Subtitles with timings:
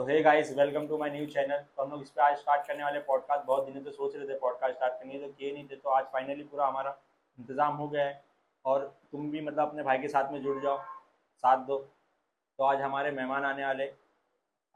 [0.00, 2.66] तो hey guys welcome to my new channel तो हम लोग इस पर आज स्टार्ट
[2.66, 5.66] करने वाले पॉडकास्ट बहुत दिनों से सोच रहे थे पॉडकास्ट स्टार्ट करने तो किए नहीं
[5.68, 6.96] थे। तो आज फाइनली पूरा हमारा
[7.38, 8.22] इंतज़ाम हो गया है।
[8.64, 10.78] और तुम भी मतलब अपने भाई के साथ में जुड़ जाओ।
[11.42, 13.86] साथ दो। तो आज हमारे मेहमान आने वाले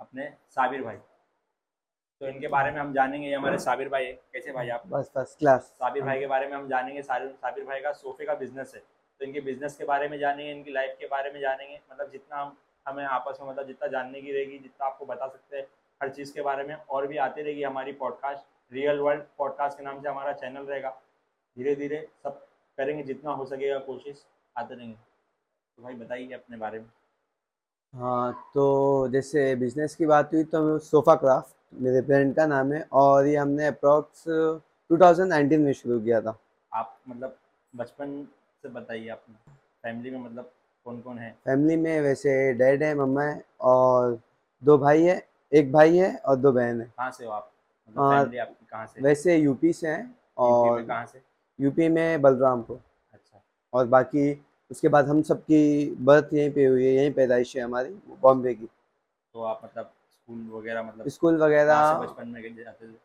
[0.00, 4.52] अपने साबिर भाई। तो इनके बारे में हम जानेंगे। ये हमारे साबिर भाई है। कैसे
[4.52, 4.86] भाई आप?
[4.88, 8.34] बस फ़र्स्ट क्लास साबिर भाई के बारे में हम जानेंगे। साबिर भाई का सोफे का
[8.34, 11.80] बिज़नेस है। तो इनके बिज़नेस के बारे में जानेंगे इनकी लाइफ के बारे में जानेंगे।
[11.92, 12.56] मतलब जितना हम
[12.86, 15.66] हमें आपस में मतलब जितना जानने की रहेगी जितना आपको बता सकते हैं
[16.02, 19.84] हर चीज़ के बारे में और भी आती रहेगी हमारी पॉडकास्ट रियल वर्ल्ड पॉडकास्ट के
[19.84, 20.90] नाम से हमारा चैनल रहेगा।
[21.56, 22.40] धीरे धीरे सब
[22.78, 24.24] करेंगे जितना हो सकेगा कोशिश
[24.56, 26.86] आते रहेंगे। तो भाई बताइए अपने बारे में।
[27.94, 32.86] हाँ तो जैसे बिज़नेस की बात हुई तो सोफ़ा क्राफ्ट मेरे ब्रांड का नाम है
[32.92, 34.24] और ये हमने अप्रॉक्स
[34.90, 36.38] 2019 में शुरू किया था।
[36.72, 37.36] आप मतलब
[37.76, 38.22] बचपन
[38.62, 40.50] से बताइए अपने। फैमिली में मतलब
[40.86, 41.30] कौन कौन है?
[41.44, 44.18] फैमिली में वैसे डैड है मम्मा है और
[44.62, 47.50] दो भाई है एक भाई है और दो बहन है। कहाँ से हो आप?
[47.88, 49.00] मतलब आपकी कहाँ से?
[49.02, 51.22] वैसे यूपी से हैं और कहाँ से?
[51.58, 52.80] यूपी में बलरामपुर।
[53.12, 54.32] अच्छा। और बाकी
[54.70, 58.66] उसके बाद हम सबकी बर्थ यहीं पे हुई है यहीं पैदाइश है हमारी बॉम्बे की।
[59.34, 62.96] तो आप मतलब स्कूल वगैरह मतलब स्कूल वगैरह बचपन में जाते थे?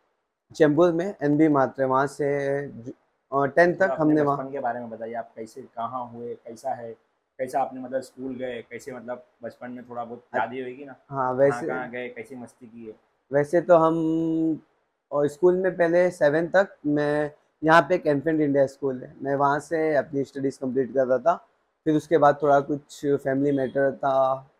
[0.55, 2.27] चैम्बूर में एन बी मात्र वहाँ से
[2.67, 6.95] टेंथ थोड़ा तक हमने वहाँ के बारे में बताइए आप कैसे कहाँ हुए कैसा है?
[7.39, 8.61] कैसा आपने मतलब स्कूल गए?
[8.61, 10.95] कैसे मतलब बचपन में थोड़ा बहुत याद ही होगी ना?
[11.09, 12.07] हाँ वैसे कहाँ गए?
[12.09, 12.95] कैसी मस्ती की है?
[13.31, 14.61] वैसे तो हम
[15.11, 17.31] और स्कूल में पहले सेवन तक मैं
[17.63, 21.17] यहाँ पे एक इन्फेंट इंडिया स्कूल है। मैं वहाँ से अपनी स्टडीज़ कंप्लीट कर रहा
[21.17, 21.35] था।
[21.85, 24.13] फिर उसके बाद थोड़ा कुछ फैमिली मैटर था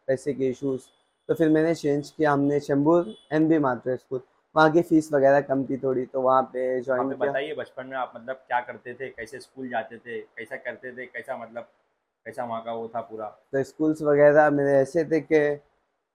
[0.08, 0.82] पैसे के इश्यूज़
[1.30, 4.22] तो फिर मैंने चेंज किया। हमने चैम्बूर एन बी मात्र स्कूल।
[4.56, 7.98] वहाँ की फ़ीस वगैरह कम थी थोड़ी तो वहाँ पे ज्वाइन किया। बताइए बचपन में
[7.98, 9.10] आप मतलब क्या करते थे?
[9.10, 10.20] कैसे स्कूल जाते थे?
[10.22, 11.06] कैसा करते थे?
[11.06, 11.68] कैसा मतलब
[12.30, 15.40] कैसा वहाँ का वो था पूरा। तो स्कूल्स वगैरह मेरे ऐसे थे कि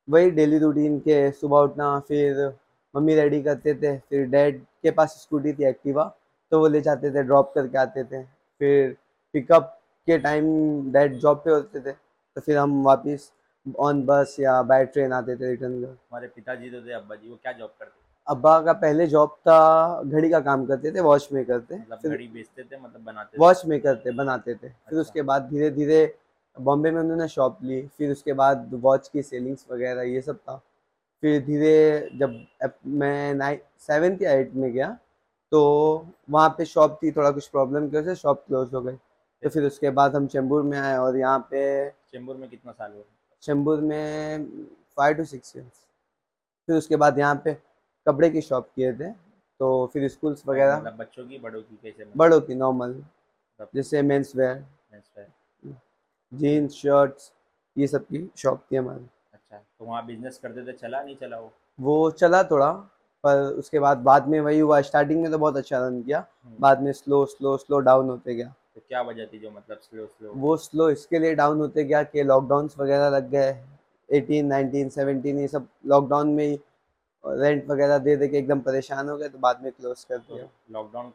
[0.09, 2.47] वही डेली रूटीन के सुबह उठना फिर
[2.95, 6.05] मम्मी रेडी करते थे फिर डैड के पास स्कूटी थी एक्टिवा
[6.53, 8.23] तो वो ले जाते थे ड्रॉप करके आते थे।
[8.61, 8.97] फिर
[9.35, 10.47] पिकअप के टाइम
[10.93, 13.31] डैड जॉब पे होते थे तो फिर हम वापस
[13.79, 17.39] ऑन बस या बाय ट्रेन आते थे रिटर्न हमारे पिताजी तो थे अब्बा जी वो
[17.43, 21.61] क्या जॉब करते अब्बा का पहले जॉब था घड़ी का काम करते थे वॉच मेकर
[21.61, 25.23] थे। मतलब घड़ी बेचते थे मतलब बनाते वॉच मेकर थे बनाते थे। फिर अच्छा। उसके
[25.23, 26.15] बाद धीरे धीरे
[26.57, 30.57] बॉम्बे में उन्होंने शॉप ली फिर उसके बाद वॉच की सेलिंग्स वगैरह ये सब था।
[31.23, 32.45] फिर धीरे जब
[32.87, 34.89] मैं नाइन सेवन्थ या एट में गया
[35.53, 35.63] तो
[36.31, 38.97] वहाँ पे शॉप थी थोड़ा कुछ प्रॉब्लम की वजह से शॉप क्लोज हो गई।
[39.43, 42.93] तो फिर उसके बाद हम चैम्बूर में आए और यहाँ पे चेंबूर में कितना साल
[42.93, 43.03] हुआ?
[43.43, 44.45] चैम्बूर में
[44.97, 45.87] फाइव टू सिक्स ईयर्स
[46.69, 47.57] फिर उसके बाद यहाँ पे
[48.07, 49.11] कपड़े की शॉप किए थे
[49.61, 52.17] तो फिर स्कूल्स वगैरह। मतलब बच्चों की बड़ों की कैसे मतलब?
[52.17, 53.03] बड़ों की नॉर्मल
[53.75, 55.29] जैसे men's wear men's wear?
[56.33, 57.33] Jeans shirts
[57.77, 61.39] ये सब की शॉप थी हमारी। अच्छा तो वहाँ बिज़नेस करते थे चला नहीं चला
[61.39, 61.53] वो?
[61.79, 62.71] वो चला थोड़ा
[63.25, 66.57] पर उसके बाद बाद में वही हुआ स्टार्टिंग में तो बहुत अच्छा रन किया। हम्म,
[66.61, 70.07] बाद में स्लो स्लो स्लो डाउन होते गया। तो क्या वजह थी जो मतलब स्लो
[70.07, 73.57] स्लो वो स्लो इसके लिए डाउन होते गया कि लॉकडाउन्स वगैरह लग गए।
[74.09, 76.59] एटीन नाइनटीन सेवनटीन ये सब लॉकडाउन में ही
[77.25, 80.35] रेंट वगैरह दे दे के एकदम परेशान हो गए तो बाद में क्लोज कर तो
[80.35, 81.13] दिया लॉकडाउन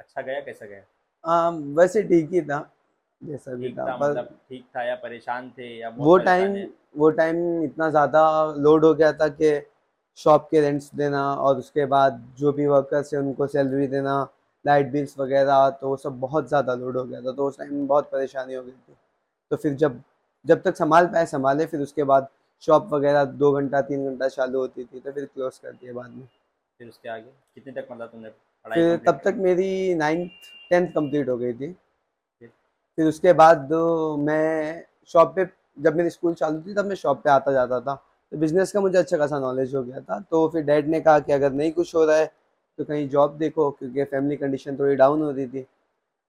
[0.00, 0.82] अच्छा गया कैसा गया?
[1.24, 2.68] हाँ वैसे ठीक ही था
[3.22, 6.56] जैसा भी था था पर मतलब ठीक था या परेशान थे या वो टाइम
[6.96, 8.22] वो टाइम इतना ज़्यादा
[8.58, 9.60] लोड हो गया था कि
[10.16, 14.28] शॉप के रेंट्स देना और उसके बाद जो भी वर्कर्स हैं उनको सैलरी देना
[14.66, 17.86] लाइट बिल्स वगैरह तो वो सब बहुत ज़्यादा लोड हो गया था तो उस टाइम
[17.86, 18.96] बहुत परेशानी हो गई थी।
[19.50, 20.02] तो फिर जब
[20.44, 22.28] जब तक संभाल पाए संभाले फिर उसके बाद
[22.62, 26.10] शॉप वगैरह दो घंटा तीन घंटा चालू होती थी तो फिर क्लोज कर दिया बाद
[26.10, 26.26] में।
[26.80, 27.30] फिर उसके आगे?
[27.54, 28.30] कितने तक मतलब तुमने
[28.64, 30.30] फिर तब तक मेरी नाइन्थ
[30.70, 31.72] टेंथ कंप्लीट हो गई थी।
[32.42, 33.06] फिर?
[33.08, 33.72] उसके बाद
[34.20, 35.46] मैं शॉप पे
[35.78, 37.94] जब मेरी स्कूल चालू थी तब मैं शॉप पे आता जाता था।
[38.32, 41.18] तो बिज़नेस का मुझे अच्छा खासा नॉलेज हो गया था। तो फिर डैड ने कहा
[41.18, 42.30] कि अगर नहीं कुछ हो रहा है
[42.78, 45.66] तो कहीं जॉब देखो क्योंकि फैमिली कंडीशन थोड़ी डाउन हो रही थी।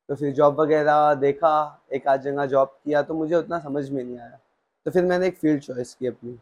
[0.09, 1.51] तो फिर जॉब वगैरह देखा
[1.93, 4.39] एक आध जगह जॉब किया तो मुझे उतना समझ में नहीं आया।
[4.85, 6.33] तो फिर मैंने एक फ़ील्ड चॉइस की अपनी।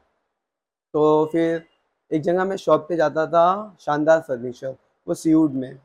[0.93, 1.63] तो फिर
[2.11, 4.75] एक जगह मैं शॉप पे जाता था शानदार फर्नीचर
[5.07, 5.79] वो सीवुड में।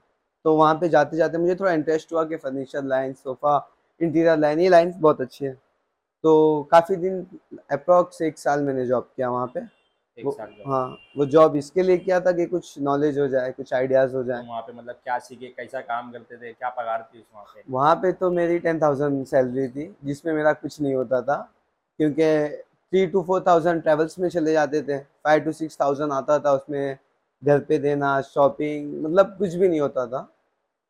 [0.45, 3.57] तो वहाँ पे जाते जाते मुझे थोड़ा इंटरेस्ट हुआ कि furniture line sofa
[4.01, 5.55] interior line ये लाइन्स बहुत अच्छी हैं।
[6.25, 7.27] तो काफ़ी दिन
[7.73, 9.61] अप्रॉक्स एक साल मैंने जॉब किया वहाँ पे।
[10.19, 10.31] वो
[10.67, 14.23] हाँ वो जॉब इसके लिए किया था कि कुछ नॉलेज हो जाए कुछ आइडियाज़ हो
[14.25, 17.25] जाए। तो वहाँ पे मतलब क्या सीखे कैसा काम करते थे क्या पगार थी उस
[17.35, 17.63] वहाँ पे?
[17.71, 21.37] वहाँ पे तो मेरी टेन थाउज़ेंड सैलरी थी जिसमें मेरा कुछ नहीं होता था।
[22.01, 22.57] क्योंकि
[22.93, 26.53] three to four thousand travels में चले जाते थे। फाइव टू सिक्स थाउज़ेंड आता था
[26.53, 26.97] उसमें
[27.43, 30.29] घर पे देना शॉपिंग मतलब कुछ भी नहीं होता था।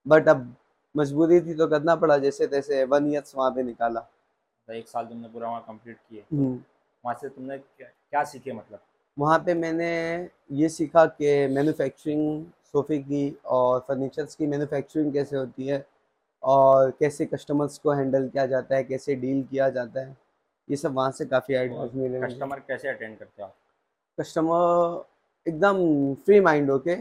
[0.07, 0.55] बट अब
[0.95, 5.05] मजबूरी थी तो करना पड़ा जैसे तैसे वन ईयर्स वहाँ पे निकाला। तो एक साल
[5.07, 6.53] तुमने पूरा वहाँ कंप्लीट किए हम्म।
[7.05, 8.79] वहाँ से तुमने क्या, क्या सीखे मतलब?
[9.17, 15.67] वहाँ पे मैंने ये सीखा कि मैन्युफैक्चरिंग सोफ़े की और फर्नीचर्स की मैन्युफैक्चरिंग कैसे होती
[15.67, 15.85] है
[16.43, 20.17] और कैसे कस्टमर्स को हैंडल किया जाता है कैसे डील किया जाता है।
[20.69, 23.55] ये सब वहाँ से काफ़ी आइडियाज़ मिले कस्टमर कैसे अटेंड करते हो आप?
[24.19, 25.05] कस्टमर
[25.47, 26.95] एकदम फ्री माइंड होके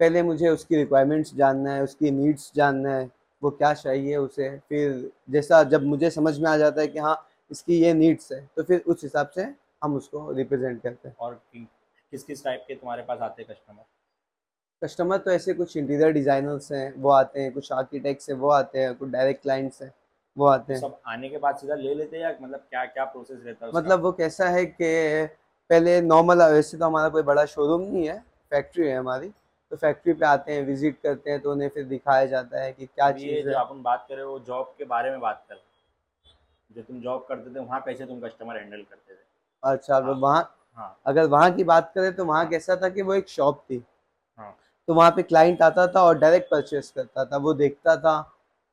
[0.00, 3.10] पहले मुझे उसकी रिक्वायरमेंट्स जानना है उसकी नीड्स जानना है
[3.42, 7.16] वो क्या चाहिए उसे फिर जैसा जब मुझे समझ में आ जाता है कि हाँ
[7.50, 9.42] इसकी ये नीड्स है तो फिर उस हिसाब से
[9.84, 11.40] हम उसको रिप्रेजेंट करते हैं। और
[12.12, 13.84] किस किस टाइप के तुम्हारे पास आते हैं कस्टमर
[14.82, 18.78] कस्टमर तो ऐसे कुछ इंटीरियर डिज़ाइनर्स हैं वो आते हैं कुछ आर्किटेक्ट्स हैं वो आते
[18.78, 19.92] हैं कुछ डायरेक्ट क्लाइंट्स हैं।
[20.36, 23.04] वो आते हैं। सब आने के बाद सीधा ले लेते हैं या मतलब क्या क्या
[23.04, 25.26] प्रोसेस रहता है मतलब वो कैसा है कि
[25.70, 28.18] पहले नॉर्मल वैसे तो हमारा कोई बड़ा शोरूम नहीं है
[28.52, 29.28] फैक्ट्री है हमारी।
[29.72, 32.86] तो फैक्ट्री पे आते हैं विज़िट करते हैं तो उन्हें फिर दिखाया जाता है कि
[32.86, 35.60] क्या ये चीज़ जो है। अपन बात कर हो जॉब के बारे में बात कर
[36.70, 39.18] जो तुम जॉब करते थे वहाँ कैसे तुम कस्टमर हैंडल करते थे?
[39.62, 40.42] अच्छा अगर हाँ। वहाँ
[40.78, 43.82] हाँ। अगर वहाँ की बात करें तो वहाँ कैसा था कि वो एक शॉप थी।
[44.38, 44.54] हाँ।
[44.88, 48.14] तो वहाँ पे क्लाइंट आता था और डायरेक्ट परचेस करता था वो देखता था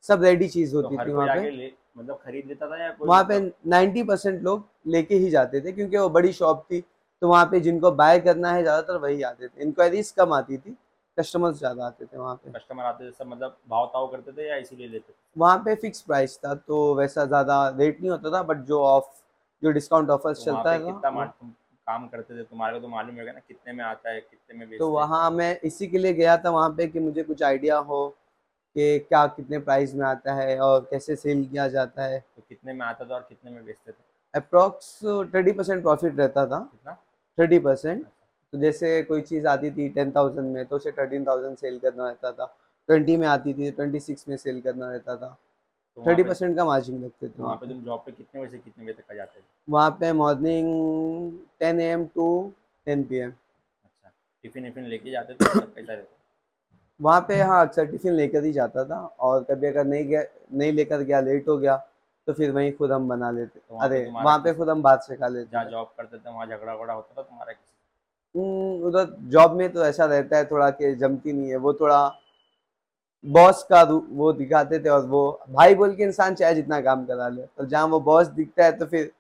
[0.04, 3.24] सब रेडी चीज़ तो होती हर थी वहाँ पे। मतलब खरीद लेता था या वहाँ
[3.24, 6.82] पे मतलब- 90 परसेंट लोग लेके ही जाते थे क्योंकि वो बड़ी शॉप थी
[7.22, 10.76] तो वहाँ पे जिनको बाय करना है ज़्यादातर वही आते थे। इंक्वायरीज कम आती थी
[11.18, 14.48] कस्टमर्स ज़्यादा आते थे वहाँ पे। कस्टमर आते थे सब मतलब भाव ताव करते थे
[14.50, 15.16] या इसीलिए लेते थे?
[15.38, 19.10] वहाँ पे फिक्स प्राइस था तो वैसा ज़्यादा रेट नहीं होता था बट जो ऑफ़
[19.64, 21.26] जो डिस्काउंट ऑफर्स तो चलता है कितना
[21.88, 24.78] काम करते थे तुम्हारे को तो मालूम होगा ना कितने में आता है कितने में
[24.78, 28.02] तो वहाँ मैं इसी के लिए गया था वहाँ पे कि मुझे कुछ आइडिया हो
[28.76, 32.20] कि क्या कितने प्राइस में आता है और कैसे सेल किया जाता है?
[32.20, 34.04] तो कितने में आता था और कितने में बेचते थे?
[34.34, 35.00] अप्रॉक्स
[35.34, 36.94] थर्टी परसेंट प्रॉफिट रहता था। कितना?
[37.38, 38.06] थर्टी परसेंट
[38.54, 42.08] तो जैसे कोई चीज़ आती थी टेन थाउज़ेंड में तो उसे थर्टीन थाउज़ेंड सेल करना
[42.08, 42.46] रहता था।
[42.90, 45.38] ट्वेंटी में आती थी ट्वेंटी सिक्स में सेल करना रहता था।
[45.98, 48.58] तो थर्टी परसेंट का मार्जिन रखते थे वहाँ पे पे। तुम जॉब पे कितने बजे
[48.58, 49.44] कितने बजे तक का जाते थे?
[49.68, 52.30] वहाँ पे morning ten A M to
[52.88, 54.12] ten P M अच्छा।
[54.44, 56.16] टिफ़िन विफिन लेके जाते थे कैसा रहता
[57.00, 60.24] वहाँ पे हाँ अक्सर टिफ़िन लेकर ही जाता था और कभी अगर नहीं गया
[60.54, 61.76] नहीं लेकर गया लेट हो गया
[62.28, 65.16] तो फिर वहीं खुद हम बना लेते तो अरे वहाँ पे खुद हम बात से
[65.16, 69.16] खा लेते जहाँ जॉब करते थे वहाँ झगड़ा वगड़ा होता था तुम्हारा किसी हम्म, उधर
[69.30, 72.08] जॉब में तो ऐसा रहता है थोड़ा कि जमती नहीं है वो थोड़ा
[73.26, 77.28] बॉस का वो दिखाते थे और वो भाई बोल के इंसान चाहे जितना काम करा
[77.28, 79.12] ले पर जहाँ वो बॉस दिखता है तो फिर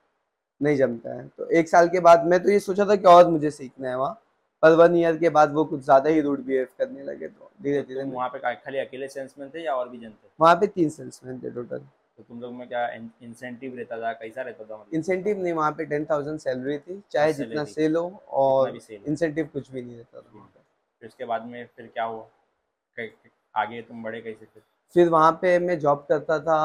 [0.61, 3.27] नहीं जमता है। तो एक साल के बाद मैं तो ये सोचा था कि और
[3.27, 4.21] मुझे सीखना है वहाँ
[4.63, 7.81] पर वन ईयर के बाद वो कुछ ज़्यादा ही रूड बिहेव करने लगे तो। धीरे
[7.83, 10.27] धीरे वहाँ पे खाली अकेले सेल्समैन थे या और भी जन थे?
[10.39, 14.11] वहाँ पे तीन सेल्समैन थे टोटल तो तुम लोग में क्या इंसेंटिव रहता था?
[14.13, 14.93] कैसा रहता था मतलब?
[14.93, 19.71] इंसेंटिव नहीं वहाँ पे टेन थाउज़ेंड सैलरी थी चाहे जितना सेल हो और इंसेंटिव कुछ
[19.71, 20.59] भी नहीं रहता था वहाँ पे।
[21.01, 22.27] फिर उसके बाद में फिर क्या हुआ?
[23.55, 24.63] आगे तुम बढ़े कैसे फिर?
[24.95, 26.59] फिर वहाँ पे मैं जॉब करता था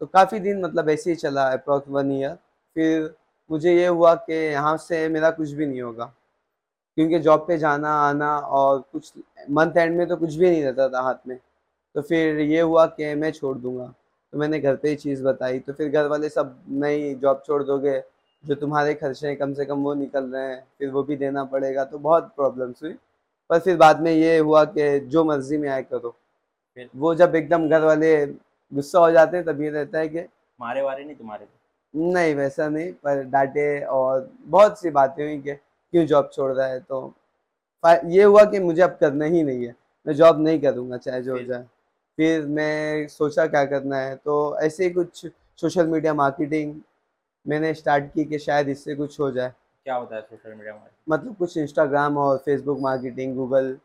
[0.00, 2.34] तो काफ़ी दिन मतलब ऐसे ही चला अप्रॉक्स वन ईयर
[2.76, 3.14] फिर
[3.50, 6.12] मुझे ये हुआ कि यहाँ से मेरा कुछ भी नहीं होगा।
[6.98, 9.12] क्योंकि जॉब पे जाना आना और कुछ
[9.50, 11.36] मंथ एंड में तो कुछ भी नहीं रहता था हाथ में।
[11.94, 13.84] तो फिर ये हुआ कि मैं छोड़ दूँगा।
[14.32, 17.62] तो मैंने घर पे ही चीज़ बताई। तो फिर घर वाले सब नहीं जॉब छोड़
[17.62, 18.02] दोगे
[18.44, 21.44] जो तुम्हारे खर्चे हैं कम से कम वो निकल रहे हैं फिर वो भी देना
[21.44, 22.92] पड़ेगा। तो बहुत प्रॉब्लम्स हुई।
[23.50, 26.14] पर फिर बाद में ये हुआ कि जो मर्ज़ी में आए करो।
[26.96, 30.26] वो जब एकदम घर वाले गुस्सा हो जाते हैं तब ये रहता है कि
[30.60, 31.46] मारे वारे नहीं तुम्हारे।
[31.94, 35.56] नहीं वैसा नहीं पर डांटे और बहुत सी बातें हुई कि
[35.92, 36.80] क्यों जॉब छोड़ रहा है?
[36.80, 37.14] तो
[37.84, 39.74] ये हुआ कि मुझे अब करना ही नहीं है।
[40.06, 41.62] मैं जॉब नहीं करूँगा चाहे जो हो जाए।
[42.18, 44.14] फिर मैं सोचा क्या करना है?
[44.16, 45.26] तो ऐसे ही कुछ
[45.58, 46.80] सोशल मीडिया मार्केटिंग
[47.46, 49.52] मैंने स्टार्ट की कि शायद इससे कुछ हो जाए।
[49.84, 53.76] क्या होता है सोशल मीडिया में मतलब कुछ इंस्टाग्राम और फेसबुक मार्केटिंग गूगल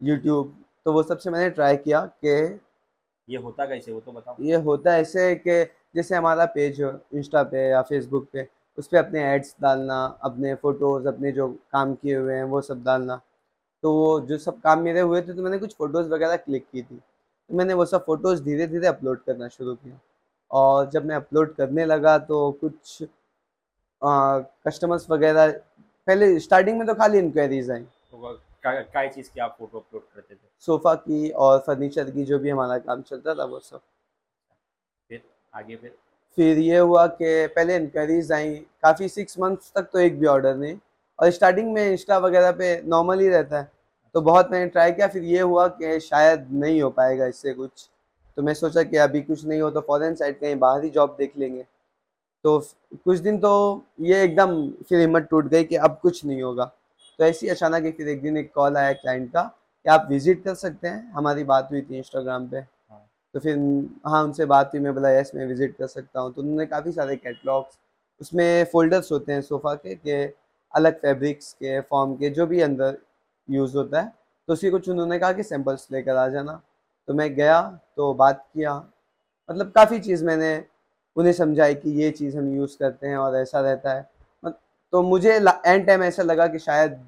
[0.00, 2.60] यूट्यूब तो वो सबसे मैंने ट्राई किया कि
[3.28, 3.92] ये होता कैसे?
[3.92, 5.64] वो तो बताओ। ये होता ऐसे कि
[5.94, 8.42] जैसे हमारा पेज हो इंस्टा पे या फेसबुक पे
[8.78, 12.82] उस पर अपने एड्स डालना अपने फ़ोटोज़ अपने जो काम किए हुए हैं वो सब
[12.84, 13.20] डालना।
[13.84, 16.82] तो वो जो सब काम मेरे हुए थे तो मैंने कुछ फ़ोटोज़ वगैरह क्लिक की
[16.82, 19.98] थी। तो मैंने वो सब फ़ोटोज़ धीरे धीरे अपलोड करना शुरू किया।
[20.50, 23.02] और जब मैं अपलोड करने लगा तो कुछ
[24.02, 25.50] कस्टमर्स वगैरह
[26.06, 30.34] पहले स्टार्टिंग में तो खाली इंक्वायरीज आई। तो क्या चीज़ की आप फ़ोटो अपलोड करते
[30.34, 30.38] थे?
[30.66, 33.80] सोफ़ा की और फर्नीचर की जो भी हमारा काम चलता था वो सब।
[35.10, 35.22] फिर
[35.54, 35.94] आगे फिर?
[36.38, 40.56] फिर ये हुआ कि पहले इंक्वायरीज आई, काफ़ी सिक्स मंथ्स तक तो एक भी ऑर्डर
[40.56, 40.76] नहीं।
[41.18, 43.70] और स्टार्टिंग में इंस्टा वगैरह पे नॉर्मल ही रहता है।
[44.14, 47.88] तो बहुत मैंने ट्राई किया, फिर ये हुआ कि शायद नहीं हो पाएगा इससे कुछ।
[48.36, 51.16] तो मैं सोचा कि अभी कुछ नहीं हो तो फॉरेन साइड कहीं बाहर ही जॉब
[51.18, 51.62] देख लेंगे।
[52.44, 52.58] तो
[53.04, 53.52] कुछ दिन तो
[54.00, 56.64] ये एकदम फिर हिम्मत टूट गई कि अब कुछ नहीं होगा।
[57.18, 60.54] तो ऐसे अचानक फिर एक दिन एक कॉल आया क्लाइंट का कि आप विज़िट कर
[60.54, 62.60] सकते हैं। हमारी बात हुई थी इंस्टाग्राम पे।
[63.34, 63.56] तो फिर
[64.06, 66.92] हाँ उनसे बात हुई, मैं बोला, यस, मैं विज़िट कर सकता हूँ। तो उन्होंने काफ़ी
[66.92, 67.78] सारे कैटलॉग्स
[68.20, 70.34] उसमें फोल्डर्स होते हैं सोफ़ा के, कि
[70.74, 72.96] अलग फैब्रिक्स के फॉर्म के, जो भी अंदर
[73.48, 74.12] यूज़ होता है।
[74.48, 76.60] तो उसी कुछ उन्होंने कहा कि सैम्पल्स लेकर आ जाना।
[77.08, 77.60] तो मैं गया
[77.96, 78.74] तो बात किया।
[79.48, 80.52] मतलब काफ़ी चीज़ मैंने
[81.16, 84.08] उन्हें समझाई कि ये चीज़ हम यूज़ करते हैं और ऐसा रहता है।
[84.92, 86.98] तो मुझे एंड टाइम ऐसा लगा कि शायद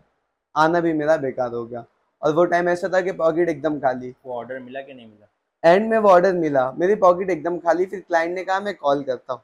[0.55, 1.85] आना भी मेरा बेकार हो गया।
[2.23, 5.27] और वो टाइम ऐसा था कि पॉकेट एकदम खाली। वो ऑर्डर मिला कि नहीं मिला?
[5.65, 9.03] एंड में वो ऑर्डर मिला। मेरी पॉकेट एकदम खाली। फिर क्लाइंट ने कहा, मैं कॉल
[9.03, 9.43] करता हूँ।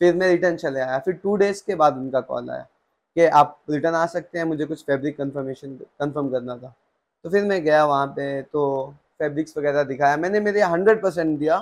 [0.00, 2.66] फिर मैं रिटर्न चले आया। फिर टू डेज़ के बाद उनका कॉल आया
[3.16, 6.74] कि आप रिटर्न आ सकते हैं। मुझे कुछ फैब्रिक कंफर्मेशन कंफर्म करना था।
[7.24, 11.58] तो फिर मैं गया वहाँ पे तो फैब्रिक्स वगैरह दिखाया। मैंने मेरे हंड्रेड परसेंट दिया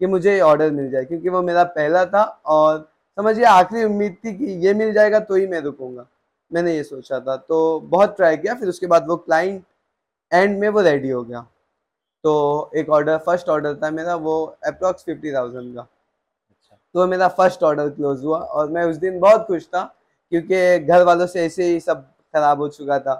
[0.00, 2.78] कि मुझे ऑर्डर मिल जाए, क्योंकि वो मेरा पहला था और
[3.18, 6.06] समझिए आखिरी उम्मीद थी कि ये मिल जाएगा तो ही मैं रुकूँगा।
[6.50, 9.62] मैंने ये सोचा था। तो बहुत ट्राई किया। फिर उसके बाद वो क्लाइंट
[10.32, 11.46] एंड में वो रेडी हो गया।
[12.24, 14.34] तो एक ऑर्डर फ़र्स्ट ऑर्डर था मेरा वो
[14.66, 19.18] अप्रॉक्स फिफ्टी थाउज़ेंड का। अच्छा। तो मेरा फ़र्स्ट ऑर्डर क्लोज हुआ और मैं उस दिन
[19.20, 19.82] बहुत खुश था
[20.32, 22.02] क्योंकि घर वालों से ऐसे ही सब
[22.34, 23.14] खराब हो चुका था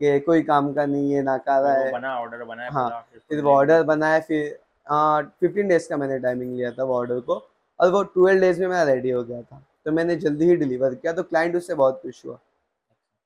[0.00, 3.42] कि कोई काम का नहीं है नाकारा वो है। बना ऑर्डर बनाया हाँ, फिर फिर
[3.44, 4.58] वो ऑर्डर बनाया फिर
[5.40, 7.34] फिफ्टीन डेज़ का मैंने टाइमिंग लिया था वो ऑर्डर को
[7.80, 10.94] और वो ट्वेल्व डेज़ में मेरा रेडी हो गया था। तो मैंने जल्दी ही डिलीवर
[10.94, 12.38] किया तो क्लाइंट उससे बहुत खुश हुआ।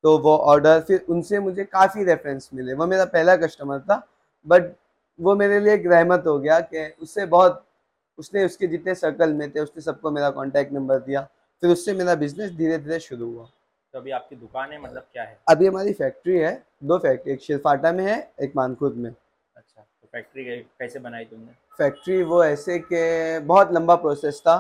[0.05, 4.03] तो वो ऑर्डर फिर उनसे मुझे काफ़ी रेफरेंस मिले। वो मेरा पहला कस्टमर था
[4.47, 4.73] बट
[5.21, 7.65] वो मेरे लिए एक रहमत हो गया कि उससे बहुत
[8.19, 11.21] उसने उसके जितने सर्कल में थे उसने सबको मेरा कॉन्टैक्ट नंबर दिया।
[11.63, 13.45] फिर उससे मेरा बिज़नेस धीरे धीरे शुरू हुआ।
[13.95, 15.39] तो अभी आपकी दुकान है मतलब क्या है?
[15.49, 20.09] अभी हमारी फैक्ट्री है दो फैक्ट्री एक शिरफाटा में है एक मानखुद में। अच्छा तो
[20.13, 21.53] फैक्ट्री कैसे बनाई तुमने?
[21.79, 24.57] फैक्ट्री वो ऐसे के बहुत लंबा प्रोसेस था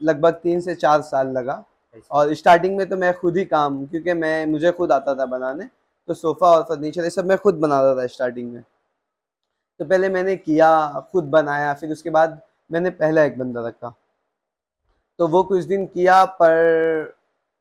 [0.00, 1.64] लगभग तीन से चार साल लगा।
[2.10, 5.68] और स्टार्टिंग में तो मैं खुद ही काम क्योंकि मैं मुझे खुद आता था बनाने
[6.08, 8.62] तो सोफ़ा और फर्नीचर ये सब मैं खुद बनाता था स्टार्टिंग में।
[9.80, 10.68] तो पहले मैंने किया
[11.12, 12.40] खुद बनाया फिर उसके बाद
[12.70, 13.94] मैंने पहला एक बंदा रखा।
[15.18, 17.14] तो वो कुछ दिन किया पर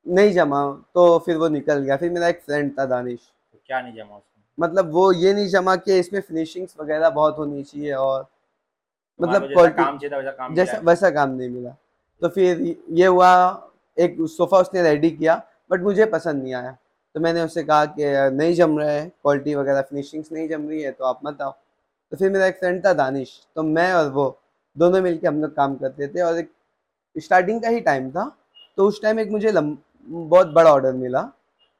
[0.05, 0.61] नहीं जमा
[0.93, 4.15] तो फिर वो निकल गया। फिर मेरा एक फ्रेंड था दानिश। तो क्या नहीं जमा
[4.15, 4.43] उसमें?
[4.57, 8.23] मतलब वो ये नहीं जमा कि इसमें फिनिशिंग्स वगैरह बहुत होनी चाहिए और
[9.19, 11.75] तुम्हारे मतलब जैसा काम चाहिए वैसा काम जैसा वैसा काम नहीं मिला।
[12.21, 13.31] तो फिर ये हुआ
[13.97, 15.41] एक सोफ़ा उसने रेडी किया
[15.71, 16.77] बट मुझे पसंद नहीं आया।
[17.15, 18.05] तो मैंने उससे कहा कि
[18.35, 21.55] नहीं जम रहा है क्वालिटी वगैरह फिनिशिंग्स नहीं जम रही है तो आप मत आओ।
[22.15, 24.25] तो फिर मेरा एक फ्रेंड था दानिश। तो मैं और वो
[24.75, 26.51] दोनों मिलके हम लोग काम करते थे और एक
[27.15, 28.23] स्टार्टिंग का ही टाइम था।
[28.77, 31.23] तो उस टाइम एक मुझे लम, बहुत बड़ा ऑर्डर मिला।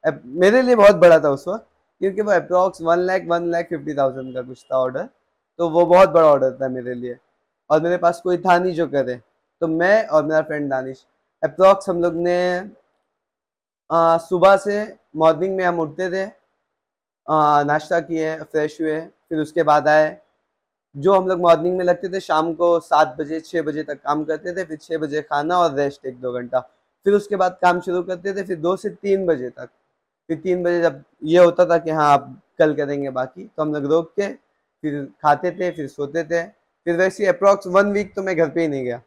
[0.04, 1.66] मेरे लिए बहुत बड़ा था उस वक्त
[2.00, 5.08] क्योंकि वो approx one lakh one lakh fifty thousand का कुछ था ऑर्डर
[5.58, 7.16] तो वो बहुत बड़ा ऑर्डर था मेरे लिए।
[7.70, 9.20] और मेरे पास कोई था नहीं जो करे।
[9.62, 11.04] तो मैं और मेरा फ्रेंड दानिश
[11.42, 12.38] अप्रॉक्स हम लोग ने
[14.20, 14.82] सुबह से
[15.16, 16.26] मॉर्निंग में हम उठते थे।
[17.26, 20.16] नाश्ता किए फ्रेश हुए फिर उसके बाद आए
[20.96, 24.24] जो हम लोग मॉर्निंग में लगते थे, शाम को सात बजे छः बजे तक काम
[24.24, 26.60] करते थे, फिर छः बजे खाना और रेस्ट एक दो घंटा।
[27.06, 29.68] फिर उसके बाद काम शुरू करते थे, फिर दो से तीन बजे तक।
[30.28, 33.74] फिर तीन बजे जब ये होता था कि हाँ आप कल करेंगे बाकी तो हम
[33.74, 36.42] लोग रोक के फिर खाते थे, फिर सोते थे।
[36.86, 38.98] फिर वैसे अप्रॉक्स वन वीक तो मैं घर पे ही नहीं गया।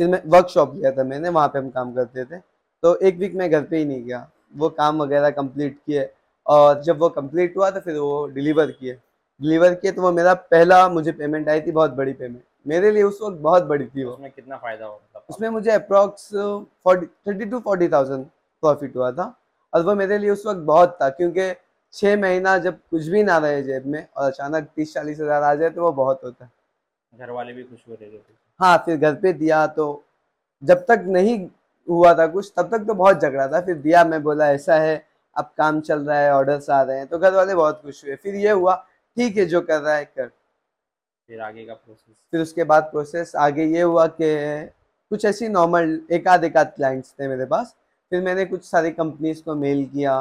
[0.00, 2.38] फिर मैं वर्कशॉप लिया था मैंने, वहाँ पे हम काम करते थे।
[2.82, 6.08] तो एक वीक मैं घर पे ही नहीं गया। वो काम वगैरह कंप्लीट किए
[6.46, 8.98] और जब वो कंप्लीट हुआ तो फिर वो डिलीवर किए।
[9.42, 13.02] डिलीवर किए तो वो मेरा पहला मुझे पेमेंट आई थी बहुत बड़ी पेमेंट मेरे लिए
[13.02, 14.92] उस वक्त बहुत बड़ी थी वो। उसमें कितना फ़ायदा हो?
[14.94, 18.24] मतलब उसमें मुझे approx thirty to forty thousand
[18.62, 19.34] profit हुआ था।
[19.72, 21.52] और वो मेरे लिए उस वक्त बहुत था क्योंकि
[21.94, 25.54] छः महीना जब कुछ भी ना रहे जेब में और अचानक तीस चालीस हज़ार आ
[25.54, 26.50] जाए तो वो बहुत होता। है
[27.18, 28.20] घर वाले भी खुश हो रहे थे
[28.60, 29.86] हाँ फिर घर पे दिया तो
[30.62, 31.38] जब तक नहीं
[31.88, 34.94] हुआ था कुछ तब तक तो बहुत झगड़ा था। फिर दिया मैं बोला ऐसा है
[35.36, 38.16] अब काम चल रहा है ऑर्डर्स आ रहे हैं। तो घर वाले बहुत खुश हुए।
[38.16, 38.74] फिर ये हुआ
[39.16, 40.26] ठीक है जो कर रहा है कर।
[41.28, 44.34] फिर आगे का प्रोसेस फिर उसके बाद प्रोसेस आगे ये हुआ कि
[45.10, 47.74] कुछ ऐसी नॉर्मल एक आध एक आध क्लाइंट्स थे मेरे पास।
[48.12, 50.14] फिर मैंने कुछ सारी कंपनीज़ को मेल किया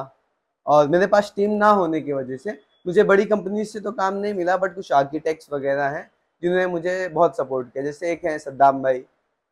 [0.65, 2.51] और मेरे पास टीम ना होने की वजह से
[2.85, 6.09] मुझे बड़ी कंपनी से तो काम नहीं मिला बट कुछ आर्किटेक्ट्स वगैरह हैं
[6.43, 9.03] जिन्होंने मुझे बहुत सपोर्ट किया। जैसे एक हैं सद्दाम भाई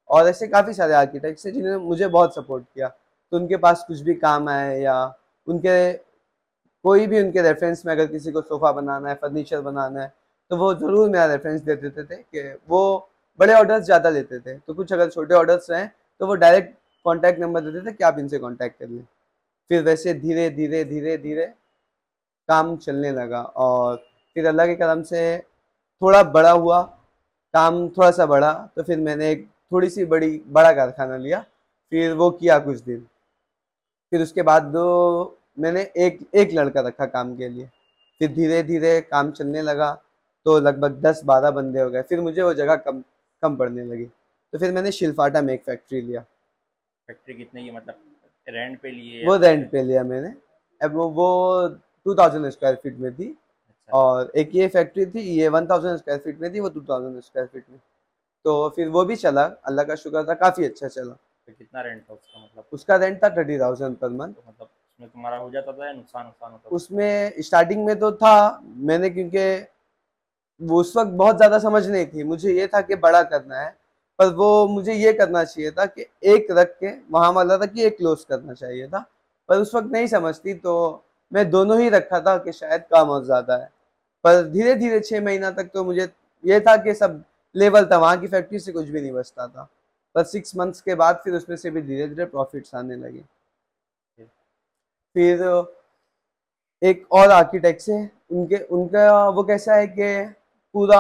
[0.10, 4.00] और ऐसे काफ़ी सारे आर्किटेक्ट्स हैं जिन्होंने मुझे बहुत सपोर्ट किया। तो उनके पास कुछ
[4.02, 4.96] भी काम आए या
[5.48, 5.92] उनके
[6.86, 10.12] कोई भी उनके रेफरेंस में अगर किसी को सोफ़ा बनाना है फर्नीचर बनाना है
[10.52, 12.82] तो वो ज़रूर मेरा रेफरेंस दे देते थे कि वो
[13.40, 16.74] बड़े ऑर्डर्स ज़्यादा लेते थे। तो कुछ अगर छोटे ऑर्डर्स हैं तो वो डायरेक्ट
[17.06, 19.04] कॉन्टैक्ट नंबर देते थे कि आप इनसे कॉन्टैक्ट कर लें।
[19.70, 21.46] फिर वैसे धीरे धीरे धीरे धीरे
[22.50, 23.96] काम चलने लगा और
[24.36, 25.38] फिर अल्लाह के करम से
[26.02, 26.82] थोड़ा बड़ा हुआ,
[27.54, 31.40] काम थोड़ा सा बढ़ा तो फिर मैंने एक थोड़ी सी बड़ी, बड़ा कारखाना लिया,
[31.92, 33.06] फिर वो किया कुछ दिन।
[34.12, 34.72] फिर उसके बाद
[35.58, 37.70] मैंने एक एक लड़का रखा काम के लिए।
[38.22, 39.92] फिर धीरे धीरे काम चलने लगा
[40.46, 43.04] तो लगभग दस बारह बंदे हो गए। फिर मुझे वो जगह कम
[43.44, 46.22] कम पड़ने लगी। तो फिर मैंने शिलफाटा में एक फैक्ट्री लिया।
[47.08, 47.96] फैक्ट्री कितने की मतलब
[48.48, 50.34] रेंट पे लिए वो रेंट पे लिया मैंने।
[50.82, 51.68] अब वो वो
[52.06, 55.98] टू थाउज़ेंड स्क्वायर फीट में थी। अच्छा। और एक ये फैक्ट्री थी ये वन थाउज़ेंड
[55.98, 57.80] स्क्वायर फीट में थी वो टू थाउज़ेंड स्क्वायर फीट में।
[58.46, 62.02] तो फिर वो भी चला अल्लाह का शुक्र था काफ़ी अच्छा चला। तो कितना रेंट
[62.02, 62.66] था उसका मतलब?
[62.72, 66.52] उसका रेंट था थर्टी थाउज़ेंड पर मंथ तो मतलब तुम्हारा हो जाता था नुकसान नुकसान
[66.52, 69.66] होता उसमें स्टार्टिंग में तो था, मैंने क्योंकि
[70.62, 73.76] वो उस वक्त बहुत ज़्यादा समझ नहीं थी। मुझे ये था कि बड़ा करना है,
[74.20, 77.84] पर वो मुझे ये करना चाहिए था कि एक रख के, वहाँ वाला था कि
[77.84, 79.06] एक क्लोज करना चाहिए था,
[79.50, 83.24] पर उस वक्त नहीं समझती तो मैं दोनों ही रखा था कि शायद काम और
[83.26, 83.70] ज़्यादा है।
[84.26, 86.08] पर धीरे धीरे छः महीना तक तो मुझे
[86.44, 87.24] ये था कि सब
[87.56, 89.68] लेवल था, वहाँ की फैक्ट्री से कुछ भी नहीं बचता था।
[90.16, 93.24] पर सिक्स मंथ्स के बाद फिर उसमें से भी धीरे धीरे प्रॉफिट्स आने लगे।
[95.16, 95.44] फिर
[96.82, 98.00] एक और आर्किटेक्ट है
[98.32, 100.34] उनके उनका वो कैसा है कि
[100.76, 101.00] पूरा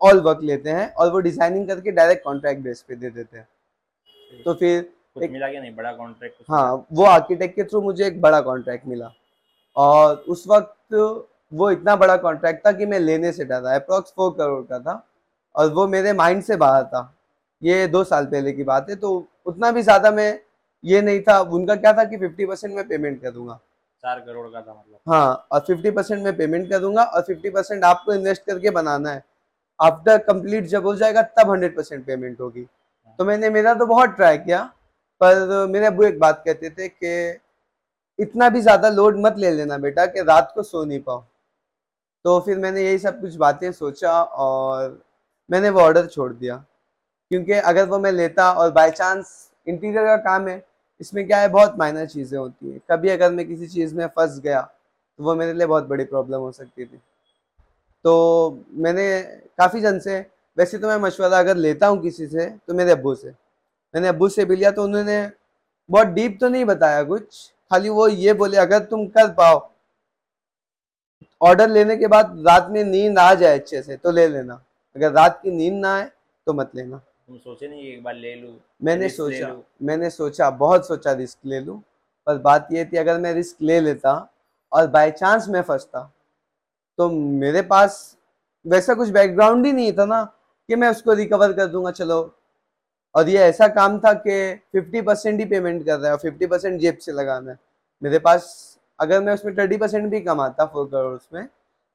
[0.00, 3.48] ऑल वर्क लेते हैं और वो डिज़ाइनिंग करके डायरेक्ट कॉन्ट्रैक्ट बेस पे दे देते हैं।
[4.44, 4.82] तो फिर
[5.14, 5.60] कुछ एक- मिला क्या?
[5.60, 9.12] नहीं बड़ा कॉन्ट्रैक्ट हाँ वो आर्किटेक्ट के थ्रू मुझे एक बड़ा कॉन्ट्रैक्ट मिला।
[9.76, 10.94] और उस वक्त
[11.52, 15.02] वो इतना बड़ा कॉन्ट्रैक्ट था कि मैं लेने से डरा अप्रॉक्स फोर करोड़ का था
[15.54, 17.10] और वो मेरे माइंड से बाहर था।
[17.62, 20.40] ये दो साल पहले की बात है तो उतना भी ज़्यादा मैं
[20.84, 23.58] ये नहीं था। उनका क्या था कि फिफ्टी परसेंट मैं पेमेंट करूँगा
[24.02, 27.84] चार करोड़ का था मतलब। हाँ और फिफ्टी परसेंट मैं पेमेंट करूँगा और फिफ्टी परसेंट
[27.84, 29.22] आपको इन्वेस्ट करके बनाना है।
[29.78, 32.66] आफ्टर कंप्लीट जब हो जाएगा तब हंड्रेड परसेंट पेमेंट होगी।
[33.18, 34.62] तो मैंने मेरा तो बहुत ट्राई किया
[35.20, 37.40] पर मेरे अबू एक बात कहते थे कि
[38.18, 41.24] इतना भी ज़्यादा लोड मत ले लेना बेटा कि रात को सो नहीं पाओ।
[42.24, 45.02] तो फिर मैंने यही सब कुछ बातें सोचा और
[45.50, 46.56] मैंने वो ऑर्डर छोड़ दिया।
[47.30, 49.32] क्योंकि अगर वो मैं लेता और बाय चांस
[49.66, 50.58] इंटीरियर का काम है
[51.00, 54.38] इसमें क्या है, बहुत माइनर चीज़ें होती हैं। कभी अगर मैं किसी चीज़ में फंस
[54.40, 54.60] गया
[55.18, 57.00] तो वो मेरे लिए बहुत बड़ी प्रॉब्लम हो सकती थी।
[58.04, 59.20] तो मैंने
[59.58, 60.18] काफ़ी जन से,
[60.56, 64.28] वैसे तो मैं मशवरा अगर लेता हूँ किसी से तो मेरे अबू से। मैंने अबू
[64.28, 65.30] से भी लिया तो उन्होंने
[65.90, 69.68] बहुत डीप तो नहीं बताया कुछ। खाली वो ये बोले, अगर तुम कर पाओ
[71.40, 74.60] ऑर्डर लेने के बाद रात में नींद आ जाए अच्छे से तो ले लेना।
[74.96, 76.10] अगर रात की नींद ना आए
[76.46, 80.50] तो मत लेना। तुम सोचे नहीं एक बार ले लूँ मैंने सोचा लूँ। मैंने सोचा
[80.52, 81.80] बहुत सोचा रिस्क ले लूँ
[82.26, 84.12] पर बात ये थी अगर मैं रिस्क ले लेता
[84.72, 86.10] और बाय चांस मैं फंसता
[86.98, 87.96] तो मेरे पास
[88.66, 90.22] वैसा कुछ बैकग्राउंड ही नहीं था ना
[90.68, 92.20] कि मैं उसको रिकवर कर दूँगा चलो।
[93.14, 96.46] और ये ऐसा काम था कि फिफ्टी परसेंट ही पेमेंट कर रहा है और फिफ्टी
[96.46, 97.58] परसेंट जेब से लगाना है।
[98.02, 98.46] मेरे पास
[98.98, 101.46] अगर मैं उसमें थर्टी परसेंट भी कमाता फोर करोड़ उसमें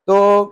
[0.07, 0.45] तो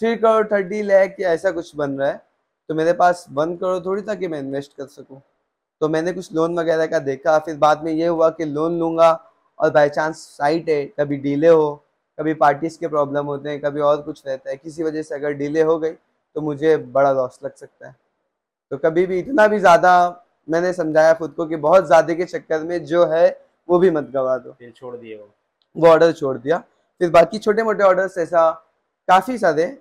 [0.00, 2.22] थ्री करोड़ थर्टी लैख या ऐसा कुछ बन रहा है।
[2.70, 5.20] तो मेरे पास वन करोड़ थोड़ी था कि मैं इन्वेस्ट कर सकूँ।
[5.80, 9.08] तो मैंने कुछ लोन वगैरह का देखा फिर बाद में ये हुआ कि लोन लूँगा
[9.58, 11.72] और बाई चांस साइट है कभी डिले हो
[12.18, 15.32] कभी पार्टीज़ के प्रॉब्लम होते हैं कभी और कुछ रहता है किसी वजह से अगर
[15.32, 17.94] डिले हो गई तो मुझे बड़ा लॉस लग सकता है।
[18.72, 19.92] तो कभी भी इतना भी ज़्यादा
[20.48, 23.28] मैंने समझाया खुद को कि बहुत ज़्यादा के चक्कर में जो है
[23.68, 25.28] वो भी मत गवा दो। फिर छोड़ दिए वो।
[25.76, 26.58] वो ऑर्डर छोड़ दिया।
[27.00, 28.50] फिर बाकी छोटे मोटे ऑर्डर्स ऐसा
[29.08, 29.76] काफ़ी सारे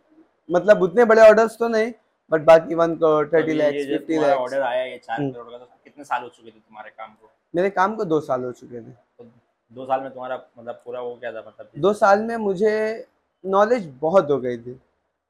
[0.49, 1.91] मतलब उतने बड़े ऑर्डर्स तो नहीं
[2.31, 5.57] बट बाकी one crore thirty lakhs fifty lakhs order आया ये चार हम्म। करोड़ का
[5.57, 7.29] तो कितने साल हो चुके थे तुम्हारे काम को?
[7.53, 9.23] मेरे काम को दो साल हो चुके थे। तो
[9.71, 13.07] दो साल में तुम्हारा मतलब पूरा वो क्या था मतलब दो साल में मुझे
[13.43, 14.73] नॉलेज बहुत हो गई थी।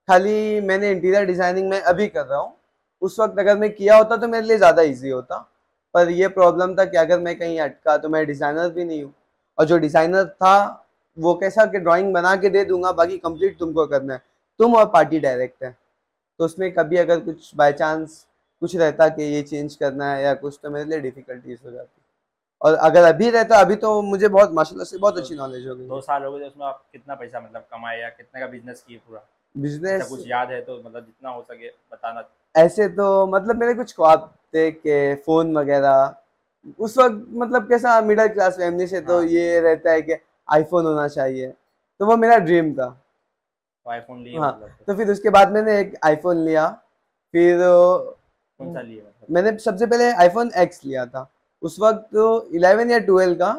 [0.07, 2.53] खाली मैंने इंटीरियर डिज़ाइनिंग में अभी कर रहा हूँ।
[3.01, 5.38] उस वक्त अगर मैं किया होता तो मेरे लिए ज़्यादा इजी होता।
[5.95, 9.13] पर ये प्रॉब्लम था कि अगर मैं कहीं अटका तो मैं डिज़ाइनर भी नहीं हूँ।
[9.57, 10.85] और जो डिज़ाइनर था
[11.17, 14.21] वो कैसा कि ड्राइंग बना के दे दूँगा बाकी कंप्लीट तुमको करना है।
[14.59, 15.75] तुम और पार्टी डायरेक्ट है
[16.39, 18.25] तो उसमें कभी अगर कुछ बाय चांस
[18.62, 22.02] कुछ रहता कि ये चेंज करना है या कुछ तो मेरे लिए डिफिकल्टीज हो जाती।
[22.62, 25.88] और अगर अभी रहता अभी तो मुझे बहुत माशाल्लाह से बहुत अच्छी नॉलेज हो गई।
[25.88, 28.84] दो साल हो गए तो उसमें आप कितना पैसा मतलब कमाए या कितने का बिज़नेस
[28.88, 29.23] किए पूरा?
[29.56, 32.23] बिज़नेस कुछ याद है तो मतलब जितना हो सके बताना।
[32.56, 36.15] ऐसे तो मतलब मेरे कुछ ख्वाब थे कि फ़ोन वगैरह
[36.80, 40.15] उस वक्त मतलब कैसा मिडिल क्लास फैमिली से तो हाँ। ये रहता है कि
[40.47, 41.47] आईफोन होना चाहिए।
[41.99, 42.89] तो वो मेरा ड्रीम था।
[43.85, 46.67] आईफोन लिए हाँ, मतलब तो फिर उसके बाद मैंने एक आईफोन लिया
[47.33, 49.27] फिर कौन सा लिए मतलब?
[49.31, 51.29] मैंने सबसे पहले आईफोन एक्स लिया था।
[51.61, 52.15] उस वक्त
[52.55, 53.51] 11 या 12 का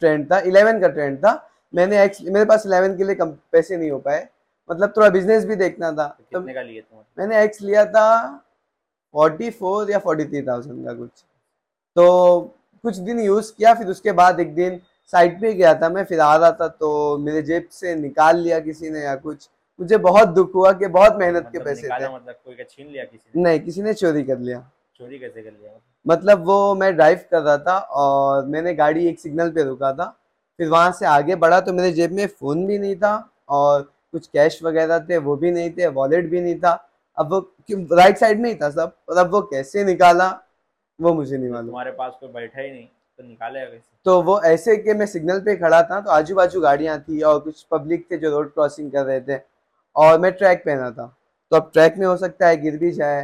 [0.00, 1.32] ट्रेंड था 11 का ट्रेंड था।
[1.74, 4.28] मैंने एक्स मेरे पास 11 के लिए कम पैसे नहीं हो पाए।
[4.70, 7.84] मतलब थोड़ा बिज़नेस भी देखना था। तो तो कितने का लिए तुम मैंने एक्स लिया
[7.86, 8.06] था
[9.14, 11.24] फोर्टी फोर या फोर्टी थ्री थाउज़ेंड का कुछ।
[11.96, 12.40] तो
[12.84, 14.80] कुछ दिन यूज़ किया फिर उसके बाद एक दिन
[15.12, 18.58] साइट पे गया था मैं फिर आ रहा था तो मेरे जेब से निकाल लिया
[18.60, 22.08] किसी ने या कुछ। मुझे बहुत दुख हुआ कि बहुत मेहनत मतलब के पैसे थे।
[22.08, 23.42] मतलब कोई का छीन लिया किसी ने?
[23.42, 24.58] नहीं किसी ने चोरी कर लिया।
[24.98, 25.72] चोरी कैसे कर लिया?
[26.06, 30.06] मतलब वो मैं ड्राइव कर रहा था और मैंने गाड़ी एक सिग्नल पे रुका था।
[30.58, 33.16] फिर वहाँ से आगे बढ़ा तो मेरे जेब में फ़ोन भी नहीं था
[33.48, 36.72] और कुछ कैश वगैरह थे वो भी नहीं थे वॉलेट भी नहीं था।
[37.18, 37.38] अब वो
[37.96, 40.28] राइट साइड में ही था सब और अब वो कैसे निकाला
[41.00, 42.86] वो मुझे नहीं मालूम। हमारे पास कोई बैठा ही नहीं।
[43.18, 43.60] तो निकाले
[44.06, 47.38] तो वो ऐसे कि मैं सिग्नल पे खड़ा था तो आजू बाजू गाड़ियाँ थी और
[47.40, 49.40] कुछ पब्लिक थे जो रोड क्रॉसिंग कर रहे थे
[49.96, 51.06] और मैं ट्रैक पे ना था।
[51.52, 53.22] तो अब ट्रैक में हो सकता है गिर भी जाए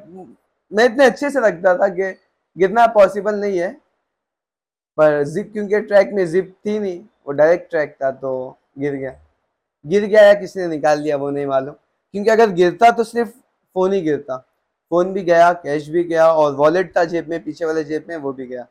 [0.71, 2.11] मैं इतने अच्छे से लगता था कि
[2.57, 3.71] गिरना पॉसिबल नहीं है।
[4.97, 9.15] पर जिप क्योंकि ट्रैक में जिप थी नहीं वो डायरेक्ट ट्रैक था तो गिर गया।
[9.85, 11.73] गिर गया या किसी ने निकाल लिया वो नहीं मालूम।
[12.13, 14.43] क्योंकि अगर गिरता तो सिर्फ़ फ़ोन ही गिरता।
[14.91, 18.15] फ़ोन भी गया कैश भी गया और वॉलेट था जेब में पीछे वाले जेब में
[18.17, 18.65] वो भी गया।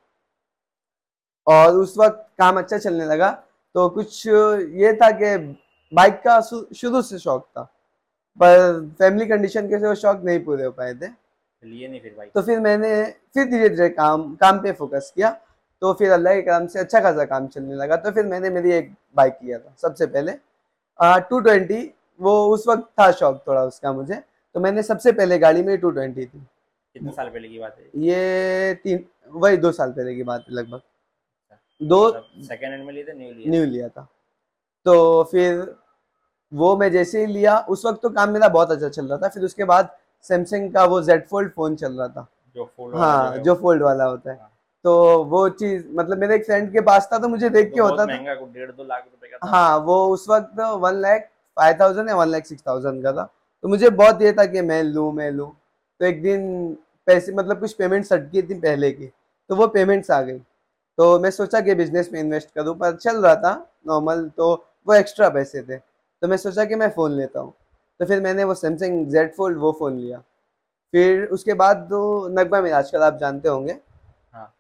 [1.47, 3.31] और उस वक्त काम अच्छा चलने लगा
[3.75, 5.37] तो कुछ ये था कि
[5.93, 7.63] बाइक का शुरू से शौक था
[8.41, 11.07] पर फैमिली कंडीशन के से वो शौक नहीं पूरे हो पाए थे।
[11.63, 12.91] लिए नहीं फिर भाई तो फिर मैंने
[13.35, 15.31] फिर धीरे धीरे काम काम पे फोकस किया
[15.83, 18.73] तो फिर अल्लाह के करम से अच्छा खासा काम चलने लगा तो फिर मैंने मेरी
[18.73, 20.33] एक बाइक लिया था सबसे पहले।
[21.31, 21.83] टू ट्वेंटी
[22.21, 24.23] वो उस वक्त था शौक थोड़ा उसका मुझे
[24.57, 26.39] तो मैंने सबसे पहले गाड़ी में टू ट्वेंटी थी।
[26.95, 27.85] कितने साल पहले की बात है?
[27.97, 30.81] ये तीन वही दो साल पहले की बात है लगभग।
[31.81, 33.51] दो सेकंड हैंड में लिए थे न्यू लिए?
[33.51, 34.07] न्यू लिया था।
[34.87, 35.75] तो फिर
[36.53, 39.29] वो मैं जैसे ही लिया उस वक्त तो काम मेरा बहुत अच्छा चल रहा था।
[39.29, 43.39] फिर उसके बाद सैमसंग का वो जेड फोल्ड फ़ोन चल रहा था। जो फोल्ड हाँ
[43.39, 44.53] जो फोल्ड वाला होता है। हाँ।
[44.85, 48.07] तो वो चीज़ मतलब मेरे एक फ्रेंड के पास था तो मुझे देख के होता
[48.07, 52.17] था। डेढ़ दो लाख रुपए का हाँ वो उस वक्त वन लैख फाइव थाउज़ेंड या
[52.17, 53.33] वन लैख सिक्स थाउज़ेंड का था।
[53.67, 55.49] तो मुझे बहुत ये था कि मैं लूँ मैं लूँ।
[56.01, 56.43] तो एक दिन
[57.07, 59.07] पैसे मतलब कुछ पेमेंट्स अटकी थी पहले की
[59.51, 60.39] तो वो पेमेंट्स आ गई।
[60.99, 63.53] तो मैं सोचा कि बिज़नेस में इन्वेस्ट करूँ पर चल रहा था
[63.87, 64.53] नॉर्मल तो
[64.87, 67.53] वो एक्स्ट्रा पैसे थे। तो मैं सोचा कि मैं फ़ोन लेता हूँ।
[68.01, 70.19] तो फिर मैंने वो सैमसंग जेड फोल्ड वो फ़ोन लिया।
[70.95, 73.73] फिर उसके बाद तो नगमा मिराज का आप जानते होंगे।
[74.33, 74.53] हाँ।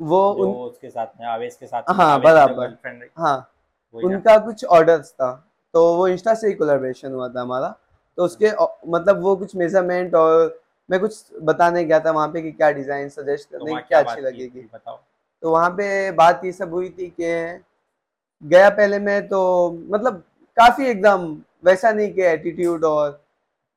[0.00, 2.76] वो उन उसके साथ में आवेश के साथ हाँ, बराबर।
[3.18, 3.50] हाँ।
[3.94, 5.30] उनका कुछ ऑर्डर्स था।
[5.74, 7.74] तो वो इंस्टा से ही कोलैबोरेशन हुआ था हमारा।
[8.18, 8.50] तो उसके
[8.90, 13.08] मतलब वो कुछ मेज़रमेंट और मैं कुछ बताने गया था वहाँ पे कि क्या डिज़ाइन
[13.08, 14.96] सजेस्ट तो करने की क्या अच्छी लगेगी। बताओ।
[15.42, 17.60] तो वहाँ पे बात ये सब हुई थी कि
[18.42, 19.40] गया पहले मैं तो
[19.90, 20.22] मतलब
[20.56, 23.20] काफ़ी एकदम वैसा नहीं कि एटीट्यूड और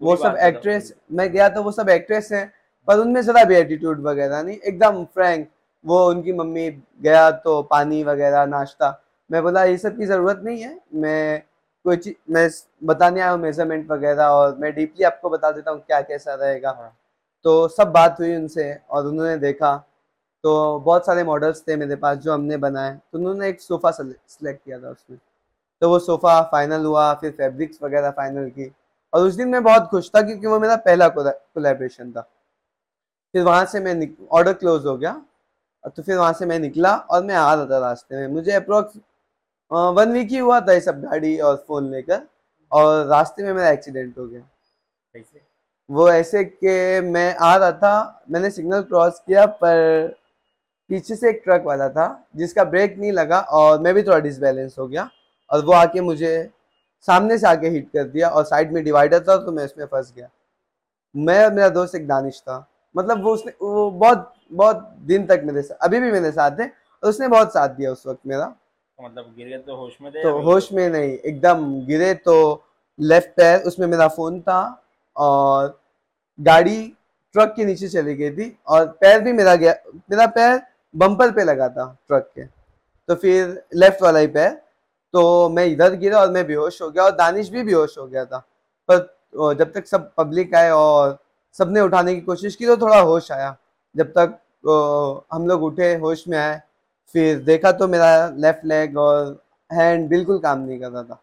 [0.02, 2.46] वो सब एक्ट्रेस मैं गया तो वो सब एक्ट्रेस हैं
[2.88, 5.48] पर उनमें ज़रा भी एटीट्यूड वगैरह नहीं एकदम फ्रैंक
[5.86, 6.70] वो उनकी मम्मी
[7.02, 8.90] गया तो पानी वगैरह नाश्ता
[9.30, 11.44] मैं बोला ये सब की ज़रूरत नहीं है मैं
[11.86, 12.50] कोई चीज़ मैं
[12.84, 16.72] बताने आया हूँ मेज़रमेंट वगैरह और मैं डीपली आपको बता देता हूँ क्या कैसा रहेगा।
[16.72, 16.98] हाँ।
[17.46, 19.76] तो सब बात हुई उनसे और उन्होंने देखा।
[20.44, 24.64] तो बहुत सारे मॉडल्स थे मेरे पास जो हमने बनाए। तो उन्होंने एक सोफ़ा सेलेक्ट
[24.66, 25.20] किया था उसमें।
[25.82, 28.72] तो वो सोफ़ा फाइनल हुआ फिर फैब्रिक्स वगैरह फाइनल की।
[29.14, 32.22] और उस दिन मैं बहुत खुश था क्योंकि वो मेरा पहला कोलेब्रेशन था।
[33.34, 35.22] फिर वहाँ से मैं ऑर्डर क्लोज हो गया।
[35.84, 38.52] और तो फिर वहाँ से मैं निकला और मैं आ रहा था रास्ते में। मुझे
[38.52, 38.98] अप्रोक्स
[39.72, 42.22] वन वीक ही हुआ था ये सब गाड़ी और फ़ोन लेकर
[42.72, 45.42] और रास्ते में मेरा एक्सीडेंट हो गया। कैसे?
[45.90, 50.08] वो ऐसे कि मैं आ रहा था मैंने सिग्नल क्रॉस किया पर
[50.90, 54.76] पीछे से एक ट्रक वाला था जिसका ब्रेक नहीं लगा और मैं भी थोड़ा डिसबैलेंस
[54.80, 55.10] हो गया
[55.50, 56.50] और वो आके मुझे
[57.08, 60.14] सामने से आके हिट कर दिया और साइड में डिवाइडर था तो मैं उसमें फंस
[60.16, 60.30] गया।
[61.16, 65.42] मैं और मेरा दोस्त एक दानिश था। मतलब वो उसने वो बहुत बहुत दिन तक
[65.46, 66.72] मेरे साथ अभी भी मेरे साथ है
[67.04, 68.54] और उसने बहुत साथ दिया उस वक्त मेरा।
[69.04, 72.64] मतलब गिर तो होश में थे तो होश में नहीं एकदम गिरे तो
[73.00, 74.62] लेफ़्ट पैर उसमें मेरा फ़ोन था
[75.16, 75.80] और
[76.40, 76.82] गाड़ी
[77.36, 79.74] ट्रक के नीचे चली गई थी और पैर भी मेरा गया
[80.12, 80.62] मेरा पैर
[80.96, 84.50] बम्पर पे लगा था ट्रक के। तो फिर लेफ़्ट वाला ही पैर
[85.14, 88.26] तो मैं इधर गिरा और मैं बेहोश हो गया और दानिश भी बेहोश हो गया
[88.26, 88.38] था।
[88.90, 91.18] पर जब तक सब पब्लिक आए और
[91.56, 93.56] सबने उठाने की कोशिश की तो थोड़ा होश आया।
[93.96, 94.38] जब तक
[95.34, 96.62] हम लोग उठे होश में आए
[97.16, 99.38] फिर देखा तो मेरा लेफ़्ट लेग और
[99.70, 101.22] हैंड बिल्कुल काम नहीं कर रहा था।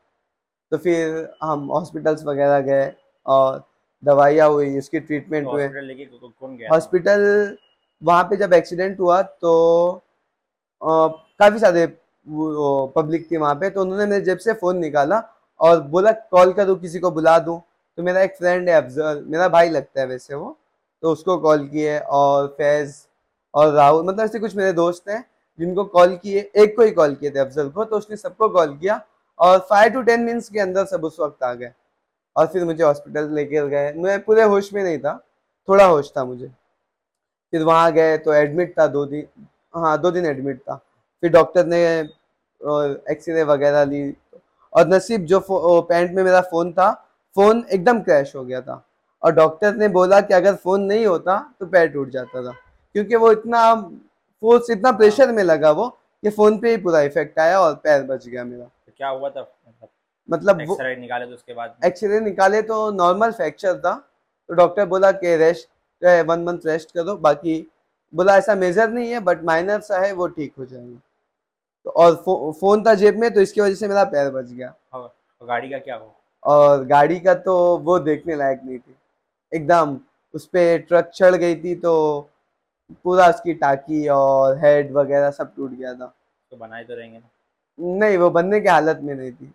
[0.72, 2.92] तो फिर हम हॉस्पिटल्स वगैरह गए
[3.27, 3.62] और
[4.03, 5.66] दवाइयाँ हुई उसकी ट्रीटमेंट तो हुए।
[6.70, 7.57] हॉस्पिटल
[8.03, 10.03] वहाँ पे जब एक्सीडेंट हुआ तो
[10.83, 11.87] काफ़ी सारे
[12.27, 15.22] पब्लिक थी वहाँ पे तो उन्होंने मेरे जेब से फ़ोन निकाला
[15.61, 17.61] और बोला कॉल करूँ किसी को बुला दूँ?
[17.98, 20.57] तो मेरा एक फ्रेंड है अफजल मेरा भाई लगता है वैसे वो
[21.03, 22.94] तो उसको कॉल किए और फैज़
[23.55, 25.24] और राहुल मतलब ऐसे कुछ मेरे दोस्त हैं।
[25.59, 28.77] जिनको कॉल किए, एक को ही कॉल किए थे, अफजल को तो उसने सबको कॉल
[28.79, 29.01] किया
[29.38, 31.73] और फाइव टू टेन मिनट्स के अंदर सब उस वक्त आ गए।
[32.37, 35.16] और फिर मुझे हॉस्पिटल लेकर गए। मैं पूरे होश में नहीं था,
[35.68, 36.47] थोड़ा होश था मुझे।
[37.53, 39.27] फिर वहाँ गए तो एडमिट था दो दिन
[39.75, 40.75] हाँ दो दिन एडमिट था।
[41.23, 41.85] फिर डॉक्टर ने
[43.12, 44.14] एक्सरे वगैरह ली।
[44.73, 45.40] और नसीब, जो
[45.83, 46.90] पैंट में मेरा फ़ोन था
[47.37, 48.85] फ़ोन एकदम क्रैश हो गया था।
[49.23, 52.53] और डॉक्टर ने बोला कि अगर फ़ोन नहीं होता तो पैर टूट जाता था।
[52.94, 53.75] क्योंकि वो इतना
[54.42, 58.03] फोर्स इतना प्रेशर में लगा वो कि फ़ोन पे ही पूरा इफ़ेक्ट आया और पैर
[58.03, 59.88] बच गया मेरा। तो क्या हुआ था मतलब
[60.29, 61.77] मतलब एक्सरे निकाले तो उसके बाद?
[61.85, 63.94] एक्सरे निकाले तो नॉर्मल फ्रैक्चर था।
[64.48, 65.68] तो डॉक्टर बोला कि रेस्ट
[66.29, 67.66] वन मंथ रेस्ट करो बाकी
[68.12, 71.01] बोला ऐसा मेजर नहीं है बट माइनर सा है वो ठीक हो जाएगा।
[71.87, 74.74] तो और फो, फ़ोन था जेब में तो इसकी वजह से मेरा पैर बच गया।
[74.92, 75.07] हाँ,
[75.40, 78.96] तो गाड़ी का क्या हो और गाड़ी का तो वो देखने लायक नहीं थी।
[79.53, 79.98] एकदम
[80.35, 81.94] उस पर ट्रक चढ़ गई थी तो
[83.05, 86.14] पूरा उसकी टाकी और हेड वगैरह सब टूट गया था।
[86.51, 89.53] तो बनाए तो रहेंगे ना। नहीं वो बनने की हालत में नहीं थी।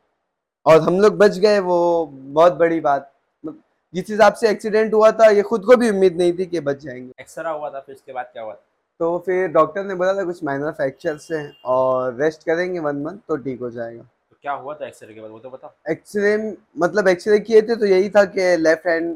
[0.66, 3.12] और हम लोग बच गए वो बहुत बड़ी बात।
[3.46, 3.60] मतलब
[3.94, 6.78] जिस हिसाब से एक्सीडेंट हुआ था ये खुद को भी उम्मीद नहीं थी कि बच
[6.78, 8.64] जाएँगे। एक्सरा हुआ था फिर उसके बाद क्या हुआ था?
[9.00, 13.18] तो फिर डॉक्टर ने बोला था कुछ माइनर फ्रैक्चर्स हैं और रेस्ट करेंगे वन मंथ
[13.28, 14.04] तो ठीक हो जाएगा।
[14.44, 15.32] क्या हुआ था एक्सरे के बाद?
[15.32, 16.36] वो तो बताओ। एक्सरे
[16.78, 19.16] मतलब एक्सरे किए थे तो यही था कि लेफ़्ट हैंड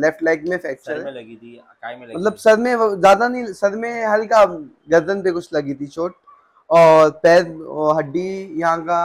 [0.00, 3.46] लेफ़्ट लेग में फ्रैक्चर में लगी थी काय में लगी मतलब सर में ज़्यादा नहीं
[3.54, 4.44] सर में हल्का
[4.90, 6.16] गर्दन पे कुछ लगी थी चोट
[6.70, 7.42] और पैर
[7.98, 8.28] हड्डी
[8.60, 9.00] यहाँ का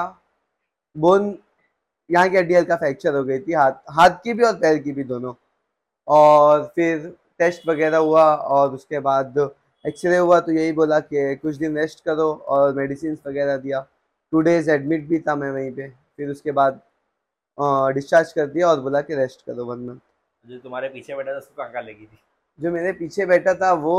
[0.95, 1.34] बोन
[2.10, 4.91] यहाँ की हड्डी हल्का फ्रैक्चर हो गई थी हाथ हाथ की भी और पैर की
[4.91, 5.34] भी दोनों।
[6.08, 7.08] और फिर
[7.39, 9.38] टेस्ट वगैरह हुआ और उसके बाद
[9.86, 13.86] एक्सरे हुआ तो यही बोला कि कुछ दिन रेस्ट करो और मेडिसिन वगैरह दिया।
[14.34, 16.82] टू डेज़ एडमिट भी था मैं वहीं पे फिर उसके बाद
[17.96, 20.00] डिस्चार्ज कर दिया और बोला कि रेस्ट करो वन मंथ
[20.46, 22.19] जो तुम्हारे पीछे बैठा था उसको कहाँ लगी थी?
[22.60, 23.98] जो मेरे पीछे बैठा था वो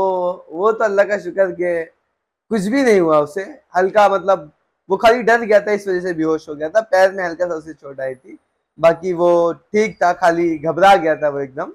[0.51, 3.43] वो तो अल्लाह का शुक्र के कुछ भी नहीं हुआ उसे।
[3.77, 4.51] हल्का मतलब
[4.89, 7.47] वो खाली डर गया था इस वजह से बेहोश हो गया था। पैर में हल्का
[7.47, 8.37] सा उसे चोट आई थी।
[8.79, 11.73] बाकी वो ठीक था खाली घबरा गया था वो एकदम।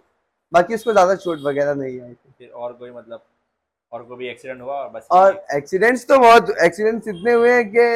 [0.53, 3.23] बाकी उसको ज़्यादा चोट वगैरह नहीं आई थी। फिर और कोई मतलब
[3.93, 7.65] और कोई भी एक्सीडेंट हुआ और बस और एक्सीडेंट्स तो बहुत एक्सीडेंट्स इतने हुए हैं
[7.71, 7.87] कि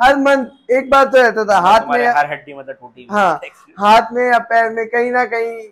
[0.00, 3.40] हर मंथ एक बार तो रहता था हाथ में हर हड्डी मतलब टूटी हाँ,
[3.78, 5.68] हाथ में या पैर में कहीं ना कहीं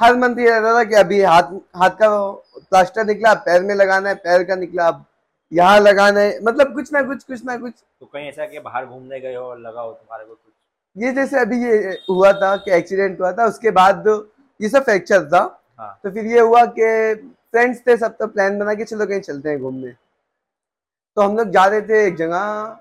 [0.00, 2.08] हर मंथ ये रहता था कि अभी हाथ हाथ का
[2.60, 5.04] प्लास्टर निकला पैर में लगाना है पैर का निकला अब
[5.52, 8.86] यहाँ लगाना है मतलब कुछ ना कुछ कुछ ना कुछ। तो कहीं ऐसा कि बाहर
[8.86, 10.52] घूमने गए हो और लगा हो तुम्हारे को कुछ?
[10.96, 14.08] ये जैसे अभी ये हुआ था कि एक्सीडेंट हुआ था उसके बाद
[14.60, 15.42] ये सब फ्रैक्चर था।
[15.78, 17.14] हाँ। तो फिर ये हुआ कि
[17.52, 21.50] फ्रेंड्स थे सब तो प्लान बना के चलो कहीं चलते हैं घूमने। तो हम लोग
[21.50, 22.76] जा रहे थे एक जगह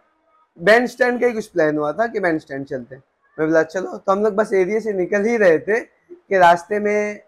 [0.60, 3.04] बैंड स्टैंड का ही कुछ प्लान हुआ था कि बैंड स्टैंड चलते हैं।
[3.38, 6.80] मैं बोला चलो। तो हम लोग बस एरिया से निकल ही रहे थे कि रास्ते
[6.80, 7.22] में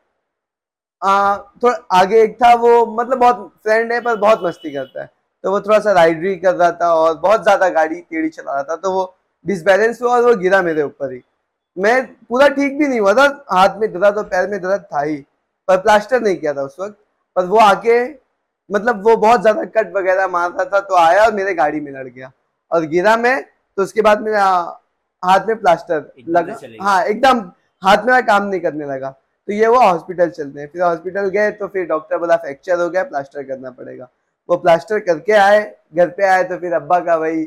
[1.01, 5.09] आ, थोड़ा आगे एक था वो मतलब बहुत फ्रेंड है पर बहुत मस्ती करता है।
[5.43, 8.53] तो वो थोड़ा सा राइड भी कर रहा था और बहुत ज़्यादा गाड़ी टेढ़ी चला
[8.53, 9.03] रहा था तो वो
[9.45, 11.21] डिसबैलेंस हुआ और वो गिरा मेरे ऊपर ही।
[11.77, 15.01] मैं पूरा ठीक भी नहीं हुआ था हाथ में दर्द और पैर में दर्द था
[15.01, 15.17] ही
[15.67, 16.97] पर प्लास्टर नहीं किया था उस वक्त।
[17.35, 18.03] पर वो आके
[18.69, 21.91] मतलब वो बहुत ज़्यादा कट वगैरह मार रहा था तो आया और मेरे गाड़ी में
[21.91, 22.31] लड़ गया।
[22.71, 23.41] और गिरा मैं
[23.77, 24.45] तो उसके बाद मेरा
[25.23, 27.39] हाथ में प्लास्टर लगा। हाँ एकदम
[27.83, 31.51] हाथ में काम नहीं करने लगा। तो ये वो हॉस्पिटल चलते हैं। फिर हॉस्पिटल गए
[31.51, 34.07] तो फिर डॉक्टर बोला फ्रैक्चर हो गया प्लास्टर करना पड़ेगा।
[34.49, 35.61] वो प्लास्टर करके आए
[35.95, 37.43] घर पे आए तो फिर अब्बा का वही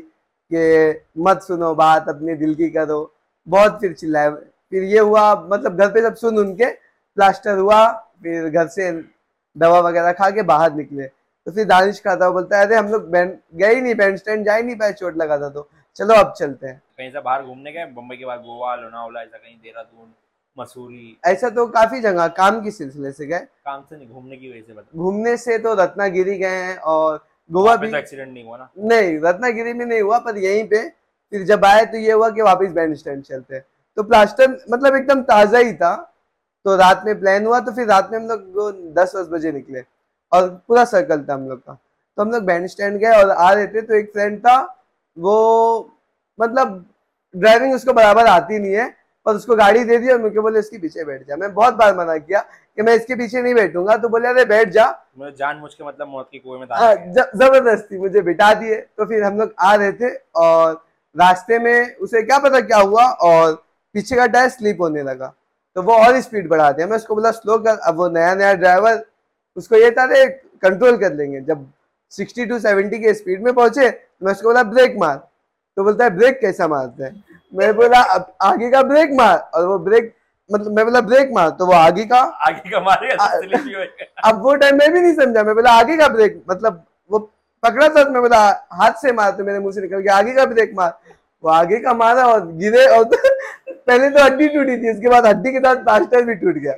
[0.51, 3.11] कि मत सुनो बात अपने दिल की करो।
[3.47, 7.85] बहुत फिर चिल्लाए फिर ये हुआ मतलब घर पे जब सुन उनके प्लास्टर हुआ
[8.23, 8.91] फिर घर से
[9.55, 11.09] दवा वगैरह खा के बाहर निकले।
[11.49, 14.45] तो फिर दानिश खाता हुआ बोलता है अरे हम लोग गए ही नहीं बैंड स्टैंड
[14.45, 17.43] जा ही नहीं पाए चोट लगा था तो। चलो अब चलते हैं। कहीं से बाहर
[17.43, 17.85] घूमने गए?
[17.93, 20.13] मुंबई के बाद गोवा लोनावाला ऐसा कहीं देहरादून
[20.57, 21.17] मसूरी?
[21.25, 24.61] ऐसा तो काफ़ी जगह काम की सिलसिले से गए। काम से नहीं घूमने की वजह
[24.61, 27.17] से बता। घूमने से तो रत्नागिरी गए हैं और
[27.49, 28.69] गोवा भी तो एक्सीडेंट नहीं हुआ ना?
[28.79, 32.41] नहीं रत्नागिरी में नहीं हुआ पर यहीं पे फिर जब आए तो ये हुआ कि
[32.43, 33.65] वापस बैंड स्टैंड चलते हैं।
[33.97, 35.95] तो प्लास्टर मतलब एकदम ताज़ा ही था।
[36.65, 39.81] तो रात में प्लान हुआ तो फिर रात में हम लोग दस दस बजे निकले।
[40.31, 43.51] और पूरा सर्कल था हम लोग का। तो हम लोग बैंड स्टैंड गए और आ
[43.51, 44.57] रहे थे तो एक फ्रेंड था
[45.17, 45.35] वो
[46.39, 46.85] मतलब
[47.33, 48.93] ड्राइविंग उसको बराबर आती नहीं है
[49.25, 51.95] और उसको गाड़ी दे दी और मुझे बोले इसके पीछे बैठ जा। मैं बहुत बार
[51.97, 54.85] मना किया कि मैं इसके पीछे नहीं बैठूँगा तो बोले अरे बैठ जा।
[55.19, 59.23] जान मुझ के मतलब मौत की कुएँ में हाँ, ज़बरदस्ती मुझे बिठा दिए। तो फिर
[59.23, 60.73] हम लोग आ रहे थे और
[61.15, 63.53] रास्ते में उसे क्या पता क्या हुआ और
[63.95, 65.33] पीछे का टायर स्लिप होने लगा।
[65.75, 68.53] तो वो और स्पीड बढ़ा दिया। मैं उसको बोला स्लो कर अब वो नया नया
[68.55, 68.95] ड्राइवर
[69.59, 70.05] उसको ये था
[70.63, 71.65] कंट्रोल कर लेंगे। जब
[72.11, 75.15] 60 टू 70 के स्पीड में पहुँचे तो मैं उसको बोला ब्रेक मार।
[75.77, 77.23] तो बोलता है ब्रेक कैसा मारते हैं?
[77.53, 80.13] मैं बोला अब आगे का ब्रेक मार। और वो ब्रेक
[80.49, 84.41] मतलब मैं बोला ब्रेक मार। तो वो आगे का आगे का मारेगा तो होएगा। अब
[84.43, 87.19] वो टाइम मैं भी नहीं समझा। मैं बोला आगे का ब्रेक मतलब वो
[87.63, 88.39] पकड़ा था मैं बोला
[88.73, 90.99] हाथ से मार। तो मेरे मुँह से निकल गया आगे का ब्रेक मार।
[91.43, 93.03] वो आगे का मारा और गिरे और
[93.69, 96.73] पहले तो हड्डी टूटी थी उसके बाद हड्डी के साथ प्लास्टर भी टूट गया।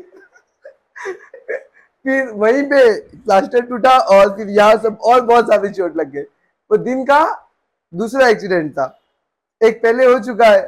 [2.06, 6.26] फिर वहीं पे प्लास्टर टूटा और फिर यहाँ सब और बहुत सारे चोट लग गए।
[6.72, 7.24] वो दिन का
[7.94, 8.86] दूसरा एक्सीडेंट था।
[9.62, 10.62] एक पहले हो चुका है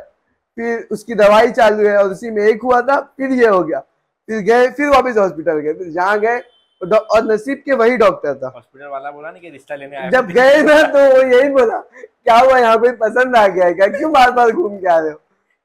[0.58, 3.80] फिर उसकी दवाई चालू है और उसी में एक हुआ था फिर ये हो गया।
[3.80, 6.40] फिर गए फिर वापस हॉस्पिटल गए फिर जहाँ गए
[6.82, 10.28] और नसीब के वही डॉक्टर था। हॉस्पिटल वाला बोला ना कि रिश्ता लेने आया। जब
[10.30, 13.88] गए ना तो वो यही बोला क्या हुआ यहाँ कोई पसंद आ गया है क्या?
[13.90, 15.20] क्यों बार बार घूम के आ रहे हो?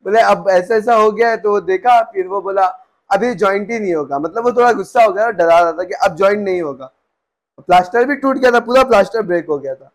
[0.05, 2.67] बोले अब ऐसा ऐसा हो गया है तो वो देखा फिर वो बोला
[3.11, 5.85] अभी ज्वाइंट ही नहीं होगा। मतलब वो थोड़ा गुस्सा हो गया और डरा रहा था
[5.85, 6.91] कि अब ज्वाइंट नहीं होगा।
[7.59, 9.91] प्लास्टर भी टूट गया था पूरा प्लास्टर ब्रेक हो गया था।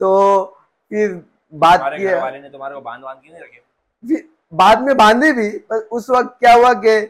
[0.00, 0.44] तो
[0.90, 4.24] फिर बात की घर वाले ने तुम्हारे को बाँध बाँध नहीं रखे?
[4.52, 7.00] बाद में बांधे भी पर उस वक्त क्या हुआ कि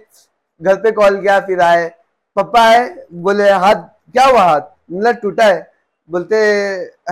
[0.60, 1.88] घर पे कॉल किया फिर आए।
[2.36, 3.82] पापा आए बोले हाथ
[4.12, 4.60] क्या हुआ हाथ?
[4.92, 5.72] मतलब टूटा है।
[6.08, 6.36] बोलते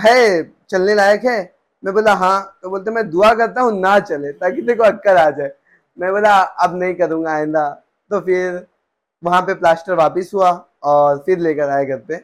[0.01, 1.53] है चलने लायक है?
[1.83, 5.29] मैं बोला हाँ। तो बोलते मैं दुआ करता हूँ ना चले ताकि देखो अक्कर आ
[5.31, 5.53] जाए।
[5.99, 7.65] मैं बोला अब नहीं करूँगा आइंदा।
[8.11, 8.67] तो फिर
[9.23, 10.51] वहाँ पे प्लास्टर वापस हुआ
[10.85, 12.17] और फिर लेकर आए घर पे।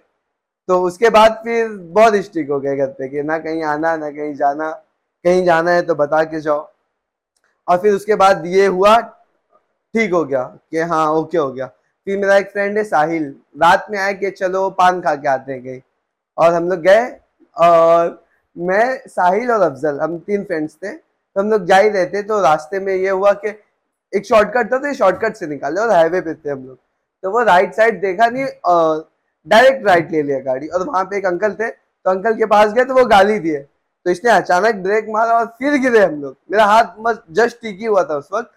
[0.68, 4.10] तो उसके बाद फिर बहुत स्ट्रिक हो गए घर पे कि ना कहीं आना, ना
[4.10, 4.70] कहीं जाना
[5.24, 6.68] कहीं जाना है तो बता के जाओ।
[7.68, 12.18] और फिर उसके बाद ये हुआ, ठीक हो गया कि हाँ ओके हो गया। फिर
[12.18, 15.62] मेरा एक फ्रेंड है साहिल, रात में आया कि चलो पान खा के आते हैं
[15.64, 15.80] कहीं।
[16.38, 17.06] और हम लोग गए
[17.56, 18.22] और
[18.56, 22.22] मैं, साहिल और अफजल, हम तीन फ्रेंड्स थे। तो हम लोग जा ही रहे थे
[22.22, 23.50] तो रास्ते में ये हुआ कि
[24.12, 26.78] एक शॉर्टकट था तो ये शॉर्टकट से निकाले और हाईवे पे थे हम लोग।
[27.24, 28.44] तो वो राइट साइड देखा नहीं
[29.46, 32.72] डायरेक्ट राइट ले लिया गाड़ी। और वहाँ पे एक अंकल थे तो अंकल के पास
[32.72, 33.58] गए तो वो गाली दिए।
[34.06, 37.78] तो इसने अचानक ब्रेक मारा और फिर गिरे हम लोग। मेरा हाथ मस्त जस्ट ठीक
[37.80, 38.50] ही हुआ था उस वक्त।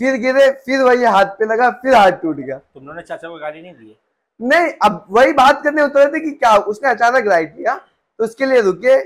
[0.00, 3.28] फिर गिरे फिर वही हाथ पे लगा फिर हाथ टूट गया। तुम लोगों ने चाचा
[3.28, 3.96] को गाली नहीं दी?
[4.40, 8.46] नहीं अब वही बात करने उतरे थे कि क्या उसने अचानक राइट लिया। तो उसके
[8.46, 8.96] लिए रुके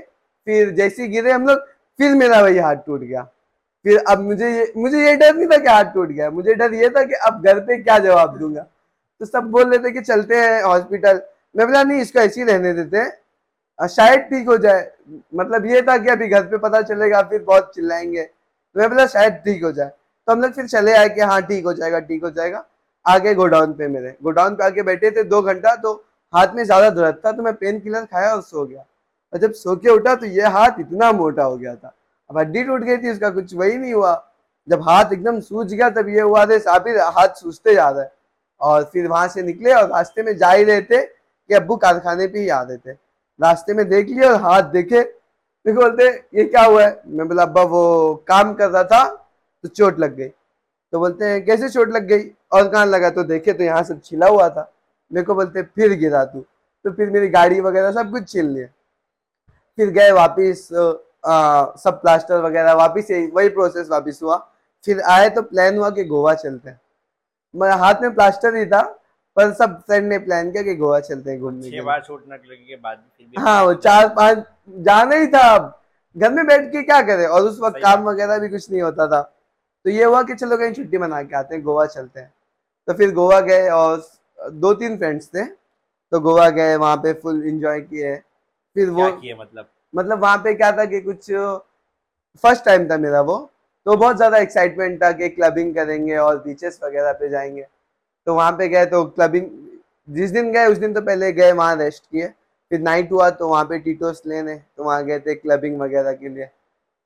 [0.47, 1.59] फिर जैसे गिरे हम लोग
[1.99, 3.27] फिर मेरा वही हाथ टूट गया।
[3.85, 6.73] फिर अब मुझे ये मुझे ये डर नहीं था कि हाथ टूट गया, मुझे डर
[6.73, 8.61] ये था कि अब घर पे क्या जवाब दूँगा।
[9.21, 11.21] तो सब बोल रहे थे कि चलते हैं हॉस्पिटल
[11.55, 14.91] मैं बोला, नहीं, इसको ऐसे ही रहने देते हैं। शायद ठीक हो जाए।
[15.35, 19.05] मतलब ये था कि अभी घर पे पता चलेगा, फिर बहुत चिल्लाएँगे। तो मैं बोला,
[19.07, 21.99] शायद ठीक हो जाए। तो हम लोग फिर चले आए कि हाँ ठीक हो जाएगा,
[22.01, 22.65] ठीक हो जाएगा।
[23.05, 25.93] आगे गोडाउन पे मेरे गोडाउन पे आके बैठे थे दो घंटा तो
[26.33, 28.85] हाथ में ज़्यादा दर्द था तो मैं पेन किलर खाया और सो गया।
[29.33, 31.93] और जब सो के उठा तो ये हाथ इतना मोटा हो गया था।
[32.33, 34.13] अब हड्डी टूट गई थी उसका कुछ वही नहीं हुआ।
[34.67, 38.05] जब हाथ एकदम सूज गया, तब ये हुआ थे साबिर हाथ सूजते जा रहा
[38.61, 42.27] और फिर वहाँ से निकले और रास्ते में जा ही रहे थे कि अब्बू कारखाने
[42.27, 42.91] पे ही आ रहे थे।
[43.39, 47.01] रास्ते में देख लिया और हाथ देखे। देखो बोलते, ये क्या हुआ है?
[47.07, 49.05] मैं बोला, अब्बा, वो काम कर रहा था
[49.63, 52.29] तो चोट लग गई। तो बोलते हैं, कैसे चोट लग गई?
[52.51, 54.71] और कहाँ लगा तो देखे तो यहाँ सब छिला हुआ था।
[55.11, 56.45] मेरे को बोलते, फिर गिरा तू।
[56.85, 58.67] तो फिर मेरी गाड़ी वगैरह सब कुछ छील लिया
[59.77, 60.67] फिर गए वापिस
[61.23, 64.37] आ, सब प्लास्टर वगैरह वापिस यही वही प्रोसेस वापिस हुआ।
[64.85, 66.79] फिर आए तो प्लान हुआ कि गोवा चलते हैं।
[67.55, 68.81] मेरे हाथ में प्लास्टर ही था
[69.37, 72.75] पर सब फ्रेंड ने प्लान किया कि गोवा चलते हैं घूमने के बार चोट के
[72.75, 73.03] बाद
[73.37, 75.79] हाँ वो चार पाँच जाना ही था अब।
[76.15, 77.25] घर में बैठ के क्या करे?
[77.25, 80.57] और उस वक्त काम वगैरह भी कुछ नहीं होता था। तो ये हुआ कि चलो
[80.57, 82.33] कहीं छुट्टी मना के आते हैं गोवा चलते हैं।
[82.87, 84.03] तो फिर गोवा गए और
[84.51, 85.45] दो तीन फ्रेंड्स थे।
[86.11, 88.15] तो गोवा गए वहाँ पे फुल एंजॉय किए।
[88.75, 89.65] फिर वो किए मतलब?
[89.93, 91.31] मतलब वहाँ पे क्या था कि कुछ
[92.43, 93.37] फ़र्स्ट टाइम था मेरा वो
[93.85, 97.65] तो बहुत ज़्यादा एक्साइटमेंट था कि क्लबिंग करेंगे और बीचेस वगैरह पे जाएँगे।
[98.27, 99.49] तो वहाँ पे गए तो क्लबिंग
[100.07, 102.27] जिस दिन गए, उस दिन तो पहले गए, वहाँ रेस्ट किए।
[102.71, 106.29] फिर नाइट हुआ तो वहाँ पे टीटोस लेने तो वहाँ गए थे क्लबिंग वगैरह के
[106.29, 106.49] लिए।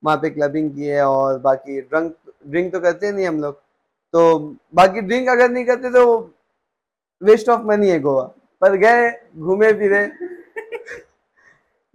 [0.03, 2.15] वहाँ पे क्लबिंग किए और बाकी ड्रंक
[2.47, 3.55] ड्रिंक तो करते नहीं हम लोग।
[4.13, 4.37] तो
[4.75, 6.05] बाकी ड्रिंक अगर नहीं करते तो
[7.21, 8.23] वेस्ट ऑफ़ मनी है गोवा।
[8.61, 10.05] पर गए घूमे फिरे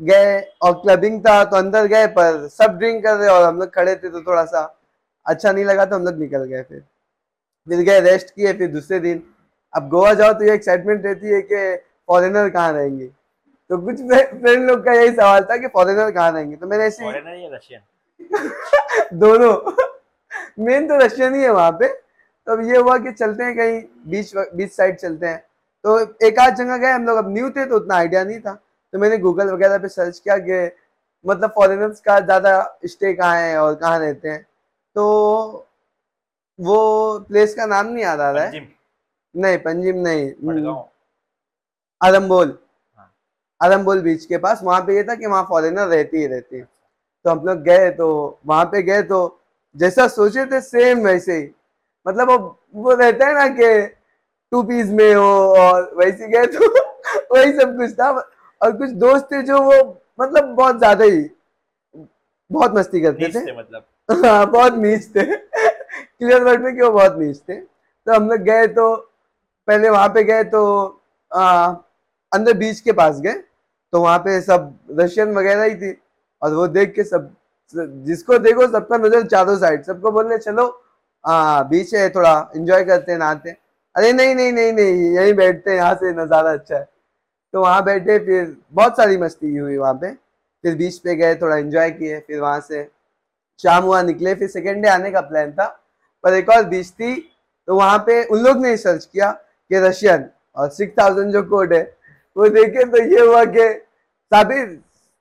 [0.00, 3.74] गए और क्लबिंग था तो अंदर गए पर सब ड्रिंक कर रहे और हम लोग
[3.74, 4.62] खड़े थे तो थोड़ा सा
[5.26, 6.80] अच्छा नहीं लगा तो हम लोग निकल गए फिर।
[7.68, 9.22] फिर गए रेस्ट किए फिर दूसरे दिन।
[9.74, 11.76] अब गोवा जाओ तो ये एक्साइटमेंट रहती है कि
[12.08, 13.06] फॉरेनर कहाँ रहेंगे।
[13.70, 14.00] तो कुछ
[14.40, 16.56] फ्रेंड लोग का यही सवाल था कि फॉरेनर कहाँ रहेंगे?
[16.56, 17.04] तो मैंने ऐसे
[17.54, 17.80] रशियन
[19.18, 19.54] दोनों।
[20.64, 21.88] मेन तो रशियन ही है वहाँ पे।
[22.46, 25.38] तो अब ये हुआ कि चलते हैं कहीं बीच बीच साइड चलते हैं।
[25.84, 28.58] तो एक आध जगह गए हम लोग। अब न्यू थे तो उतना आइडिया नहीं था।
[28.92, 30.70] तो मैंने गूगल वगैरह पे सर्च किया कि
[31.24, 34.42] मतलब फॉरेनर्स का ज़्यादा स्टे कहाँ है और कहाँ रहते हैं।
[34.96, 35.66] तो
[36.58, 38.60] वो प्लेस का नाम नहीं याद आ रहा है।
[39.34, 40.30] नहीं पंजिम नहीं।
[42.00, 42.58] आलमबोल।
[43.60, 46.64] हाँ। बीच के पास। वहाँ पे ये था कि वहाँ फॉरेनर रहती ही रहती है।
[47.24, 48.08] तो हम लोग गए तो
[48.46, 49.18] वहाँ पे गए तो
[49.76, 51.48] जैसा सोचे थे सेम वैसे ही।
[52.06, 52.38] मतलब वो
[52.74, 53.86] वो रहता है ना कि
[54.52, 56.66] टू पीस में हो और वैसे गए तो
[57.34, 58.10] वही सब कुछ था।
[58.62, 59.78] और कुछ दोस्त थे जो वो
[60.20, 61.20] मतलब बहुत ज़्यादा ही
[62.50, 66.90] बहुत मस्ती करते थे। थे मतलब। हाँ बहुत नीच थे। क्लियर वर्ड में कि वो
[66.90, 67.54] बहुत नीच थे?
[67.54, 68.94] तो हम लोग गए तो
[69.68, 70.62] पहले वहाँ पे गए तो
[71.32, 71.68] आ,
[72.32, 73.32] अंदर बीच के पास गए।
[73.92, 75.96] तो वहाँ पे सब रशियन वगैरह ही थी।
[76.42, 77.30] और वो देख के सब
[77.74, 80.66] जिसको देखो सबका नज़र चारों साइड सबको बोलने चलो
[81.24, 83.50] हाँ बीच है थोड़ा एंजॉय करते हैं नहाते
[83.94, 86.88] अरे नहीं नहीं नहीं नहीं यहीं बैठते हैं यहाँ से नज़ारा अच्छा है।
[87.54, 90.12] तो वहाँ बैठे, फिर बहुत सारी मस्ती हुई वहाँ पे।
[90.64, 92.84] फिर बीच पे गए, थोड़ा एंजॉय किए, फिर वहाँ से
[93.60, 95.66] शाम हुआ, निकले। फिर सेकेंड डे आने का प्लान था,
[96.24, 97.14] पर एक और बीच थी
[97.68, 100.24] तो वहाँ पे उन लोग ने सर्च किया कि रशियन
[100.56, 101.82] और सिक्स थाउज़ेंड जो कोड है,
[102.36, 103.68] वो देखे तो ये हुआ कि
[104.32, 104.78] साबिर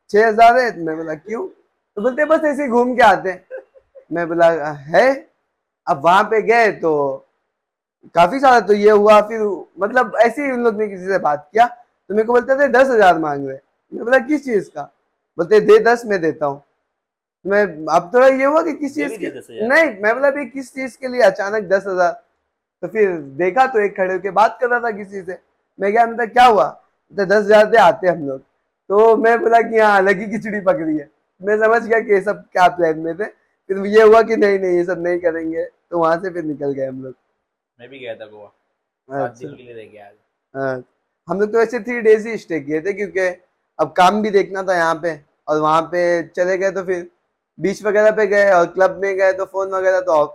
[0.10, 0.80] छः हज़ार है?
[0.80, 1.48] मैं बोला, क्यों?
[1.48, 3.40] तो बोलते, बस ऐसे घूम के आते
[4.12, 5.30] मैं बोला, है?
[5.88, 7.28] अब वहाँ पे गए तो
[8.16, 9.42] काफ़ी सारा तो ये हुआ, फिर
[9.80, 11.66] मतलब ऐसे ही उन लोग ने किसी से बात किया।
[12.12, 13.58] तो मेरे को बोलते थे दस हज़ार मांग रहे
[13.92, 14.82] मैं बोला किस चीज़ का?
[15.38, 16.62] बोलते दे दस मैं देता हूँ।
[17.46, 20.98] मैं अब थोड़ा ये हुआ कि किस चीज़ के। नहीं मैं बोला भी किस चीज़
[20.98, 22.12] के लिए अचानक दस हज़ार?
[22.84, 25.38] तो फिर देखा तो एक खड़े होके बात कर रहा था किसी से।
[25.80, 26.68] मैं क्या मतलब क्या हुआ?
[27.14, 28.40] तो दस हज़ार दे आते हम लोग।
[28.90, 31.10] तो मैं बोला कि हाँ अलग ही खिचड़ी पकड़ी है।
[31.42, 34.60] मैं समझ गया कि ये सब क्या प्लान में थे। फिर ये हुआ कि नहीं
[34.60, 37.16] नहीं ये सब नहीं करेंगे। तो वहाँ से फिर निकल गए हम लोग।
[37.80, 40.16] मैं भी गया था गोवा। अच्छा। के लिए रह गया आज।
[40.54, 40.84] हाँ,
[41.28, 43.28] हम लोग तो वैसे थ्री डेज़ ही स्टे किए थे क्योंकि
[43.80, 47.10] अब काम भी देखना था यहाँ पे और वहाँ पे चले गए तो फिर
[47.58, 50.26] बीच वगैरह पे गए और क्लब में गए तो फ़ोन वगैरह तो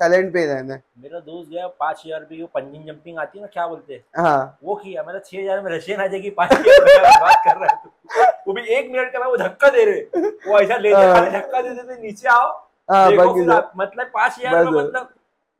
[0.00, 3.48] साइलेंट पे रहना मेरा दोस्त गया पाँच हज़ार रुपये की पंजिंग जंपिंग आती है ना
[3.52, 4.04] क्या बोलते हैं?
[4.16, 7.74] हाँ। वो किया मैंने छह हज़ार में रशियन आ जाएगी पाँच हज़ार बात कर रहा
[7.74, 11.60] है वो भी एक मिनट का वो धक्का दे रहे। वो ऐसा ले हाँ। धक्का
[11.62, 12.50] दे देते नीचे आओ।
[12.88, 15.08] हाँ मतलब पाँच हज़ार मतलब।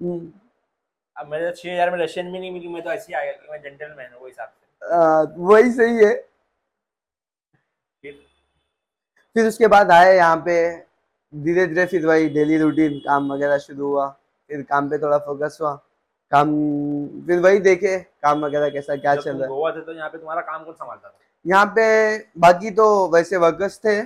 [0.01, 0.33] हम्म,
[1.17, 3.53] अब मेरे छह हज़ार में रशियन भी नहीं मिली मैं तो ऐसे ही आ गया
[3.53, 6.15] मैं जेंटलमैन हूँ वो हिसाब से। वही सही है।
[8.05, 8.13] फिर
[9.37, 10.57] फिर उसके बाद आए यहाँ पे।
[11.33, 14.09] धीरे धीरे फिर वही डेली रूटीन काम वगैरह शुरू हुआ।
[14.51, 15.75] फिर काम पे थोड़ा फोकस हुआ।
[16.33, 16.49] काम
[17.27, 20.19] फिर वही देखे काम वगैरह कैसा क्या चल रहा है। गोवा थे तो यहाँ पे
[20.19, 21.19] तुम्हारा काम कौन संभालता था?
[21.45, 24.01] यहाँ पे बाकी तो वैसे वर्कर्स थे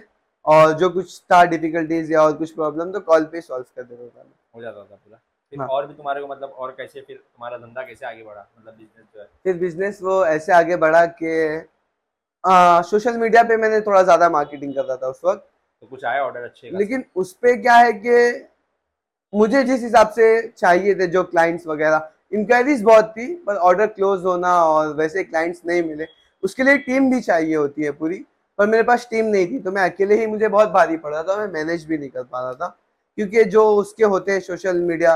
[0.45, 4.07] और जो कुछ था डिफिकल्टीज या और कुछ प्रॉब्लम तो कॉल पे सॉल्व कर देता
[4.07, 5.19] था। हो जाता था पूरा।
[5.53, 8.47] फिर हाँ। और भी तुम्हारे को मतलब और कैसे फिर तुम्हारा धंधा कैसे आगे बढ़ा?
[8.59, 11.67] मतलब बिज़नेस जो है। फिर बिज़नेस वो ऐसे आगे बढ़ा कि
[12.89, 15.49] सोशल मीडिया पे मैंने थोड़ा ज़्यादा मार्केटिंग कर था उस वक्त।
[15.83, 18.47] तो कुछ आया ऑर्डर अच्छे लेकिन उस पे क्या है कि
[19.33, 24.25] मुझे जिस हिसाब से चाहिए थे जो क्लाइंट्स वगैरह इंक्वायरीज बहुत थी पर ऑर्डर क्लोज
[24.25, 26.07] होना और वैसे क्लाइंट्स नहीं मिले
[26.43, 28.25] उसके लिए टीम भी चाहिए होती है पूरी
[28.59, 31.23] पर मेरे पास टीम नहीं थी तो मैं अकेले ही मुझे बहुत भारी पड़ रहा
[31.23, 32.77] था मैं मैनेज भी नहीं कर पा रहा था
[33.19, 35.15] क्योंकि जो उसके होते हैं सोशल मीडिया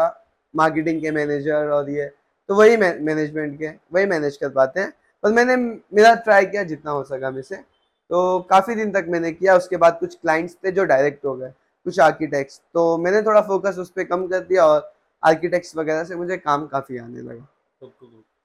[0.54, 2.06] मार्केटिंग के मैनेजर और ये
[2.48, 4.92] तो वही मैनेजमेंट के वही मैनेज कर पाते हैं।
[5.24, 9.30] पर मैंने मेरा ट्राई किया जितना हो सका मेरे से। तो काफ़ी दिन तक मैंने
[9.32, 11.52] किया उसके बाद कुछ क्लाइंट्स थे जो डायरेक्ट हो गए
[11.86, 14.92] कुछ आर्किटेक्ट्स तो मैंने थोड़ा फोकस उस पर कम कर दिया और
[15.22, 17.46] आर्किटेक्ट्स वगैरह से मुझे काम काफ़ी आने लगा।
[17.80, 17.92] तो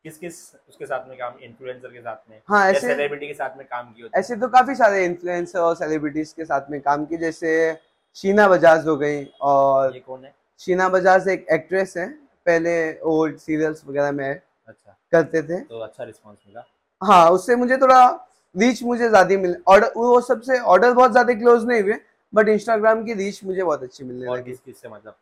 [0.05, 0.35] किस किस
[0.69, 2.41] उसके साथ में काम इन्फ्लुएंसर के साथ में?
[2.49, 6.33] हाँ ऐसे सेलिब्रिटी के साथ में काम किया ऐसे तो काफ़ी सारे इन्फ्लुएंसर और सेलिब्रिटीज़
[6.35, 7.51] के साथ में काम किए जैसे
[8.17, 10.33] शीना बजाज हो गई और ये कौन है?
[10.61, 12.07] शीना बजाज एक एक्ट्रेस है।
[12.45, 12.73] पहले
[13.05, 16.63] ओल्ड सीरियल्स वगैरह में अच्छा। करते थे। तो अच्छा रिस्पांस मिला।
[17.01, 18.05] हाँ उससे मुझे थोड़ा
[18.55, 21.99] रीच मुझे ज़्यादा मिले ऑर्डर वो सबसे ऑर्डर बहुत ज़्यादा क्लोज नहीं हुए
[22.33, 25.15] बट इंस्टाग्राम की रीच मुझे बहुत अच्छी मिलने और लगी। किस किस से मतलब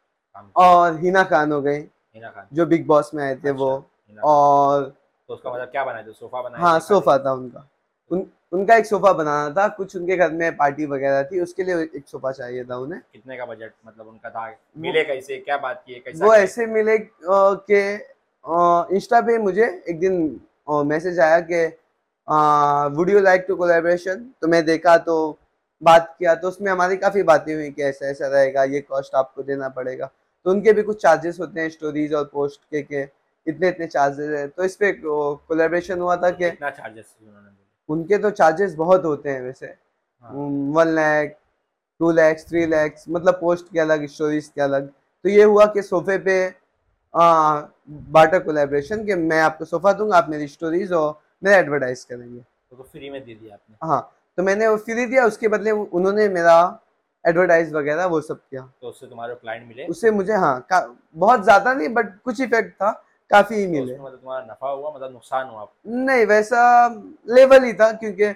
[0.55, 4.13] और हिना खान हो गई हिना खान। जो बिग बॉस में आए थे वो। अच्छा,
[4.13, 4.83] खान। और
[5.29, 6.11] तो उसका मतलब क्या बनाया था?
[6.11, 7.67] सोफा बनाया हाँ सोफा था उनका।
[8.11, 8.25] उन
[8.55, 12.03] उनका एक सोफा बनाना था कुछ उनके घर में पार्टी वगैरह थी उसके लिए एक
[12.07, 14.45] सोफा चाहिए था उन्हें। कितने का बजट मतलब उनका था?
[14.77, 15.37] मिले कैसे?
[15.37, 17.81] क्या बात की कैसा वो ऐसे मिले कि
[18.95, 20.39] इंस्टा पे मुझे एक दिन
[20.85, 21.65] मैसेज आया कि
[22.97, 25.15] would you like to collaboration तो मैं देखा तो
[25.81, 29.43] बात किया तो उसमें हमारी काफ़ी बातें हुई कि ऐसा ऐसा रहेगा ये कॉस्ट आपको
[29.43, 30.05] देना पड़ेगा।
[30.45, 33.01] तो उनके भी कुछ चार्जेस होते हैं स्टोरीज और पोस्ट के के
[33.47, 37.15] इतने इतने चार्जेस है। तो इस पर कोलैबोरेशन हुआ था कि चार्जेस
[37.89, 39.67] उनके तो चार्जेस बहुत होते हैं वैसे।
[40.25, 41.35] One lakh
[41.99, 45.81] two lakhs three lakhs मतलब पोस्ट के अलग स्टोरीज के अलग। तो ये हुआ कि
[45.83, 46.37] सोफे पे
[47.13, 52.75] बाटर कोलेब्रेशन कि मैं आपको सोफा दूँगा आप मेरी स्टोरीज और मेरा एडवर्टाइज करेंगे। तो,
[52.77, 56.27] तो फ्री में दे दिया आपने। हाँ तो मैंने वो फ्री दिया उसके बदले उन्होंने
[56.29, 56.57] मेरा
[57.25, 59.85] एडवर्टाइज वगैरह वो सब किया। तो उससे तुम्हारे क्लाइंट मिले?
[59.85, 62.91] उससे मुझे हाँ बहुत ज़्यादा नहीं बट कुछ इफ़ेक्ट था।
[63.31, 65.67] काफ़ी ही। मिले मतलब तुम्हारा नफा हुआ मतलब नुकसान हुआ?
[65.87, 66.63] नहीं वैसा
[67.29, 68.33] लेवल ही था क्योंकि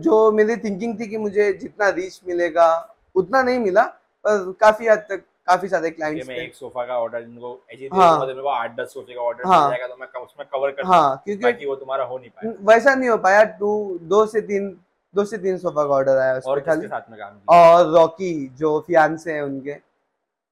[0.00, 2.68] जो मेरी थिंकिंग थी कि मुझे जितना रीच मिलेगा
[3.16, 3.82] उतना नहीं मिला
[4.24, 8.20] पर काफ़ी हद तक काफ़ी सारे क्लाइंट्स मैं एक सोफा का ऑर्डर इनको ऐसे हाँ।
[8.20, 10.86] तो मेरे को आठ दस सोफे का ऑर्डर हाँ। जाएगा तो मैं उसमें कवर कर
[10.86, 13.70] हाँ क्योंकि ताकि वो तुम्हारा हो नहीं पाए वैसा नहीं हो पाया टू
[14.02, 14.68] दो से तीन
[15.14, 17.60] दो से तीन सोफा का ऑर्डर आया उस और खाली। साथ में काम किया?
[17.60, 19.76] और रॉकी जो फियांसे हैं उनके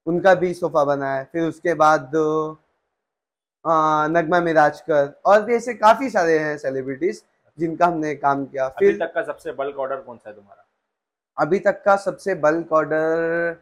[0.07, 2.11] उनका भी सोफा बना है। फिर उसके बाद
[3.66, 7.22] नगमा मिराजकर और भी ऐसे काफ़ी सारे हैं सेलिब्रिटीज
[7.58, 10.64] जिनका हमने काम किया। अभी फिर तक का सबसे बल्क ऑर्डर कौन सा है तुम्हारा?
[11.38, 13.56] अभी तक का सबसे बल्क ऑर्डर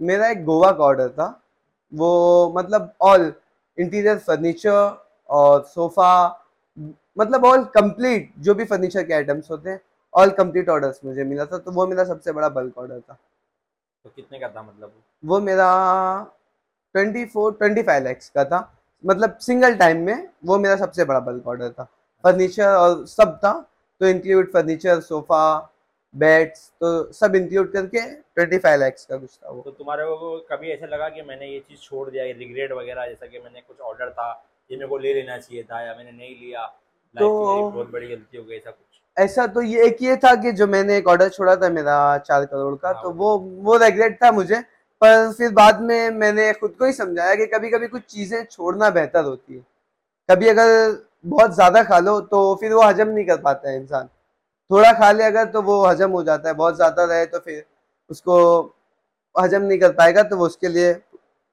[0.00, 1.28] मेरा एक गोवा का ऑर्डर था।
[1.92, 3.32] वो मतलब ऑल
[3.78, 4.96] इंटीरियर फर्नीचर
[5.28, 6.12] और सोफा
[7.18, 9.80] मतलब ऑल कंप्लीट जो भी फर्नीचर के आइटम्स होते हैं
[10.14, 13.18] ऑल कंप्लीट ऑर्डर्स मुझे मिला था तो वो मेरा सबसे बड़ा बल्क ऑर्डर था।
[14.04, 14.92] तो कितने का था मतलब
[15.24, 15.40] वो?
[15.40, 15.66] मेरा
[16.94, 18.60] twenty four twenty five lakhs का था।
[19.06, 21.84] मतलब सिंगल टाइम में वो मेरा सबसे बड़ा बल्क ऑर्डर था।
[22.24, 23.52] फर्नीचर और सब था
[24.00, 25.42] तो इंक्लूड फर्नीचर सोफा
[26.14, 30.38] बेड्स तो सब इंक्लूड करके ट्वेंटी फाइव लैक्स का कुछ था वो। तो तुम्हारे को
[30.52, 33.80] कभी ऐसा लगा कि मैंने ये चीज़ छोड़ दिया रिग्रेट वगैरह जैसा कि मैंने कुछ
[33.80, 36.66] ऑर्डर था ये मेरे को ले लेना चाहिए था या मैंने नहीं लिया?
[37.16, 39.00] तो बहुत बड़ी गलती हो गई ऐसा कुछ?
[39.18, 42.44] ऐसा तो ये एक ये था कि जो मैंने एक ऑर्डर छोड़ा था मेरा चार
[42.44, 44.62] करोड़ का हाँ, तो वो- वो वो रेगरेट था मुझे
[45.02, 48.90] पर फिर बाद में मैंने खुद को ही समझाया कि कभी कभी कुछ चीज़ें छोड़ना
[48.90, 49.64] बेहतर होती है।
[50.28, 50.96] कभी अगर
[51.26, 54.08] बहुत ज़्यादा खा लो तो फिर वो हजम नहीं कर पाता है इंसान।
[54.70, 57.64] थोड़ा खा ले अगर तो वो हजम हो जाता है बहुत ज़्यादा रहे तो फिर
[58.10, 58.36] उसको
[59.34, 60.94] हजम नहीं कर पाएगा तो वो उसके लिए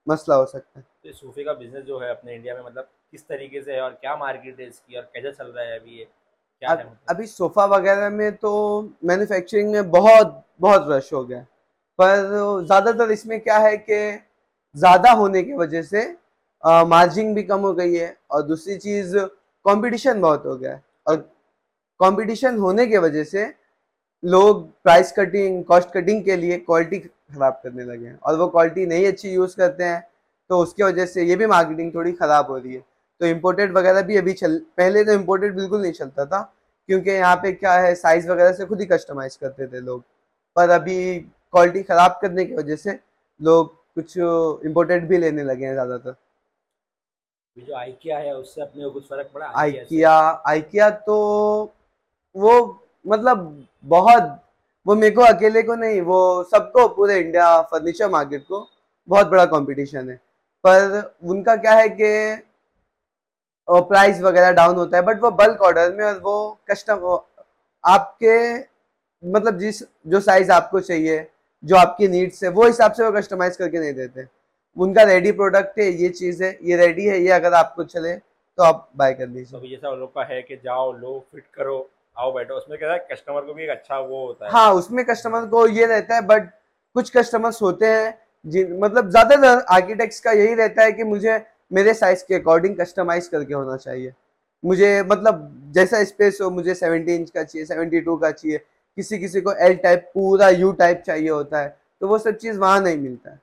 [0.08, 3.22] मसला हो सकता है। तो सोफे का बिज़नेस जो है अपने इंडिया में मतलब किस
[3.24, 6.06] तरीके से है और क्या मार्केट है इसकी और कैसे चल रहा है अभी ये?
[6.62, 6.98] क्या अब है मतलब?
[7.10, 11.48] अभी सोफा वगैरह में तो मैन्युफैक्चरिंग में बहुत बहुत रश हो गया है।
[12.00, 14.00] पर ज़्यादातर इसमें क्या है कि
[14.76, 16.06] ज़्यादा होने की वजह से
[16.64, 21.16] मार्जिन भी कम हो गई है और दूसरी चीज़ कंपटीशन बहुत हो गया है। और
[22.00, 23.46] कंपटीशन होने की वजह से
[24.24, 28.86] लोग प्राइस कटिंग कॉस्ट कटिंग के लिए क्वालिटी ख़राब करने लगे हैं। और वो क्वालिटी
[28.86, 30.02] नहीं अच्छी यूज़ करते हैं
[30.50, 32.84] तो उसकी वजह से ये भी मार्केटिंग थोड़ी ख़राब हो रही है।
[33.22, 36.42] तो इम्पोर्टेड वगैरह भी अभी चल, पहले तो इम्पोर्टेड बिल्कुल नहीं चलता था,
[36.90, 40.04] क्योंकि यहाँ पे क्या है साइज़ वगैरह से खुद ही कस्टमाइज करते थे लोग।
[40.56, 41.18] पर अभी
[41.54, 43.00] क्वालिटी ख़राब करने की वजह से
[43.40, 46.16] लोग कुछ इम्पोर्टेड भी लेने लगे हैं ज़्यादातर।
[47.58, 49.52] जो आइकिया है उससे अपने को कुछ फ़र्क पड़ा?
[49.56, 50.12] आइकिया
[50.48, 51.16] आइकिया तो
[52.36, 54.40] वो मतलब बहुत
[54.86, 58.68] वो मेरे को अकेले को नहीं वो सबको पूरे इंडिया फर्नीचर मार्केट को
[59.08, 60.16] बहुत बड़ा कंपटीशन है।
[60.64, 62.44] पर उनका क्या है कि
[63.68, 66.36] प्राइस वगैरह डाउन होता है बट वो बल्क ऑर्डर में और वो
[66.72, 67.06] कस्टम
[67.84, 68.38] आपके
[69.24, 71.20] मतलब जिस जो साइज़ आपको चाहिए
[71.68, 74.26] जो आपकी नीड्स है वो हिसाब से वो कस्टमाइज करके नहीं देते।
[74.78, 78.64] उनका रेडी प्रोडक्ट है ये चीज़ है ये रेडी है ये अगर आपको चले तो
[78.64, 81.78] आप बाय कर लीजिए। अभी जैसा उन लोग का है कि जाओ लो फिट करो
[82.18, 85.04] आओ बैठो। उसमें क्या है कस्टमर को भी एक अच्छा वो होता है। हाँ उसमें
[85.06, 86.50] कस्टमर को ये रहता है बट
[86.96, 91.40] कुछ कस्टमर्स होते हैं जिन मतलब ज़्यादातर आर्किटेक्ट्स का यही रहता है कि मुझे
[91.74, 94.14] मेरे साइज़ के अकॉर्डिंग कस्टमाइज करके होना चाहिए।
[94.64, 98.60] मुझे मतलब जैसा स्पेस हो मुझे 70 इंच का चाहिए 72 का चाहिए।
[98.98, 102.58] किसी किसी को एल टाइप पूरा यू टाइप चाहिए होता है तो वो सब चीज़
[102.60, 103.40] वहाँ नहीं मिलता है।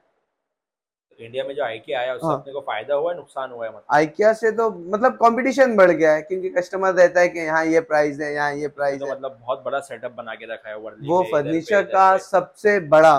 [1.18, 3.70] इंडिया में जो आइकिया आया उससे हाँ। अपने को फ़ायदा हुआ है नुकसान हुआ है
[3.70, 3.84] मतलब?
[3.92, 7.80] आइकिया से तो मतलब कंपटीशन बढ़ गया है क्योंकि कस्टमर रहता है कि यहाँ ये
[7.82, 10.76] प्राइस है यहाँ ये प्राइस तो है। मतलब बहुत बड़ा सेटअप बना के रखा है
[10.76, 13.14] वो फर्नीचर का सबसे बड़ा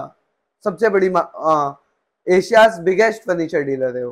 [0.66, 1.08] सबसे बड़ी
[2.28, 4.12] एशियाज बिगेस्ट फर्नीचर डीलर है वो।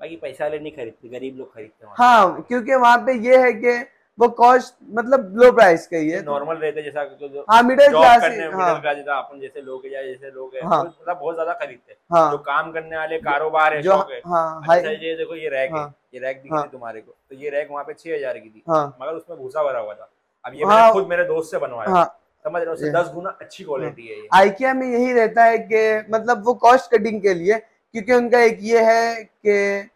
[0.00, 3.76] बाकी पैसा वाले नहीं खरीदते गरीब लोग खरीदते हाँ क्योंकि वहाँ पे ये है कि
[4.18, 7.88] वो कॉस्ट मतलब लो प्राइस का ही है नॉर्मल रहते जैसा जो जो हाँ मिडिल
[7.88, 10.84] क्लास हाँ मिडिल क्लास जैसा अपन जैसे लोग हैं या जैसे लोग हैं हाँ। वो
[10.84, 14.60] मतलब बहुत ज़्यादा खरीदते हैं। हाँ। जो काम करने वाले कारोबार है जो है हाँ
[14.60, 17.36] अच्छा ये देखो ये रैक हाँ, है। हाँ। ये रैक दिखी हाँ। तुम्हारे को तो
[17.36, 20.10] ये रैक वहाँ पे छह हज़ार की थी हाँ। मगर उसमें भूसा भरा हुआ था।
[20.44, 22.04] अब ये हाँ। मैंने खुद मेरे दोस्त से बनवाया। हाँ।
[22.44, 22.92] समझ रहे हो?
[22.92, 26.90] दस गुना अच्छी क्वालिटी है। ये। आइकिया में यही रहता है कि मतलब वो कॉस्ट
[26.90, 29.14] कटिंग के लिए क्योंकि उनका एक ये है
[29.46, 29.90] कि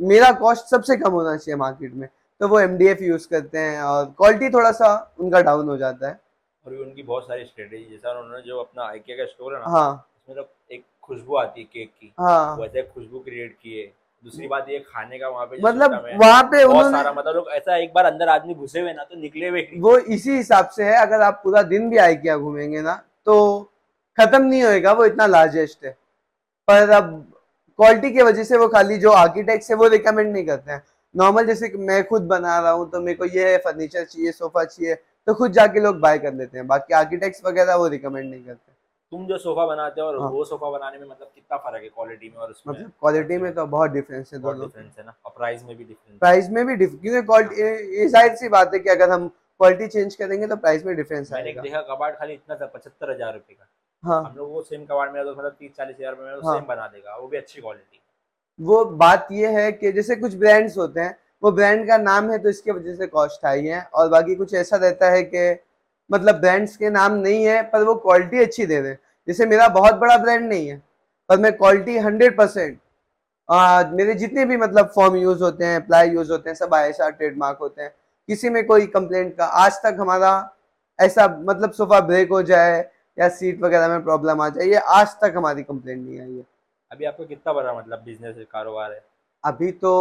[0.00, 2.08] मेरा कॉस्ट सबसे कम होना चाहिए मार्केट में।
[2.40, 4.88] तो वो एमडीएफ यूज़ करते हैं और क्वालिटी थोड़ा सा
[5.20, 6.18] उनका डाउन हो जाता है।
[6.66, 9.70] और भी उनकी बहुत सारी स्ट्रेटेजी जैसा उन्होंने जो अपना आइकिया का स्टोर है ना
[9.70, 9.92] हाँ।
[10.28, 13.86] उसमें तो एक खुशबू आती है केक की। हाँ। वैसे खुशबू क्रिएट की है
[14.24, 17.76] दूसरी बात ये खाने का वहाँ पे मतलब वहाँ पे उन्होंने सारा मतलब लोग ऐसा
[17.76, 20.96] एक बार अंदर आदमी घुसे हुए ना तो निकले हुए वो इसी हिसाब से है
[21.02, 22.94] अगर आप पूरा दिन भी आइकिया घूमेंगे ना
[23.26, 23.36] तो
[24.18, 25.90] खत्म नहीं होएगा वो इतना लार्जेस्ट है।
[26.68, 27.10] पर अब
[27.78, 30.82] क्वालिटी की वजह से वो खाली जो आर्किटेक्ट है वो रिकमेंड नहीं करते हैं।
[31.14, 34.64] नॉर्मल जैसे कि मैं खुद बना रहा हूँ तो मेरे को ये फर्नीचर चाहिए सोफा
[34.64, 34.94] चाहिए
[35.26, 38.72] तो खुद जाके लोग बाय कर लेते हैं। बाकी आर्किटेक्ट्स वगैरह वो रिकमेंड नहीं करते।
[39.12, 41.88] तुम जो सोफा बनाते हो और हाँ। वो सोफा बनाने में मतलब कितना फ़र्क है
[41.88, 42.74] क्वालिटी में और उसमें?
[42.74, 45.14] मतलब क्वालिटी में तो बहुत डिफरेंस है दोनों। डिफरेंस है ना?
[45.24, 47.62] और प्राइस में भी डिफरेंस प्राइस में भी डिफ- क्योंकि क्वालिटी
[47.98, 51.32] ये ज़ाहिर सी बात है कि अगर हम क्वालिटी चेंज करेंगे तो प्राइस में डिफरेंस
[51.32, 53.66] मैंने आएगा। देखा कबाड़ खाली इतना था पचहत्तर हज़ार रुपए का।
[54.02, 56.66] हाँ। हम लोग वो सेम कबाड़ में तो मतलब तीस चालीस हज़ार में हाँ। सेम
[56.66, 58.00] बना देगा वो भी अच्छी क्वालिटी
[58.60, 62.38] वो बात ये है कि जैसे कुछ ब्रांड्स होते हैं, वो ब्रांड का नाम है
[62.38, 65.54] तो इसके वजह से कॉस्ट हाई है और बाकी कुछ ऐसा रहता है कि
[66.10, 68.98] मतलब ब्रांड्स के नाम नहीं है, पर वो क्वालिटी अच्छी दे रहे हैं।
[69.28, 70.82] जैसे मेरा बहुत बड़ा ब्रांड नहीं है,
[71.28, 72.78] पर मैं क्वालिटी हंड्रेड परसेंट
[73.94, 77.58] मेरे जितने भी मतलब फॉर्म यूज़ होते हैं प्लाई यूज़ होते हैं, सब आई ट्रेडमार्क
[77.60, 77.90] होते हैं,
[78.28, 80.56] किसी में कोई कंप्लेंट का, आज तक हमारा
[80.98, 82.78] ऐसा मतलब सोफा ब्रेक हो जाए
[83.18, 86.44] या सीट वगैरह में प्रॉब्लम आ जाए, ये आज तक हमारी कंप्लेंट नहीं आई है।
[86.90, 89.02] अभी आपका कितना बड़ा मतलब बिज़नेस है कारोबार है?
[89.44, 89.92] अभी तो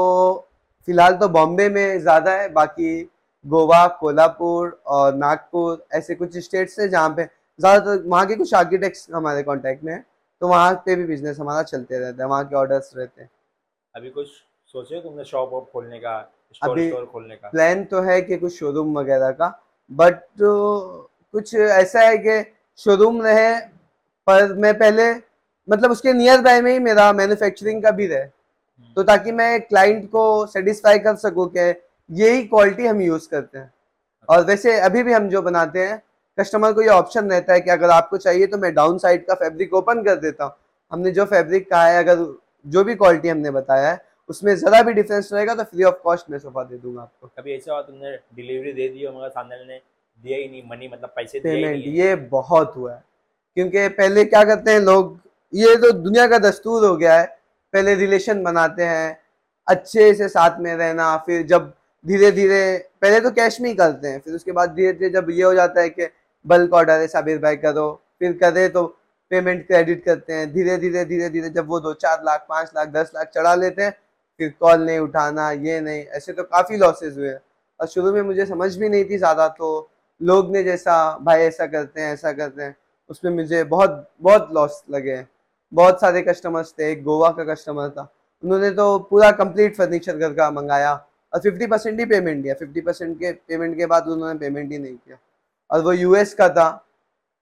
[0.87, 3.01] फ़िलहाल तो बॉम्बे में ज़्यादा है बाकी
[3.45, 9.07] गोवा कोल्हापुर और नागपुर ऐसे कुछ स्टेट्स है जहाँ पे ज़्यादातर वहाँ के कुछ आर्किटेक्ट्स
[9.15, 10.05] हमारे कांटेक्ट में हैं
[10.41, 13.29] तो वहाँ पे भी बिज़नेस हमारा चलते रहता है वहाँ के ऑर्डर्स रहते हैं।
[13.95, 14.27] अभी कुछ
[14.73, 16.19] सोचे तुमने शॉप वॉप खोलने का
[16.55, 17.49] स्टोर अभी स्टोर खोलने का?
[17.49, 19.53] प्लान तो है कि कुछ शोरूम वगैरह का
[19.91, 22.41] बट तो कुछ ऐसा है कि
[22.79, 23.53] शोरूम रहे
[24.27, 25.13] पर मैं पहले
[25.69, 28.25] मतलब उसके नियर बाय में ही मेरा मैन्युफैक्चरिंग का भी रहे।
[28.97, 31.73] तो ताकि मैं क्लाइंट को सेटिस्फाई कर सकूँ कि
[32.09, 33.71] यही क्वालिटी हम यूज़ करते हैं।
[34.29, 36.01] और वैसे अभी भी हम जो बनाते हैं
[36.37, 39.33] कस्टमर को ये ऑप्शन रहता है कि अगर आपको चाहिए तो मैं डाउन साइड का
[39.35, 40.53] फैब्रिक ओपन कर देता हूँ।
[40.91, 42.25] हमने जो फैब्रिक कहा है अगर
[42.65, 46.29] जो भी क्वालिटी हमने बताया है उसमें ज़रा भी डिफरेंस रहेगा तो फ्री ऑफ़ कॉस्ट
[46.31, 49.55] मैं सोफा दे दूँगा आपको। कभी ऐसा हुआ तुमने डिलीवरी दे दी हो मगर सामने
[49.57, 49.81] ने
[50.19, 53.03] दिया ही नहीं मनी मतलब पैसे दिए पेमेंट ये बहुत हुआ है।
[53.57, 55.17] क्योंकि पहले क्या करते हैं लोग
[55.53, 57.25] ये तो दुनिया का दस्तूर हो गया है,
[57.73, 59.17] पहले रिलेशन बनाते हैं,
[59.67, 61.73] अच्छे से साथ में रहना, फिर जब
[62.05, 62.61] धीरे धीरे
[63.01, 65.53] पहले तो कैश में ही करते हैं, फिर उसके बाद धीरे धीरे जब ये हो
[65.53, 66.07] जाता है कि
[66.45, 68.85] बल्क ऑर्डर है, साबिर भाई करो, फिर करे तो
[69.31, 72.87] पेमेंट क्रेडिट करते हैं धीरे धीरे धीरे धीरे जब वो दो चार लाख, पाँच लाख,
[72.89, 73.91] दस लाख चढ़ा लेते हैं,
[74.39, 77.33] फिर कॉल नहीं उठाना, ये नहीं, ऐसे तो काफ़ी लॉसेज हुए
[77.79, 79.89] और शुरू में मुझे समझ भी नहीं थी ज़्यादा तो
[80.21, 82.75] लोग ने जैसा, भाई ऐसा करते हैं, ऐसा करते हैं,
[83.09, 85.29] उसमें मुझे बहुत बहुत लॉस लगे हैं।
[85.73, 88.07] बहुत सारे कस्टमर्स थे एक गोवा का कस्टमर था।
[88.43, 90.93] उन्होंने तो पूरा कंप्लीट फर्नीचर घर का मंगाया
[91.33, 94.77] और फिफ्टी परसेंट ही पेमेंट दिया। फिफ्टी परसेंट के पेमेंट के बाद उन्होंने पेमेंट ही
[94.77, 95.17] नहीं किया।
[95.69, 96.69] और वो यूएस का था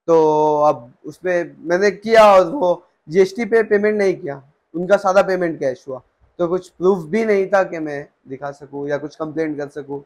[0.07, 0.17] तो
[0.63, 4.41] अब उसमें मैंने किया और वो जीएसटी पे पेमेंट नहीं किया।
[4.73, 6.01] उनका सारा पेमेंट कैश हुआ।
[6.39, 10.03] तो कुछ प्रूफ भी नहीं था कि मैं दिखा सकूँ या कुछ कंप्लेंट कर सकूँ।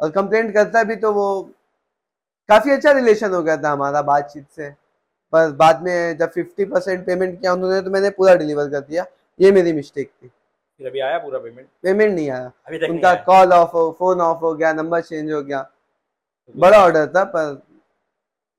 [0.00, 1.42] और कंप्लेंट करता भी तो वो
[2.48, 4.68] काफ़ी अच्छा रिलेशन हो गया था हमारा बातचीत से।
[5.32, 9.04] पर बाद में जब फिफ्टी परसेंट पेमेंट किया उन्होंने तो मैंने पूरा डिलीवर कर दिया।
[9.40, 10.28] ये मेरी मिस्टेक थी।
[10.80, 14.20] फिर अभी आया पूरा पेमेंट पेमेंट नहीं आया। अभी तक उनका कॉल ऑफ़ हो फ़ोन
[14.20, 15.66] ऑफ़ हो गया नंबर चेंज हो गया।
[16.54, 17.62] बड़ा ऑर्डर था पर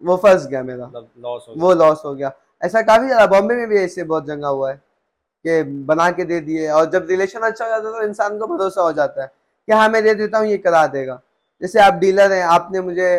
[0.02, 3.68] वो फंस गया मेरा। लॉस हो वो लॉस हो गया। ऐसा काफ़ी ज़्यादा बॉम्बे में
[3.70, 4.76] भी ऐसे बहुत जगह हुआ है
[5.46, 8.48] कि बना के दे दिए और जब रिलेशन अच्छा हो जाता है तो इंसान को
[8.48, 9.28] भरोसा हो जाता है
[9.68, 11.20] कि हाँ मैं दे देता हूँ ये करा देगा।
[11.62, 13.10] जैसे आप डीलर हैं आपने मुझे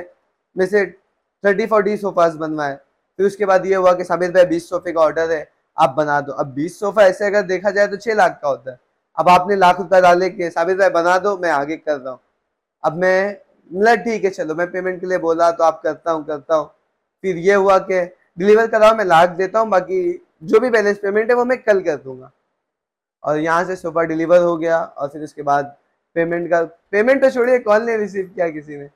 [0.57, 0.85] में से
[1.45, 2.79] थर्टी फोर्टी सोफाज बनवाए।
[3.19, 6.21] फिर उसके बाद ये हुआ कि साबिर भाई, बीस सोफे का ऑर्डर है, आप बना
[6.21, 8.79] दो। अब बीस सोफा ऐसे अगर देखा जाए तो छह लाख का होता है।
[9.19, 12.21] अब आपने लाख रुपया डाले के साबिर भाई, बना दो, मैं आगे कर रहा हूँ।
[12.83, 13.37] अब मैं
[13.71, 16.67] मतलब ठीक है, चलो, मैं पेमेंट के लिए बोला तो आप करता हूँ करता हूँ।
[17.25, 18.01] फिर ये हुआ कि
[18.39, 21.81] डिलीवर कराओ मैं लाख देता हूँ, बाकी जो भी बैलेंस पेमेंट है वो मैं कल
[21.83, 22.31] कर दूँगा।
[23.23, 25.75] और यहाँ से सोफा डिलीवर हो गया और फिर उसके बाद
[26.17, 26.63] पेमेंट का
[26.93, 28.87] पेमेंट तो छोड़िए कॉल नहीं रिसीव किया किसी ने।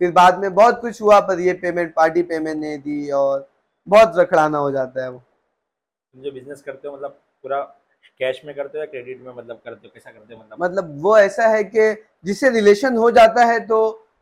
[0.00, 3.48] फिर बाद में बहुत कुछ हुआ, पर ये पेमेंट पार्टी पेमेंट नहीं दी और
[3.88, 5.22] बहुत रखड़ाना हो जाता है वो।
[6.14, 7.10] जो बिज़नेस करते हो मतलब
[7.42, 7.60] पूरा
[8.20, 9.90] कैश में करते हो या क्रेडिट में मतलब करते हो?
[9.94, 10.58] कैसा करते हो मतलब?
[10.60, 13.78] मतलब वो ऐसा है कि जिससे रिलेशन हो जाता है तो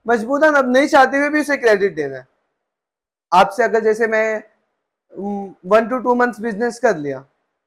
[0.06, 2.26] मजबूरन अब नहीं चाहते हुए भी उसे क्रेडिट देना है।
[3.32, 4.42] आपसे अगर जैसे मैं
[5.66, 7.20] one to two months business कर लिया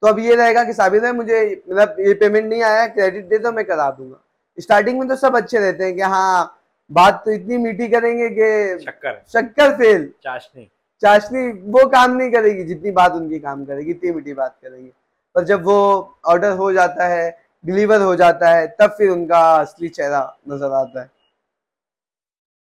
[0.03, 3.37] तो अब ये रहेगा कि साबित है मुझे मतलब ये पेमेंट नहीं आया क्रेडिट दे
[3.37, 4.21] दो मैं करा दूँगा।
[4.57, 6.59] स्टार्टिंग में तो सब अच्छे रहते हैं कि हाँ
[6.91, 10.69] बात तो इतनी मीठी करेंगे कि शक्कर। शक्कर फेल चाशनी।
[11.03, 14.91] चाशनी वो काम नहीं करेगी जितनी बात उनकी काम करेगी इतनी मीठी बात करेंगे।
[15.35, 15.77] पर जब वो
[16.25, 17.29] ऑर्डर हो जाता है
[17.63, 21.09] डिलीवर हो जाता है तब फिर उनका असली चेहरा नज़र आता है।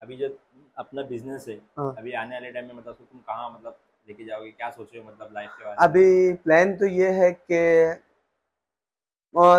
[0.02, 0.28] अभी जो
[0.76, 3.76] अपना बिज़नेस है हाँ। अभी आने वाले टाइम में मतलब तुम कहाँ मतलब
[4.08, 5.84] लेके जाओगे क्या सोचे हो मतलब लाइफ के बारे में?
[5.84, 8.00] अभी प्लान तो ये है कि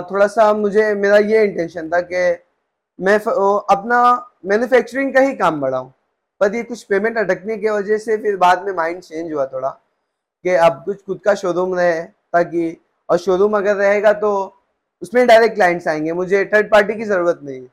[0.10, 2.20] थोड़ा सा मुझे मेरा ये इंटेंशन था कि
[3.00, 3.16] मैं
[3.70, 4.02] अपना
[4.46, 5.90] मैन्युफैक्चरिंग का ही काम बढ़ाऊं।
[6.42, 9.70] पर ये कुछ पेमेंट अटकने की वजह से फिर बाद में माइंड चेंज हुआ थोड़ा
[10.46, 12.78] कि अब कुछ खुद का शोरूम रहे ताकि
[13.10, 14.32] और शोरूम अगर रहेगा तो
[15.02, 17.68] उसमें डायरेक्ट क्लाइंट्स आएँगे मुझे थर्ड पार्टी की ज़रूरत नहीं है।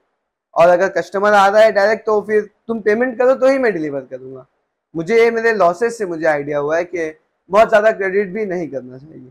[0.54, 3.72] और अगर कस्टमर आ रहा है डायरेक्ट तो फिर तुम पेमेंट करो तो ही मैं
[3.72, 4.46] डिलीवर करूँगा।
[4.94, 7.12] मुझे ये मेरे लॉसेस से मुझे आइडिया हुआ है कि
[7.50, 9.30] बहुत ज़्यादा क्रेडिट भी नहीं करना चाहिए।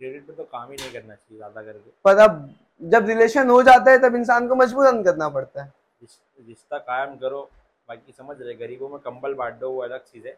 [0.00, 3.62] क्रेडिट पे तो काम ही नहीं करना चाहिए ज़्यादा करके। पर अब जब रिलेशन हो
[3.62, 5.72] जाता है तब इंसान को मजबूरन करना पड़ता है।
[6.02, 7.48] रिश्ता कायम करो
[7.90, 10.36] बाकी समझ रहे गरीबों में कंबल बांट दो वो अलग चीज़ है।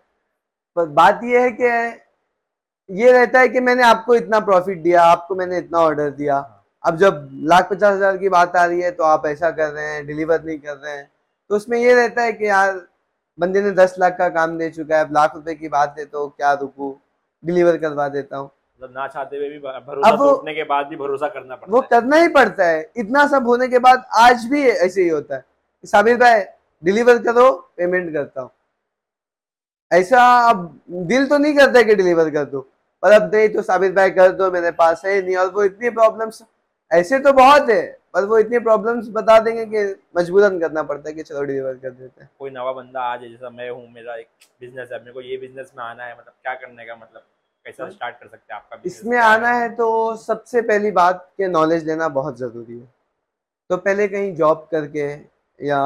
[0.76, 5.34] पर बात यह है कि ये रहता है कि मैंने आपको इतना प्रॉफिट दिया आपको
[5.34, 6.38] मैंने इतना ऑर्डर दिया।
[6.84, 9.84] अब जब लाख पचास हज़ार की बात आ रही है तो आप ऐसा कर रहे
[9.86, 11.10] हैं डिलीवर नहीं कर रहे हैं।
[11.50, 12.80] तो उसमें ये रहता है कि यार
[13.38, 16.04] बंदे ने दस लाख का काम दे चुका है अब लाख रुपए की बात है
[16.06, 16.96] तो क्या रुकू?
[17.42, 21.28] डिलीवर करवा देता हूँ। मतलब ना चाहते हुए भी भरोसा टूटने के बाद भी भरोसा
[21.28, 24.66] करना पड़ता वो है। करना ही पड़ता है। इतना सब होने के बाद आज भी
[24.66, 25.44] ऐसे ही होता है।
[25.84, 26.42] साबिर भाई
[26.82, 28.50] डिलीवर करो पेमेंट करता हूँ।
[29.90, 32.60] ऐसा अब दिल तो नहीं करता है कि डिलीवर कर दो
[33.02, 35.90] पर अब नहीं तो साबिर भाई कर दो मेरे पास है नहीं और वो इतनी
[35.90, 36.42] प्रॉब्लम्स
[36.90, 37.82] ऐसे तो बहुत है
[38.14, 39.84] पर वो इतनी प्रॉब्लम्स बता देंगे कि
[40.16, 43.28] मजबूरन करना पड़ता है कि चलो डिलीवर कर देते हैं। कोई नवा बंदा आ जाए
[43.28, 44.26] जैसा मैं हूँ मेरा एक
[44.60, 47.22] बिज़नेस है मेरे को ये बिज़नेस में आना है मतलब क्या करने का मतलब
[47.66, 51.86] कैसा स्टार्ट कर सकते हैं आपका इसमें आना है तो सबसे पहली बात कि नॉलेज
[51.88, 52.88] लेना बहुत ज़रूरी है।
[53.70, 55.06] तो पहले कहीं जॉब करके
[55.58, 55.82] या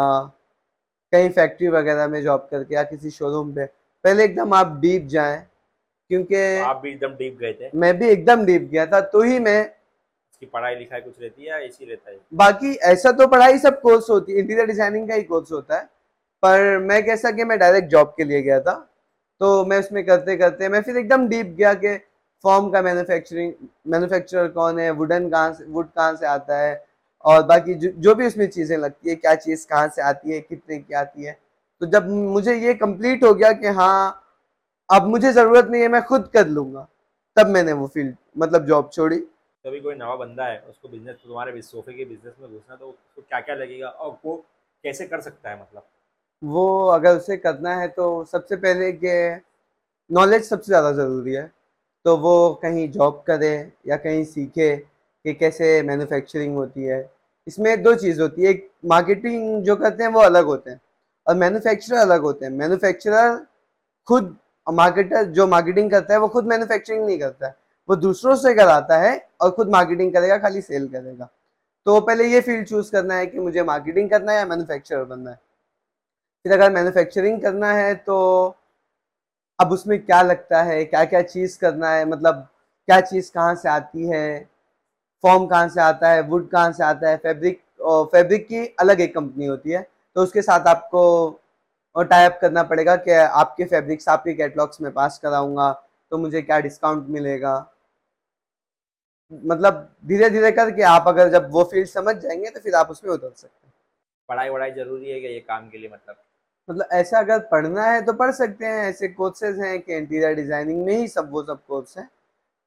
[1.16, 3.64] कहीं फैक्ट्री वगैरह में जॉब करके या किसी शोरूम पे
[4.04, 5.38] पहले एकदम आप डीप जाएँ
[6.10, 7.70] क्योंकि आप भी एकदम डीप गए थे?
[7.74, 11.48] मैं भी एकदम डीप गया था तो ही मैं इसकी पढ़ाई लिखाई कुछ रहती है
[11.48, 12.18] या ऐसी रहता है?
[12.34, 15.84] बाकी ऐसा तो पढ़ाई सब कोर्स होती है इंटीरियर डिज़ाइनिंग का ही कोर्स होता है
[16.42, 18.74] पर मैं कैसा कि मैं डायरेक्ट जॉब के लिए गया था
[19.40, 21.96] तो मैं उसमें करते करते मैं फिर एकदम डीप गया कि
[22.44, 23.52] फॉर्म का मैन्युफैक्चरिंग
[23.92, 26.74] मैन्युफैक्चरर कौन है वुडन कहाँ से वुड कहाँ से आता है
[27.26, 30.40] और बाकी जो, जो भी उसमें चीज़ें लगती है क्या चीज़ कहाँ से आती है
[30.40, 31.32] कितने की आती है।
[31.80, 34.22] तो जब मुझे ये कंप्लीट हो गया कि हाँ
[34.88, 36.86] अब मुझे ज़रूरत नहीं है मैं खुद कर लूँगा
[37.36, 39.16] तब मैंने वो फ़ील्ड मतलब जॉब छोड़ी।
[39.64, 43.22] कभी कोई नवा बंदा है उसको बिज़नेस तुम्हारे सोफे के बिज़नेस में घुसना तो उसको
[43.22, 44.36] क्या क्या लगेगा और वो
[44.84, 45.82] कैसे कर सकता है मतलब?
[46.42, 49.42] वो अगर उसे करना है तो सबसे पहले कि
[50.10, 51.50] नॉलेज सबसे ज़्यादा ज़रूरी है।
[52.04, 53.54] तो वो कहीं जॉब करे
[53.88, 57.00] या कहीं सीखे कि कैसे मैन्युफैक्चरिंग होती है
[57.46, 60.80] इसमें दो चीज़ होती है। एक मार्केटिंग जो करते हैं, वो अलग होते हैं
[61.26, 63.38] और मैन्युफैक्चरर अलग होते हैं। मैन्युफैक्चरर
[64.08, 64.36] खुद
[64.66, 67.54] मार्केटर जो मार्केटिंग करता है, वो खुद मैन्युफैक्चरिंग नहीं करता है।
[67.88, 71.28] वो दूसरों से कराता है और खुद मार्केटिंग करेगा, खाली सेल करेगा।
[71.86, 75.30] तो पहले ये फ़ील्ड चूज़ करना है कि मुझे मार्केटिंग करना है या मैन्युफैक्चरर बनना
[75.30, 75.38] है।
[76.44, 78.56] फिर अगर मैन्युफैक्चरिंग करना है तो
[79.58, 82.46] अब उसमें क्या लगता है क्या क्या चीज़ करना है मतलब
[82.88, 84.48] क्या चीज़ कहाँ से आती है
[85.24, 87.60] फॉर्म कहाँ से आता है वुड कहाँ से आता है फैब्रिक
[88.12, 89.86] फैब्रिक की अलग एक कंपनी होती है।
[90.16, 91.40] तो उसके साथ आपको
[91.96, 95.70] टाइप करना पड़ेगा कि आपके फैब्रिक्स आपके कैटलॉग्स में पास कराऊँगा
[96.12, 97.54] तो मुझे क्या डिस्काउंट मिलेगा।
[99.32, 103.12] मतलब धीरे धीरे करके आप अगर जब वो फ़ील्ड समझ जाएँगे तो फिर आप उसमें
[103.12, 103.72] उतर सकते हैं।
[104.28, 106.16] पढ़ाई वढ़ाई ज़रूरी है क्या ये काम के लिए मतलब?
[106.68, 110.84] मतलब ऐसा अगर पढ़ना है तो पढ़ सकते हैं ऐसे कोर्सेज हैं कि इंटीरियर डिज़ाइनिंग
[110.86, 112.06] में ही सब वो सब कोर्स हैं।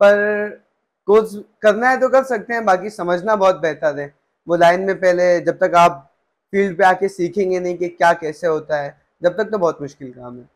[0.01, 0.61] पर
[1.09, 4.13] कोर्स करना है तो कर सकते हैं बाकी समझना बहुत बेहतर है
[4.47, 6.05] वो लाइन में पहले जब तक आप
[6.53, 10.11] फ़ील्ड पे आके सीखेंगे नहीं कि क्या कैसे होता है जब तक तो बहुत मुश्किल
[10.11, 10.47] काम है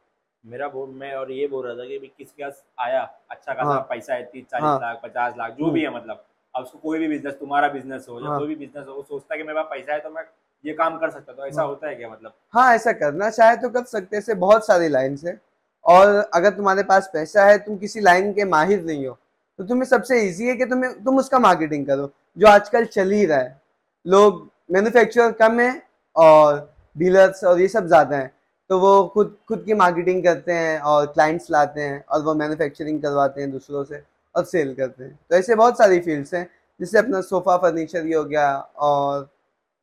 [0.45, 3.01] मेरा बोल मैं और ये बोल रहा था कि भी किसके पास आया
[3.31, 5.95] अच्छा खासा हाँ। पैसा है तीस चालीस हाँ। लाख पचास लाख जो हम्म। भी है
[5.95, 6.23] मतलब
[6.55, 9.03] अब उसको कोई भी बिज़नेस तुम्हारा बिज़नेस हो या हाँ। कोई भी बिज़नेस हो वो
[9.03, 10.23] सोचता है कि मेरे पास पैसा है तो मैं
[10.63, 13.55] ये काम कर सकता तो ऐसा हाँ। होता है क्या मतलब हाँ ऐसा करना चाहे
[13.57, 15.39] तो कर सकते हैं ऐसे बहुत सारी लाइन है
[15.85, 19.17] और अगर तुम्हारे पास पैसा है तुम किसी लाइन के माहिर नहीं हो
[19.59, 23.25] तो तुम्हें सबसे इजी है कि तुम्हें, तुम उसका मार्केटिंग करो, जो आजकल चल ही
[23.25, 23.61] रहा है।
[24.05, 25.81] लोग मैन्युफैक्चरर कम है
[26.15, 28.31] और डीलर्स और ये सब ज़्यादा हैं।
[28.69, 33.01] तो वो खुद खुद की मार्केटिंग करते हैं और क्लाइंट्स लाते हैं और वो मैन्युफैक्चरिंग
[33.01, 34.01] करवाते हैं दूसरों से
[34.35, 36.49] और सेल करते हैं। तो ऐसे बहुत सारी फील्ड्स हैं,
[36.79, 39.29] जैसे अपना सोफ़ा फर्नीचर ही हो गया और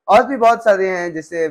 [0.08, 1.48] और भी बहुत सारे हैं, जैसे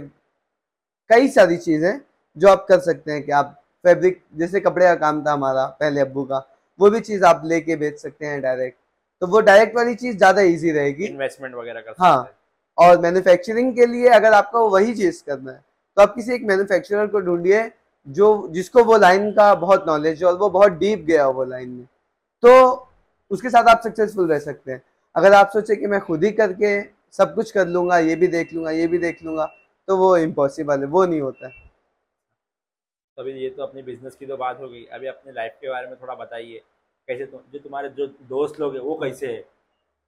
[1.09, 1.99] कई सारी चीज़ें
[2.37, 3.55] जो आप कर सकते हैं कि आप
[3.85, 6.39] फैब्रिक जैसे कपड़े का काम था हमारा, पहले अबू का
[6.79, 8.77] वो भी चीज़ आप लेके बेच सकते हैं डायरेक्ट
[9.21, 12.29] तो वो डायरेक्ट वाली चीज़ ज़्यादा इजी रहेगी। इन्वेस्टमेंट वगैरह कर हाँ।
[12.77, 15.61] और मैन्युफैक्चरिंग के लिए अगर आपको वही चीज़ करना है
[15.97, 17.69] तो आप किसी एक मैन्युफैक्चरर को ढूंढिए
[18.07, 21.43] जो जिसको वो लाइन का बहुत नॉलेज है और वो बहुत डीप गया हो वो
[21.45, 21.85] लाइन में।
[22.43, 22.87] तो
[23.31, 24.81] उसके साथ आप सक्सेसफुल रह सकते हैं।
[25.15, 26.81] अगर आप सोचे कि मैं खुद ही करके
[27.17, 29.45] सब कुछ कर लूँगा ये भी देख लूँगा ये भी देख लूँगा
[29.87, 31.68] तो वो इम्पॉसिबल है वो नहीं होता है।
[33.19, 35.69] तो अभी ये तो अपनी बिज़नेस की तो बात हो गई। अभी अपने लाइफ के
[35.69, 36.61] बारे में थोड़ा बताइए।
[37.07, 39.43] कैसे तुम, जो तुम्हारे जो दोस्त लोग हैं, वो कैसे है?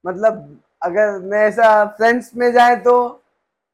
[0.04, 2.94] मतलब अगर मैं ऐसा फ्रेंड्स में जाए तो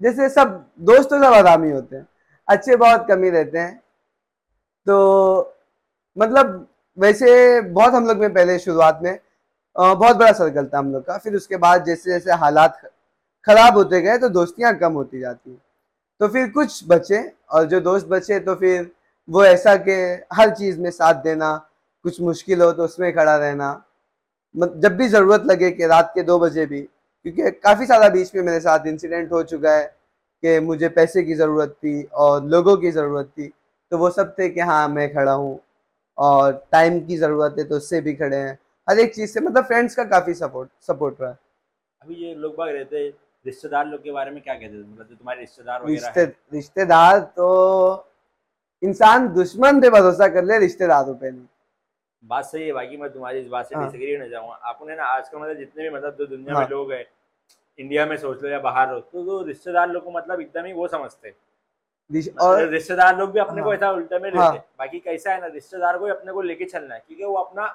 [0.01, 2.07] जैसे सब दोस्त तो सब आरामी होते हैं।
[2.49, 3.77] अच्छे बहुत, कम रहते हैं।
[4.87, 5.55] तो
[6.17, 6.67] मतलब
[6.99, 9.19] वैसे बहुत हम लोग में पहले शुरुआत में
[9.77, 12.81] बहुत बड़ा सर्कल था हम लोग का। फिर उसके बाद जैसे जैसे हालात
[13.47, 15.59] खराब होते गए तो दोस्तियाँ कम होती जाती
[16.21, 18.91] तो फिर कुछ बचे, और जो दोस्त बचे तो फिर
[19.29, 19.93] वो ऐसा कि
[20.33, 21.57] हर चीज़ में साथ देना
[22.05, 23.71] कुछ मुश्किल हो तो उसमें खड़ा रहना।
[24.55, 28.43] जब भी ज़रूरत लगे कि रात के दो बजे भी क्योंकि काफ़ी सारा बीच में
[28.43, 29.85] मेरे साथ इंसिडेंट हो चुका है
[30.43, 33.49] कि मुझे पैसे की ज़रूरत थी और लोगों की ज़रूरत थी
[33.93, 35.59] तो वो सब थे कि हाँ मैं खड़ा हूँ
[36.19, 38.59] और टाइम की ज़रूरत है तो उससे भी खड़े हैं।
[38.89, 41.39] हर एक चीज़ से मतलब फ्रेंड्स का काफ़ी सपोर्ट सपोर्ट रहा। है
[42.03, 43.11] अभी ये लोग बाग रहते हैं
[43.47, 47.21] रिश्तेदार लोग के बारे में क्या कहते हैं मतलब जो तुम्हारे रिश्तेदार वगैरह रिश्ते रिश्तेदार
[47.37, 48.05] तो
[48.83, 51.47] इंसान दुश्मन पे भरोसा कर ले रिश्तेदारों पे नहीं
[52.23, 55.05] बात सही है बाकी मैं तुम्हारी इस बात से हाँ। डिसएग्री होने जाऊँगा आपने ना
[55.07, 57.05] आजकल मतलब जितने भी मतलब जो दुनिया हाँ। में लोग हैं
[57.79, 60.73] इंडिया में सोच लो या बाहर हो तो जो रिश्तेदार लोग को मतलब एकदम ही
[60.73, 64.59] वो समझते हैं और रिश्तेदार लोग भी अपने को हाँ। ऐसा उल्टे में हाँ। लेते
[64.59, 67.35] हैं बाकी कैसा है ना रिश्तेदार को ही अपने को लेके चलना है क्योंकि वो
[67.35, 67.67] अपना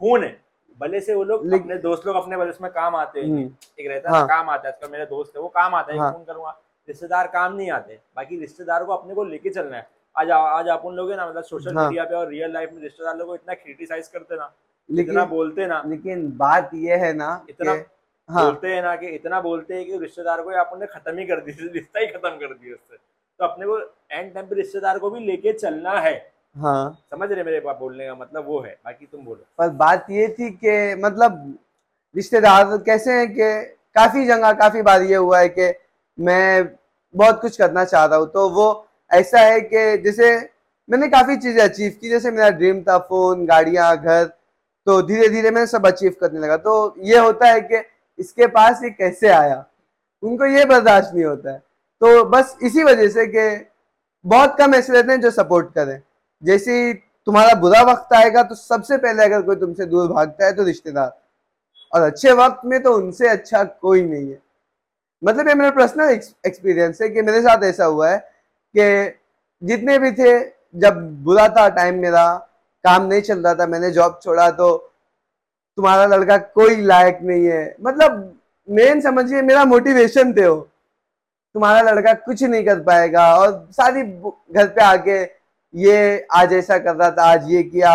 [0.00, 0.36] खून है
[0.80, 4.10] भले से वो लोग अपने दोस्त लोग अपने उसमें काम आते हैं हम्म, एक रहता
[4.10, 6.24] है हाँ। काम आता है आजकल मेरे दोस्त है वो काम आता है हाँ। फ़ोन
[6.24, 10.68] करूँगा रिश्तेदार काम नहीं आते बाकी रिश्तेदार को अपने को लेके चलना है आज आज
[10.68, 13.34] अपन लोग है ना मतलब सोशल हाँ। मीडिया पे और रियल लाइफ में रिश्तेदार लोग
[13.34, 14.52] इतना क्रिटिसाइज करते ना
[14.88, 17.72] इतना लेकिन बोलते ना लेकिन बात ये है ना इतना
[18.28, 21.40] हाँ। बोलते हैं ना कि इतना बोलते हैं कि रिश्तेदार को आपने खत्म ही कर
[21.40, 23.78] दी रिश्ता ही खत्म कर दिया उससे। तो अपने को
[24.12, 26.14] एंड टाइम पे रिश्तेदार को भी लेके चलना है।
[26.56, 30.06] हाँ। समझ रहे मेरे पास बोलने का मतलब वो है बाकी तुम बोलो। पर बात
[30.10, 31.58] ये थी कि मतलब
[32.14, 33.52] रिश्तेदार कैसे हैं कि
[33.94, 35.72] काफ़ी जगह काफ़ी बार ये हुआ है कि
[36.18, 36.68] मैं
[37.14, 40.34] बहुत कुछ करना चाह रहा हूँ तो वो ऐसा है कि जैसे
[40.88, 44.24] मैंने काफ़ी चीज़ें अचीव की, जैसे मेरा ड्रीम था फ़ोन गाड़ियाँ, घर
[44.86, 47.82] तो धीरे धीरे मैं सब अचीव करने लगा। तो ये होता है कि
[48.18, 49.64] इसके पास ये कैसे आया?
[50.22, 51.58] उनको ये बर्दाश्त नहीं होता है।
[52.02, 53.66] तो बस इसी वजह से कि
[54.24, 56.00] बहुत कम ऐसे रहते हैं जो सपोर्ट करें।
[56.42, 56.92] जैसे
[57.26, 61.12] तुम्हारा बुरा वक्त आएगा तो सबसे पहले अगर कोई तुमसे दूर भागता है तो रिश्तेदार।
[61.92, 64.38] और अच्छे वक्त में तो उनसे अच्छा कोई नहीं है।
[65.22, 66.10] मतलब ये मेरा पर्सनल
[66.46, 68.18] एक्सपीरियंस है कि मेरे साथ ऐसा हुआ है
[68.76, 69.18] कि
[69.62, 70.38] जितने भी थे,
[70.74, 72.34] जब बुरा था टाइम मेरा,
[72.84, 74.76] काम नहीं चल रहा था, मैंने जॉब छोड़ा तो
[75.78, 80.56] तुम्हारा लड़का कोई लायक नहीं है। मतलब मेन समझिए, मेरा मोटिवेशन थे वो।
[81.54, 85.22] तुम्हारा लड़का कुछ नहीं कर पाएगा, और सारी घर पे आके
[85.74, 87.92] ये आज ऐसा कर रहा था, आज ये किया,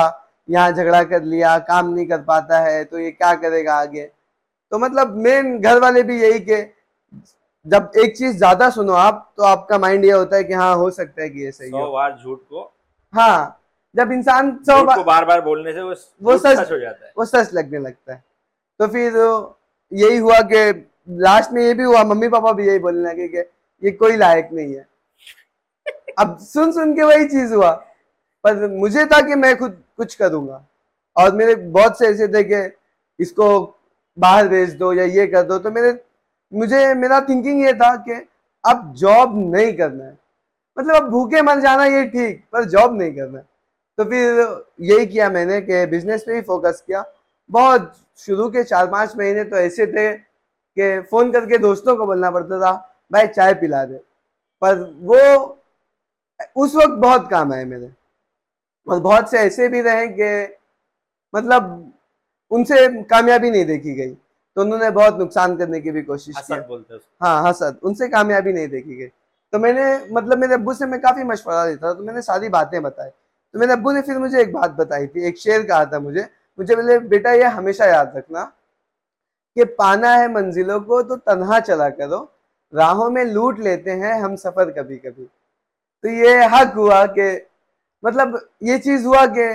[0.48, 4.04] यहाँ झगड़ा कर लिया, काम नहीं कर पाता है तो ये क्या करेगा आगे?
[4.72, 6.62] तो मतलब मेन घर वाले भी यही के
[7.66, 10.90] जब एक चीज़ ज़्यादा सुनो आप तो आपका माइंड ये होता है कि हाँ हो
[10.92, 12.62] सकता है कि ये सही सौ बार झूठ को
[13.14, 13.62] हाँ
[13.96, 17.54] जब इंसान सौ बार बार बार बोलने से वो सच हो जाता है। वो सच
[17.54, 18.24] लगने लगता है।
[18.80, 19.18] तो फिर
[19.92, 20.88] यही हुआ कि
[21.22, 23.38] लास्ट में ये भी हुआ मम्मी पापा भी यही बोलने लगे कि
[23.84, 24.88] ये कोई लायक नहीं है।
[26.20, 27.72] अब सुन सुन के वही चीज़ हुआ।
[28.44, 30.66] पर मुझे था कि मैं खुद कुछ करूँगा।
[31.16, 32.78] और मेरे बहुत से ऐसे थे कि
[33.20, 33.48] इसको
[34.18, 35.92] बाहर भेज दो या ये कर दो तो मेरे
[36.54, 38.28] मुझे मेरा थिंकिंग ये था कि
[38.64, 40.18] अब जॉब नहीं करना है।
[40.78, 43.46] मतलब अब भूखे मर जाना ये ठीक, पर जॉब नहीं करना है।
[43.98, 47.04] तो फिर यही किया मैंने कि बिज़नेस पे ही फोकस किया।
[47.50, 52.32] बहुत शुरू के चार पाँच महीने तो ऐसे थे कि फ़ोन करके दोस्तों को बोलना
[52.32, 52.72] पड़ता था,
[53.12, 53.98] भाई चाय पिला दे।
[54.62, 55.58] पर वो
[56.56, 57.92] उस वक्त बहुत काम आए मेरे।
[58.88, 60.56] और बहुत से ऐसे भी रहे कि
[61.34, 61.94] मतलब
[62.52, 64.18] उनसे कामयाबी नहीं देखी गई।
[64.62, 68.68] तो उन्होंने बहुत नुकसान करने की भी कोशिश की हैं। हाँ हसद। उनसे कामयाबी नहीं
[68.68, 69.08] देखी गई।
[69.54, 72.82] तो मैंने मतलब मेरे अब्बू से मैं काफ़ी मशवरा लेता था तो मैंने सारी बातें
[72.84, 76.00] बताई। तो मेरे अब्बू ने फिर मुझे एक बात बताई थी एक शेर कहा था
[76.00, 76.28] मुझे
[76.60, 78.44] मुझे बोले बेटा ये हमेशा याद रखना
[79.58, 82.20] कि पाना है मंजिलों को तो तनहा चला करो।
[82.74, 85.26] राहों में लूट लेते हैं हम सफ़र कभी कभी
[86.04, 87.32] तो ये हक हुआ कि
[88.04, 89.50] मतलब ये चीज़ हुआ कि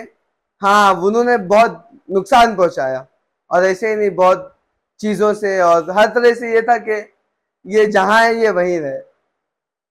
[0.63, 3.07] हाँ उन्होंने बहुत नुकसान पहुँचाया।
[3.51, 4.53] और ऐसे ही नहीं बहुत
[5.01, 7.01] चीज़ों से और हर तरह से ये था कि
[7.65, 8.99] ये जहाँ है ये वहीं रहे।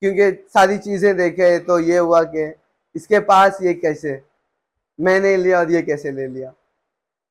[0.02, 2.54] क्योंकि सारी चीज़ें देखे तो ये हुआ कि
[2.96, 4.22] इसके पास ये कैसे?
[5.00, 6.50] मैंने लिया और ये कैसे ले लिया?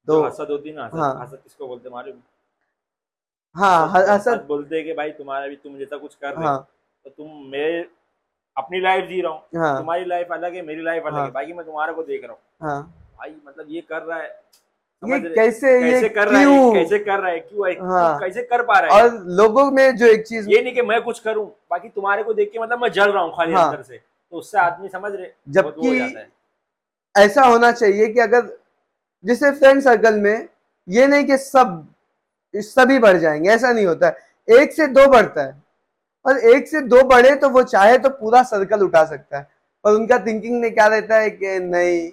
[0.09, 2.16] तो हसद होती ना हसद हाँ। हसद किसको बोलते हैं मालूम
[3.57, 6.68] हसद हसद बोलते कि भाई तुम्हारा भी तुम जैसा कुछ कर रहे हो। हाँ
[7.05, 7.81] तो तुम मेरे
[8.57, 11.31] अपनी लाइफ जी रहा हूँ। हाँ। तुम्हारी लाइफ अलग है मेरी लाइफ अलग हाँ। है।
[11.33, 12.83] बाकी मैं तुम्हारे को देख रहा हूँ। हाँ।
[13.18, 14.29] भाई मतलब ये कर रहा है।
[15.09, 15.35] ये रहे?
[15.35, 16.45] कैसे ये कर रहा है?
[16.45, 16.73] क्यों?
[16.75, 17.39] कैसे कर रहा है?
[17.41, 19.03] क्यों है। हाँ। कैसे कर पा रहा है?
[19.03, 22.35] और लोगों में जो एक चीज़ ये नहीं कि मैं कुछ करूँ बाकी तुम्हारे को
[22.35, 25.13] देख के मतलब मैं जल रहा हूँ खाली हाँ। अंदर से। तो उससे आदमी समझ
[25.13, 26.15] रहे हो जबकि
[27.15, 28.49] ऐसा होना चाहिए कि अगर
[29.25, 30.49] जैसे फ्रेंड सर्कल में
[30.89, 31.87] ये नहीं कि सब
[32.55, 35.63] सभी बढ़ जाएँगे ऐसा नहीं होता है। एक से दो बढ़ता है।
[36.25, 39.47] और एक से दो बढ़े तो वो चाहे तो पूरा सर्कल उठा सकता है।
[39.85, 42.11] और उनका थिंकिंग में क्या रहता है कि नहीं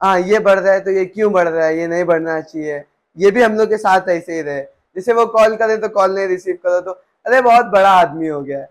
[0.00, 1.78] हाँ ये बढ़ रहा है तो ये क्यों बढ़ रहा है?
[1.78, 2.82] ये नहीं बढ़ना चाहिए।
[3.16, 4.60] ये भी हम लोग के साथ ऐसे ही रहे।
[4.96, 6.90] जैसे वो कॉल करे तो कॉल नहीं रिसीव करो तो
[7.26, 8.68] अरे बहुत बड़ा आदमी हो गया है।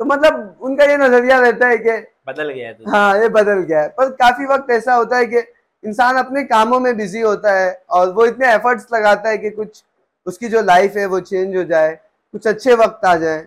[0.00, 1.90] तो मतलब उनका ये नज़रिया रहता है कि
[2.28, 5.26] बदल गया है तो। हाँ ये बदल गया है। पर काफ़ी वक्त ऐसा होता है
[5.26, 5.38] कि
[5.84, 9.82] इंसान अपने कामों में बिज़ी होता है और वो इतने एफर्ट्स लगाता है कि कुछ
[10.26, 11.94] उसकी जो लाइफ है वो चेंज हो जाए
[12.34, 13.40] कुछ अच्छे वक्त आ जाए।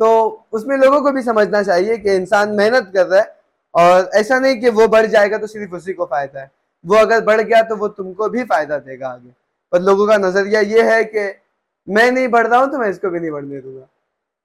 [0.00, 3.39] तो उसमें लोगों को भी समझना चाहिए कि इंसान मेहनत कर रहा है
[3.74, 6.50] और ऐसा नहीं कि वो बढ़ जाएगा तो सिर्फ़ उसी को फ़ायदा है।
[6.84, 9.30] वो अगर बढ़ गया तो वो तुमको भी फ़ायदा देगा आगे।
[9.72, 11.28] पर लोगों का नज़रिया ये है कि
[11.88, 13.86] मैं नहीं बढ़ रहा हूँ तो मैं इसको भी नहीं बढ़ने दूँगा।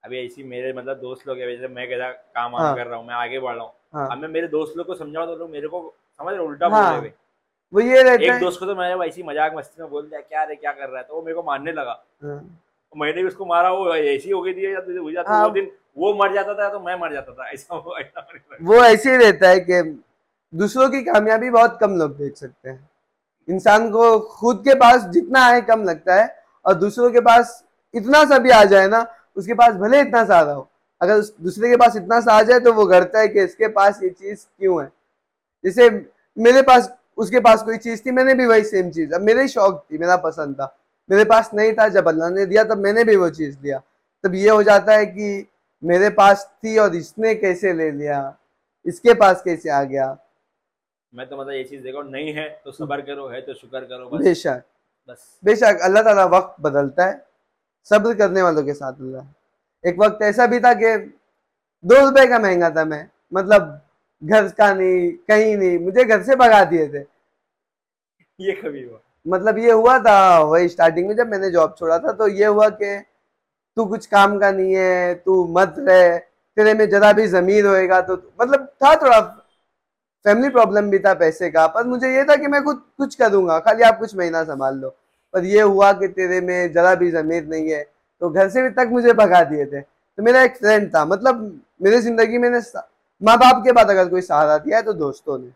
[0.04, 3.08] अभी ऐसी मेरे मतलब दोस्त लोग है वैसे मैं कैसा काम हाँ। कर रहा हूँ
[3.08, 5.50] मैं आगे बढ़ रहा हूँ। हाँ। अब मैं मेरे दोस्त लोग को समझाऊँ तो लोग
[5.50, 5.82] मेरे को
[6.20, 7.12] समझ रहे उल्टा हाँ, बोल
[7.74, 10.44] वो ये रहता एक दोस्त को तो मैंने ऐसी मज़ाक मस्ती में बोल दिया क्या
[10.44, 11.04] रे क्या कर रहा है?
[11.04, 12.38] तो वो मेरे को मानने लगा। हाँ।
[12.96, 15.50] मैंने भी उसको मारा वो ऐसी हो गई थी या तो हो जाता हाँ। वो
[15.50, 18.28] दिन वो मर जाता था तो मैं मर जाता था ऐसा वो ऐसा
[18.62, 19.82] वो ऐसे ही रहता है कि
[20.54, 22.90] दूसरों की कामयाबी बहुत कम लोग देख सकते हैं।
[23.48, 28.24] इंसान को खुद के पास जितना है कम लगता है और दूसरों के पास इतना
[28.26, 30.70] सा भी आ जाए ना उसके पास भले इतना सा आ रहा हो
[31.02, 34.00] अगर दूसरे के पास इतना सा आ जाए तो वो करता है कि इसके पास
[34.04, 34.92] ये चीज़ क्यों है?
[35.64, 35.90] जैसे
[36.38, 39.86] मेरे पास उसके पास कोई चीज़ थी मैंने भी वही सेम चीज़ अब मेरे शौक
[39.92, 40.76] थी मेरा पसंद था।
[41.10, 43.82] मेरे पास नहीं था जब अल्लाह ने दिया तब मैंने भी वो चीज़ लिया।
[44.24, 45.48] तब ये हो जाता है कि
[45.84, 48.38] मेरे पास थी और इसने कैसे ले लिया?
[48.86, 50.08] इसके पास कैसे आ गया?
[51.14, 54.10] मैं तो मतलब ये चीज़ देखो नहीं है तो सबर करो है तो शुक्र करो
[54.10, 54.64] बस। बेशक।
[55.10, 57.24] बस। बेशक अल्लाह ताला वक्त बदलता है
[57.88, 60.96] सब्र करने वालों के साथ अल्लाह एक वक्त ऐसा भी था कि
[61.84, 63.82] दो रुपए का महँगा था मैं मतलब
[64.22, 67.00] घर का नहीं कहीं नहीं मुझे घर से भगा दिए थे।
[68.40, 72.12] ये कभी हुआ। मतलब ये हुआ था, वही स्टार्टिंग में जब मैंने जॉब छोड़ा था
[72.14, 72.98] तो ये हुआ कि
[73.78, 78.02] तू कुछ काम का नहीं है, तू मत रह, तेरे में जरा भी जमीर होएगा
[78.02, 79.20] तो मतलब था थोड़ा
[80.26, 83.60] फैमिली प्रॉब्लम भी था पैसे का, पर मुझे ये था कि मैं खुद, कुछ करूँगा,
[83.60, 84.90] खाली आप कुछ महीना संभाल लो।
[85.34, 87.84] पर ये हुआ कि तेरे में जरा भी जमीर नहीं है
[88.22, 91.62] तो घर से भी तक मुझे भगा दिए थे। तो मेरा एक फ्रेंड था मतलब
[91.84, 92.50] मेरी ज़िंदगी में
[93.22, 95.50] माँ बाप के बाद अगर कोई सहारा दिया है तो दोस्तों ने।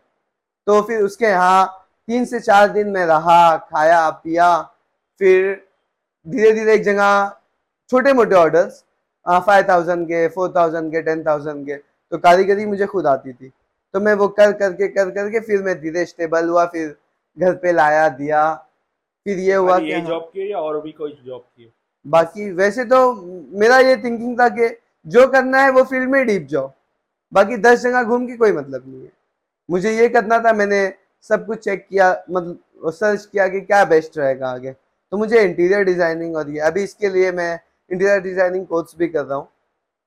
[0.66, 1.79] तो फिर उसके यहाँ
[2.10, 4.50] तीन से चार दिन में रहा खाया पिया
[5.20, 5.54] फिर
[6.26, 7.10] धीरे धीरे एक जगह
[7.90, 8.82] छोटे मोटे ऑर्डर्स
[9.26, 13.48] फाइव थाउज़ेंड के फोर थाउज़ेंड के टेन थाउज़ेंड के तो कारीगरी मुझे खुद आती थी।
[13.94, 16.94] तो मैं वो कर करके कर करके फिर मैं धीरे स्टेबल हुआ फिर
[17.36, 18.42] घर पे लाया दिया।
[19.26, 21.72] फिर ये हुआ ये जॉब की या और भी कोई जॉब की
[22.06, 23.00] बाकी वैसे तो
[23.60, 24.68] मेरा ये थिंकिंग था कि
[25.06, 26.72] जो करना है वो फ़ील्ड में डीप जाओ
[27.32, 29.12] बाकी दस जगह घूम के कोई मतलब नहीं है।
[29.68, 30.86] मुझे ये करना था मैंने
[31.24, 35.84] सब कुछ चेक किया मतलब सर्च किया कि क्या बेस्ट रहेगा आगे। तो मुझे इंटीरियर
[35.84, 37.52] डिज़ाइनिंग और ये अभी इसके लिए मैं
[37.90, 39.48] इंटीरियर डिज़ाइनिंग कोर्स भी कर रहा हूँ।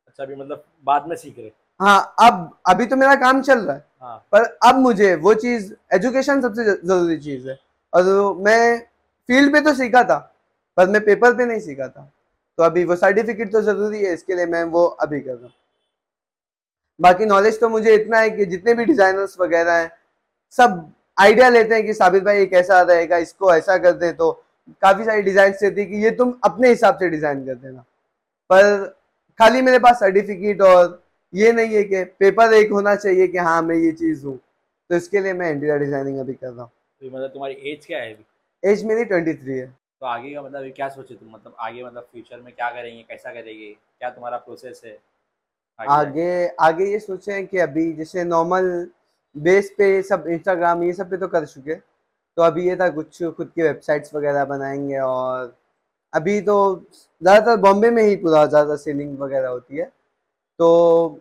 [0.07, 2.15] अच्छा अभी मतलब बाद में सीख रहे हाँ?
[2.21, 6.41] अब अभी तो मेरा काम चल रहा है। हाँ। पर अब मुझे वो चीज़ एजुकेशन
[6.41, 7.57] सबसे ज़रूरी चीज़ है।
[7.93, 8.79] और मैं
[9.29, 10.17] फ़ील्ड पे तो सीखा था
[10.77, 12.09] पर मैं पेपर पे नहीं सीखा था।
[12.57, 15.53] तो अभी वो सर्टिफिकेट तो ज़रूरी है इसके लिए मैं वो अभी कर रहा हूँ।
[16.99, 19.91] बाकी नॉलेज तो मुझे इतना है कि जितने भी डिजाइनर्स वगैरह हैं
[20.55, 24.31] सब आइडिया लेते हैं कि साबित भाई ये कैसा रहेगा इसको ऐसा कर दे तो
[24.81, 27.81] काफ़ी सारी डिज़ाइन रहती है कि ये तुम अपने हिसाब से डिज़ाइन कर देना।
[28.49, 28.85] पर
[29.39, 31.01] खाली मेरे पास सर्टिफिकेट और
[31.33, 34.37] ये नहीं है कि पेपर एक होना चाहिए कि हाँ मैं ये चीज़ हूँ।
[34.89, 37.99] तो इसके लिए मैं इंटीरियर डिज़ाइनिंग अभी कर रहा हूँ। तो मतलब तुम्हारी एज क्या
[37.99, 38.25] है अभी?
[38.63, 41.29] एज मेरी ट्वेंटी थ्री है। तो आगे का मतलब क्या सोचे तुम?
[41.33, 43.69] मतलब आगे मतलब फ्यूचर में क्या करेंगे कैसा करेंगे?
[43.99, 44.97] क्या तुम्हारा प्रोसेस है?
[45.79, 48.87] आगे आगे ये सोचे हैं कि अभी जैसे नॉर्मल
[49.35, 52.89] बेस पे ये सब इंस्टाग्राम ये सब पे तो कर चुके। तो अभी ये था
[52.89, 55.55] कुछ, खुद की वेबसाइट्स वगैरह बनाएँगे और
[56.13, 56.55] अभी तो
[57.21, 59.85] ज़्यादातर बॉम्बे में ही पूरा ज़्यादा सेलिंग वगैरह होती है।
[60.59, 61.19] तो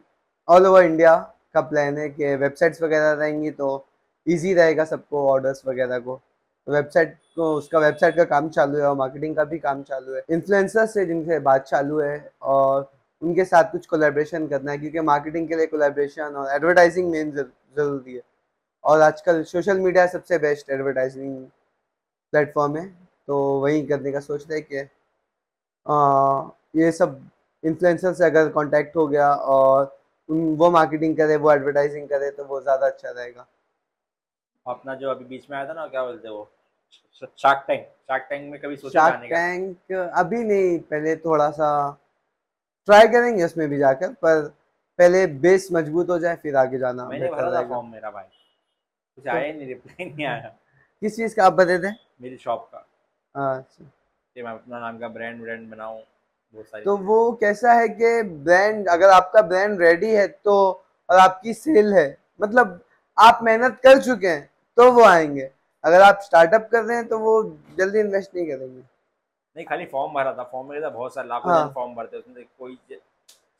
[0.48, 1.14] ऑल ओवर इंडिया
[1.54, 3.86] का प्लान है कि वेबसाइट्स वगैरह रहेंगी तो
[4.26, 6.20] इजी रहेगा सबको ऑर्डर्स वगैरह को।
[6.66, 10.22] वेबसाइट को, उसका वेबसाइट का काम चालू है और मार्केटिंग का भी काम चालू है।
[10.30, 12.90] इन्फ्लुएंसर्स से जिनसे बात चालू है और
[13.22, 17.30] उनके साथ कुछ कोलेब्रेशन करना है, क्योंकि मार्केटिंग के लिए कोलेब्रेशन और एडवर्टाइजिंग मेन
[17.76, 18.22] ज़रूरी है।
[18.84, 21.44] और आजकल सोशल मीडिया सबसे बेस्ट एडवर्टाइजिंग
[22.32, 22.86] प्लेटफॉर्म है
[23.28, 24.88] तो वही करने का सोच रहे हैं कि
[25.86, 27.20] आ, ये सब
[27.64, 29.84] इन्फ्लुएंसर से अगर कांटेक्ट हो गया और
[30.28, 33.46] उन वो मार्केटिंग करे वो एडवर्टाइजिंग करे तो वो ज़्यादा अच्छा रहेगा।
[34.66, 36.50] अपना जो अभी बीच में आया था ना क्या बोलते वो?
[37.22, 41.68] शार्क टैंक शार्क टैंक में कभी सोचा शार्क टैंक अभी नहीं पहले थोड़ा सा
[42.88, 44.52] ट्राई करेंगे उसमें भी जाकर पर
[44.98, 48.24] पहले बेस मज़बूत हो जाए फिर आगे जाना मैंने भरा था फॉर्म मेरा भाई।
[49.18, 50.48] कुछ आया नहीं रिप्लाई नहीं आया।
[51.02, 51.92] किस चीज़ का आप बता दें?
[52.22, 52.78] मेरी शॉप का।
[53.54, 56.00] अच्छा। कि मैं अपना नाम का ब्रांड ब्रांड बनाऊँ
[56.54, 60.54] सारी तो वो कैसा है कि ब्रांड अगर आपका ब्रांड रेडी है तो
[61.08, 62.06] और आपकी सेल है
[62.40, 62.80] मतलब
[63.18, 65.50] आप मेहनत कर चुके हैं तो वो आएँगे।
[65.84, 67.42] अगर आप स्टार्टअप कर रहे हैं तो वो
[67.78, 68.82] जल्दी इन्वेस्ट नहीं करेंगे।
[69.56, 72.44] नहीं खाली फॉर्म भरा था। फॉर्म में था बहुत सारे लाखों हाँ। फॉर्म भरते उसमें
[72.58, 72.78] कोई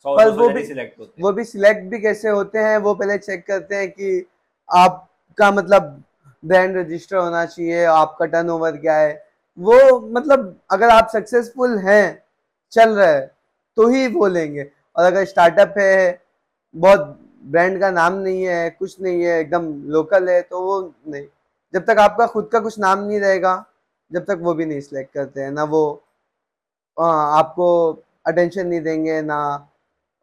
[0.07, 3.19] पर वो भी- सिलेक्ट होते हैं। वो भी सिलेक्ट भी कैसे होते हैं वो पहले
[3.19, 4.27] चेक करते हैं कि
[4.75, 6.03] आपका मतलब
[6.45, 9.27] ब्रांड रजिस्टर होना चाहिए आपका टर्नओवर क्या है।
[9.59, 12.23] वो मतलब अगर आप सक्सेसफुल हैं
[12.71, 13.35] चल रहे है
[13.77, 16.23] तो ही वो लेंगे। और अगर स्टार्टअप है
[16.77, 21.27] बहुत ब्रांड का नाम नहीं है कुछ नहीं है एकदम लोकल है तो वो नहीं।
[21.75, 23.65] जब तक आपका खुद का कुछ नाम नहीं रहेगा
[24.13, 26.03] जब तक वो भी नहीं सिलेक्ट करते हैं। ना वो
[27.01, 27.07] आ,
[27.39, 29.69] आपको अटेंशन नहीं देंगे ना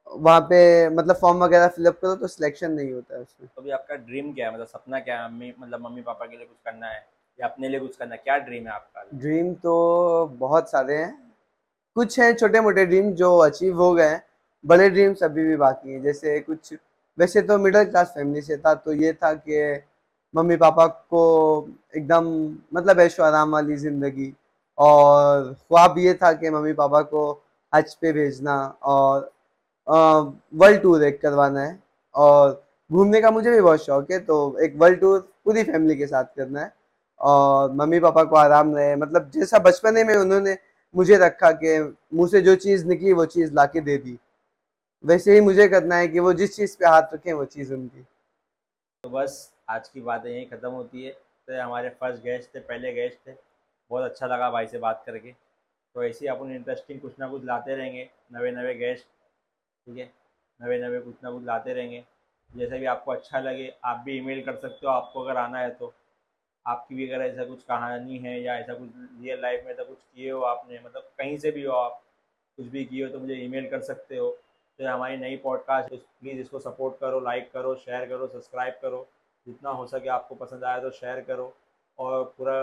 [0.10, 3.72] वहाँ पे मतलब फॉर्म वगैरह फिलअप करो तो सिलेक्शन नहीं होता है उसमें। तो भी
[3.72, 4.53] आपका ड्रीम क्या है?
[4.53, 5.32] मतलब सपना क्या है?
[5.32, 7.05] मम्मी मतलब मम्मी पापा के लिए कुछ करना है
[7.39, 8.22] या अपने लिए कुछ करना है?
[8.24, 9.03] क्या ड्रीम है आपका?
[9.14, 11.14] ड्रीम तो बहुत सारे हैं।
[11.95, 14.22] कुछ हैं छोटे मोटे ड्रीम जो अचीव हो गए हैं।
[14.64, 16.74] बड़े ड्रीम्स अभी भी बाकी हैं। जैसे कुछ
[17.18, 19.82] वैसे तो मिडिल क्लास फैमिली से था तो ये था कि
[20.34, 21.24] मम्मी पापा को
[21.95, 22.28] एकदम
[22.74, 24.34] मतलब ऐशो आराम वाली ज़िंदगी।
[24.78, 27.32] और ख्वाब ये था कि मम्मी पापा को
[27.74, 29.32] हज पे भेजना और
[29.90, 31.80] वर्ल्ड टूर एक करवाना है।
[32.16, 36.08] और घूमने का मुझे भी बहुत शौक है तो एक वर्ल्ड टूर पूरी फैमिली के
[36.08, 36.72] साथ करना है।
[37.20, 40.58] और मम्मी पापा को आराम रहे मतलब जैसा बचपने में उन्होंने
[40.96, 41.80] मुझे रखा कि
[42.14, 44.18] मुँह से जो चीज़ निकली, वो चीज़ ला दे दी।
[45.04, 48.02] वैसे ही मुझे करना है कि वो जिस चीज़ पे हाथ रखें, वो चीज़ उनकी।
[49.04, 52.94] तो बस, आज की बातें यहीं ख़त्म होती है। तो हमारे फ़र्स्ट गेस्ट थे, पहले
[52.94, 53.32] गेस्ट थे।
[53.92, 57.46] बहुत अच्छा लगा भाई से बात करके। तो ऐसे ही अपन इंटरेस्टिंग कुछ ना कुछ
[57.46, 59.06] लाते रहेंगे नवे नवे गेस्ट
[59.90, 60.12] ठीक है?
[60.60, 62.04] नवे नवे कुछ ना कुछ लाते रहेंगे।
[62.50, 65.70] जैसे भी आपको अच्छा लगे, आप भी ईमेल कर सकते हो, आपको अगर आना है
[65.70, 65.94] तो।
[66.66, 68.90] आपकी भी अगर ऐसा कुछ कहानी है या ऐसा कुछ
[69.22, 72.02] रियल लाइफ में ऐसा कुछ किए हो आपने मतलब कहीं से भी हो आप,
[72.58, 74.30] कुछ भी किए हो तो मुझे ईमेल कर सकते हो।
[74.80, 79.08] तो हमारी नई पॉडकास्ट प्लीज़ इसको सपोर्ट करो लाइक करो शेयर करो सब्सक्राइब करो।
[79.48, 81.54] जितना हो सके आपको पसंद आया तो शेयर करो।
[82.00, 82.56] और पूरा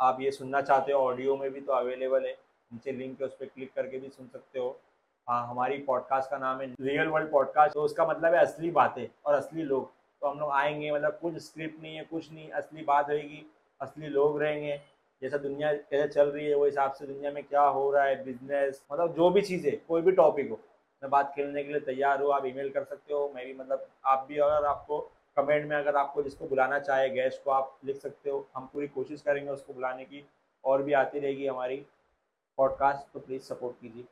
[0.00, 2.32] आप ये सुनना चाहते हो ऑडियो में भी तो अवेलेबल है।
[2.72, 4.80] नीचे लिंक है, उस पर क्लिक करके भी सुन सकते हो।
[5.28, 9.08] हाँ हमारी पॉडकास्ट का नाम है रियल वर्ल्ड पॉडकास्ट तो उसका मतलब है असली बातें
[9.26, 12.82] और असली लोग। तो हम लोग आएँगे मतलब कुछ स्क्रिप्ट नहीं है, कुछ नहीं, असली
[12.82, 14.80] बात रहेगी, असली लोग रहेंगे।
[15.22, 18.24] जैसा दुनिया कैसे चल रही है, वो हिसाब से दुनिया में क्या हो रहा है
[18.24, 20.60] बिज़नेस मतलब जो भी चीज़, कोई भी टॉपिक हो।
[21.02, 23.86] मैं बात खेलने के लिए तैयार हूँ, आप ईमेल कर सकते हो, मैं भी मतलब
[24.06, 27.96] आप भी अगर आपको कमेंट में अगर आपको जिसको बुलाना चाहे गेस्ट को आप लिख
[27.96, 30.26] सकते हो, हम पूरी कोशिश करेंगे उसको बुलाने की,
[30.64, 31.86] और भी आती रहेगी हमारी
[32.56, 34.04] पॉडकास्ट तो प्लीज़ सपोर्ट कीजिए।